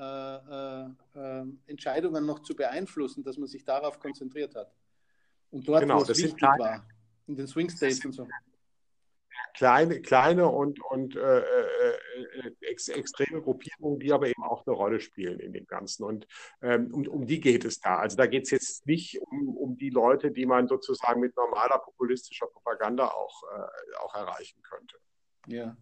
äh, 1.15 1.19
äh, 1.19 1.41
äh, 1.41 1.45
Entscheidungen 1.67 2.25
noch 2.25 2.39
zu 2.39 2.55
beeinflussen, 2.55 3.23
dass 3.23 3.37
man 3.37 3.47
sich 3.47 3.63
darauf 3.63 3.99
konzentriert 3.99 4.55
hat. 4.55 4.73
Und 5.51 5.67
dort, 5.67 5.81
genau, 5.81 5.99
wo 5.99 6.01
es 6.01 6.09
wichtig 6.09 6.35
kleine, 6.35 6.59
war, 6.59 6.87
in 7.27 7.35
den 7.35 7.47
Swing 7.47 7.69
States 7.69 8.03
und 8.03 8.13
so. 8.13 8.27
Kleine, 9.55 10.01
kleine 10.01 10.47
und, 10.47 10.79
und 10.89 11.15
äh, 11.15 11.39
äh, 11.39 11.97
ex, 12.61 12.87
extreme 12.87 13.39
Gruppierungen, 13.39 13.99
die 13.99 14.11
aber 14.11 14.27
eben 14.27 14.43
auch 14.43 14.65
eine 14.65 14.75
Rolle 14.75 14.99
spielen 14.99 15.39
in 15.39 15.53
dem 15.53 15.67
Ganzen. 15.67 16.03
Und 16.03 16.27
ähm, 16.61 16.91
um, 16.91 17.07
um 17.07 17.27
die 17.27 17.39
geht 17.39 17.63
es 17.63 17.79
da. 17.79 17.97
Also 17.97 18.17
da 18.17 18.25
geht 18.25 18.45
es 18.45 18.49
jetzt 18.49 18.87
nicht 18.87 19.21
um, 19.21 19.55
um 19.55 19.77
die 19.77 19.91
Leute, 19.91 20.31
die 20.31 20.47
man 20.47 20.67
sozusagen 20.67 21.19
mit 21.19 21.35
normaler 21.35 21.77
populistischer 21.77 22.47
Propaganda 22.47 23.07
auch, 23.09 23.43
äh, 23.43 23.95
auch 23.99 24.15
erreichen 24.15 24.61
könnte. 24.63 24.97
Ja. 25.45 25.77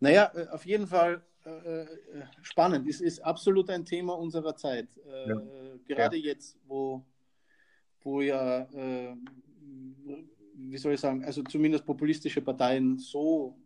Naja, 0.00 0.32
auf 0.50 0.64
jeden 0.64 0.86
Fall 0.86 1.22
äh, 1.48 1.82
äh, 1.82 2.26
spannend. 2.42 2.88
Es 2.88 3.00
ist 3.00 3.20
absolut 3.20 3.70
ein 3.70 3.84
Thema 3.84 4.16
unserer 4.16 4.54
Zeit. 4.56 4.88
Äh, 4.96 5.28
ja. 5.28 5.42
Gerade 5.86 6.16
ja. 6.16 6.32
jetzt, 6.32 6.58
wo, 6.66 7.04
wo 8.02 8.20
ja, 8.20 8.62
äh, 8.72 9.14
wie 10.54 10.76
soll 10.78 10.94
ich 10.94 11.00
sagen, 11.00 11.24
also 11.24 11.42
zumindest 11.42 11.86
populistische 11.86 12.42
Parteien 12.42 12.98
so 12.98 13.56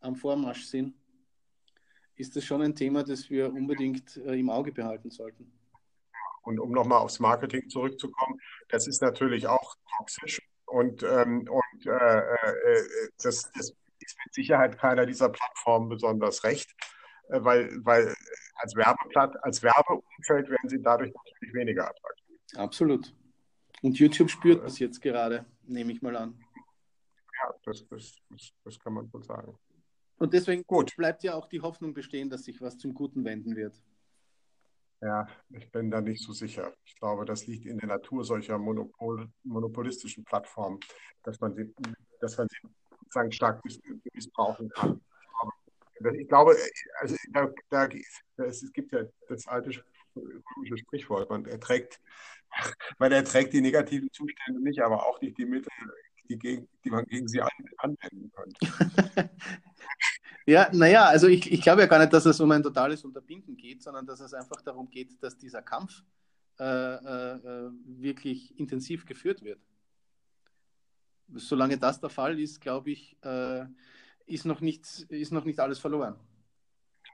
am 0.00 0.16
Vormarsch 0.16 0.64
sind, 0.64 0.94
ist 2.16 2.36
das 2.36 2.44
schon 2.44 2.62
ein 2.62 2.74
Thema, 2.74 3.02
das 3.02 3.30
wir 3.30 3.52
unbedingt 3.52 4.16
äh, 4.18 4.38
im 4.38 4.50
Auge 4.50 4.72
behalten 4.72 5.10
sollten. 5.10 5.50
Und 6.42 6.58
um 6.58 6.72
nochmal 6.72 6.98
aufs 6.98 7.20
Marketing 7.20 7.68
zurückzukommen, 7.68 8.40
das 8.68 8.86
ist 8.86 9.00
natürlich 9.00 9.46
auch 9.46 9.76
toxisch 9.96 10.40
und, 10.66 11.02
ähm, 11.02 11.48
und 11.48 11.86
das, 13.22 13.50
das 13.52 13.74
ist 14.00 14.18
mit 14.24 14.34
Sicherheit 14.34 14.78
keiner 14.78 15.06
dieser 15.06 15.28
Plattformen 15.28 15.88
besonders 15.88 16.44
recht. 16.44 16.74
Äh, 17.32 17.42
weil, 17.42 17.84
weil 17.84 18.14
als 18.56 18.76
Werbeblatt, 18.76 19.42
als 19.42 19.62
Werbeumfeld 19.62 20.50
werden 20.50 20.68
sie 20.68 20.80
dadurch 20.82 21.12
natürlich 21.12 21.54
weniger 21.54 21.88
attraktiv. 21.88 22.38
Absolut. 22.56 23.14
Und 23.80 23.98
YouTube 23.98 24.30
spürt 24.30 24.62
das 24.62 24.78
jetzt 24.78 25.00
gerade, 25.00 25.46
nehme 25.62 25.92
ich 25.92 26.02
mal 26.02 26.14
an. 26.14 26.38
Ja, 27.42 27.54
das, 27.64 27.86
das, 27.88 28.16
das, 28.30 28.52
das 28.64 28.78
kann 28.78 28.92
man 28.92 29.12
wohl 29.12 29.24
sagen. 29.24 29.58
Und 30.18 30.32
deswegen 30.32 30.62
Gut. 30.64 30.94
bleibt 30.96 31.24
ja 31.24 31.34
auch 31.34 31.48
die 31.48 31.60
Hoffnung 31.60 31.94
bestehen, 31.94 32.30
dass 32.30 32.44
sich 32.44 32.60
was 32.60 32.78
zum 32.78 32.94
Guten 32.94 33.24
wenden 33.24 33.56
wird. 33.56 33.74
Ja, 35.00 35.26
ich 35.50 35.68
bin 35.72 35.90
da 35.90 36.00
nicht 36.00 36.22
so 36.22 36.32
sicher. 36.32 36.72
Ich 36.84 36.94
glaube, 36.94 37.24
das 37.24 37.48
liegt 37.48 37.66
in 37.66 37.78
der 37.78 37.88
Natur 37.88 38.24
solcher 38.24 38.56
Monopol, 38.56 39.28
monopolistischen 39.42 40.24
Plattformen, 40.24 40.78
dass 41.24 41.40
man 41.40 41.54
sie, 41.54 41.74
dass 42.20 42.38
man 42.38 42.46
sie 42.48 42.68
sozusagen 43.00 43.32
stark 43.32 43.62
missbrauchen 44.12 44.68
kann. 44.68 45.00
Ich 46.14 46.28
glaube, 46.28 46.56
also 47.00 47.16
da, 47.30 47.48
da, 47.70 47.88
es 48.44 48.72
gibt 48.72 48.92
ja 48.92 49.02
das 49.28 49.46
alte 49.46 49.82
römische 50.16 50.78
Sprichwort, 50.78 51.30
man 51.30 51.44
erträgt, 51.46 52.00
weil 52.98 53.12
er 53.12 53.24
trägt 53.24 53.52
die 53.52 53.60
negativen 53.60 54.10
Zustände 54.12 54.60
nicht, 54.62 54.80
aber 54.80 55.06
auch 55.06 55.20
nicht 55.20 55.38
die 55.38 55.46
Mittel, 55.46 55.70
die, 56.28 56.38
gegen, 56.38 56.68
die 56.84 56.90
man 56.90 57.04
gegen 57.06 57.28
sie 57.28 57.40
an, 57.40 57.50
anwenden 57.78 58.30
könnte. 58.32 59.30
ja, 60.46 60.68
naja, 60.72 61.04
also 61.04 61.28
ich, 61.28 61.50
ich 61.50 61.62
glaube 61.62 61.82
ja 61.82 61.86
gar 61.86 61.98
nicht, 61.98 62.12
dass 62.12 62.26
es 62.26 62.40
um 62.40 62.50
ein 62.50 62.62
totales 62.62 63.04
Unterbinden 63.04 63.56
geht, 63.56 63.82
sondern 63.82 64.06
dass 64.06 64.20
es 64.20 64.34
einfach 64.34 64.60
darum 64.62 64.88
geht, 64.90 65.22
dass 65.22 65.36
dieser 65.36 65.62
Kampf 65.62 66.02
äh, 66.58 66.64
äh, 66.64 67.70
wirklich 67.86 68.58
intensiv 68.58 69.06
geführt 69.06 69.42
wird. 69.42 69.60
Solange 71.34 71.78
das 71.78 72.00
der 72.00 72.10
Fall 72.10 72.38
ist, 72.38 72.60
glaube 72.60 72.90
ich, 72.90 73.16
äh, 73.22 73.64
ist, 74.32 74.44
noch 74.44 74.60
nichts, 74.60 75.00
ist 75.08 75.32
noch 75.32 75.44
nicht 75.44 75.60
alles 75.60 75.78
verloren. 75.78 76.16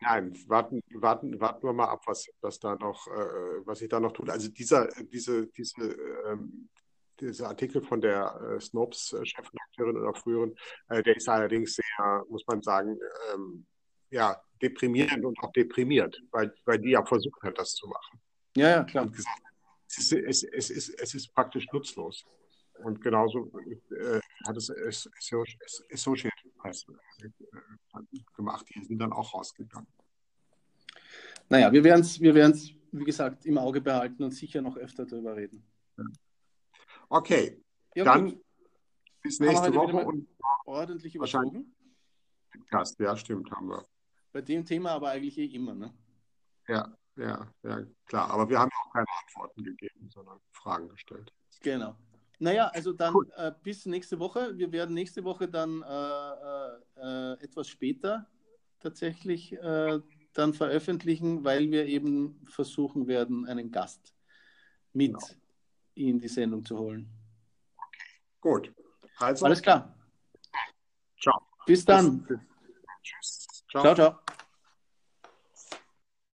Nein, 0.00 0.36
warten, 0.46 0.80
warten, 0.94 1.40
warten 1.40 1.66
wir 1.66 1.72
mal 1.72 1.88
ab, 1.88 2.02
was, 2.06 2.28
was 2.40 2.60
da 2.60 2.76
noch, 2.76 3.06
äh, 3.08 3.66
was 3.66 3.80
sich 3.80 3.88
da 3.88 3.98
noch 3.98 4.12
tut. 4.12 4.30
Also 4.30 4.48
dieser, 4.48 4.88
diese, 5.02 5.48
diese, 5.48 5.96
ähm, 6.26 6.68
dieser 7.20 7.48
Artikel 7.48 7.82
von 7.82 8.00
der 8.00 8.56
äh, 8.56 8.60
Snopes-Chefredakteurin 8.60 9.96
oder 9.96 10.14
früheren, 10.14 10.54
äh, 10.88 11.02
der 11.02 11.16
ist 11.16 11.28
allerdings 11.28 11.74
sehr, 11.74 12.24
muss 12.28 12.46
man 12.46 12.62
sagen, 12.62 12.96
ähm, 13.32 13.66
ja, 14.10 14.40
deprimierend 14.62 15.24
und 15.24 15.38
auch 15.40 15.52
deprimiert, 15.52 16.20
weil, 16.30 16.54
weil 16.64 16.78
die 16.78 16.90
ja 16.90 17.04
versucht 17.04 17.42
hat, 17.42 17.58
das 17.58 17.74
zu 17.74 17.88
machen. 17.88 18.20
Ja, 18.56 18.68
ja, 18.68 18.84
klar. 18.84 19.08
Gesagt, 19.08 19.42
es, 19.88 19.98
ist, 19.98 20.12
es, 20.12 20.42
es, 20.44 20.70
ist, 20.70 20.88
es 21.00 21.14
ist 21.14 21.34
praktisch 21.34 21.66
nutzlos. 21.72 22.24
Und 22.84 23.00
genauso 23.00 23.50
äh, 23.90 24.20
hat 24.46 24.56
es 24.56 24.70
Associate 24.70 26.34
heißt, 26.62 26.86
äh, 27.22 28.24
gemacht. 28.34 28.66
Die 28.74 28.84
sind 28.84 28.98
dann 28.98 29.12
auch 29.12 29.34
rausgegangen. 29.34 29.88
Naja, 31.48 31.72
wir 31.72 31.82
werden 31.82 32.02
es, 32.02 32.20
wir 32.20 32.34
wie 32.92 33.04
gesagt, 33.04 33.46
im 33.46 33.58
Auge 33.58 33.80
behalten 33.80 34.22
und 34.22 34.32
sicher 34.32 34.60
noch 34.60 34.76
öfter 34.76 35.06
darüber 35.06 35.36
reden. 35.36 35.64
Okay, 37.08 37.62
ja, 37.94 38.04
dann 38.04 38.40
bis 39.22 39.40
nächste 39.40 39.74
Woche 39.74 40.04
und 40.04 40.28
ordentlich 40.66 41.14
überzogen. 41.14 41.74
Gast, 42.70 42.98
ja, 43.00 43.16
stimmt, 43.16 43.50
haben 43.50 43.68
wir. 43.68 43.84
Bei 44.32 44.42
dem 44.42 44.64
Thema 44.64 44.92
aber 44.92 45.10
eigentlich 45.10 45.38
eh 45.38 45.46
immer, 45.46 45.74
ne? 45.74 45.94
Ja, 46.66 46.94
ja, 47.16 47.50
ja, 47.62 47.86
klar. 48.06 48.30
Aber 48.30 48.48
wir 48.48 48.58
haben 48.58 48.70
auch 48.72 48.92
keine 48.92 49.06
Antworten 49.22 49.64
gegeben, 49.64 50.08
sondern 50.10 50.38
Fragen 50.52 50.88
gestellt. 50.88 51.32
Genau. 51.60 51.96
Naja, 52.38 52.68
also 52.68 52.92
dann 52.92 53.14
äh, 53.36 53.52
bis 53.62 53.86
nächste 53.86 54.18
Woche. 54.18 54.56
Wir 54.56 54.70
werden 54.70 54.94
nächste 54.94 55.24
Woche 55.24 55.48
dann 55.48 55.82
äh, 55.82 55.86
äh, 55.86 57.32
äh 57.32 57.44
etwas 57.44 57.68
später 57.68 58.26
tatsächlich 58.78 59.52
äh, 59.54 60.00
dann 60.34 60.54
veröffentlichen, 60.54 61.44
weil 61.44 61.70
wir 61.70 61.86
eben 61.86 62.46
versuchen 62.46 63.08
werden, 63.08 63.46
einen 63.46 63.72
Gast 63.72 64.14
mit 64.92 65.12
genau. 65.12 65.26
in 65.94 66.18
die 66.20 66.28
Sendung 66.28 66.64
zu 66.64 66.78
holen. 66.78 67.08
Gut. 68.40 68.72
Also, 69.18 69.46
Alles 69.46 69.60
klar. 69.60 69.94
Ciao. 71.20 71.40
Bis 71.66 71.84
dann. 71.84 72.24
Tschüss. 73.02 73.64
Ciao, 73.68 73.82
ciao. 73.82 73.94
ciao. 73.94 74.20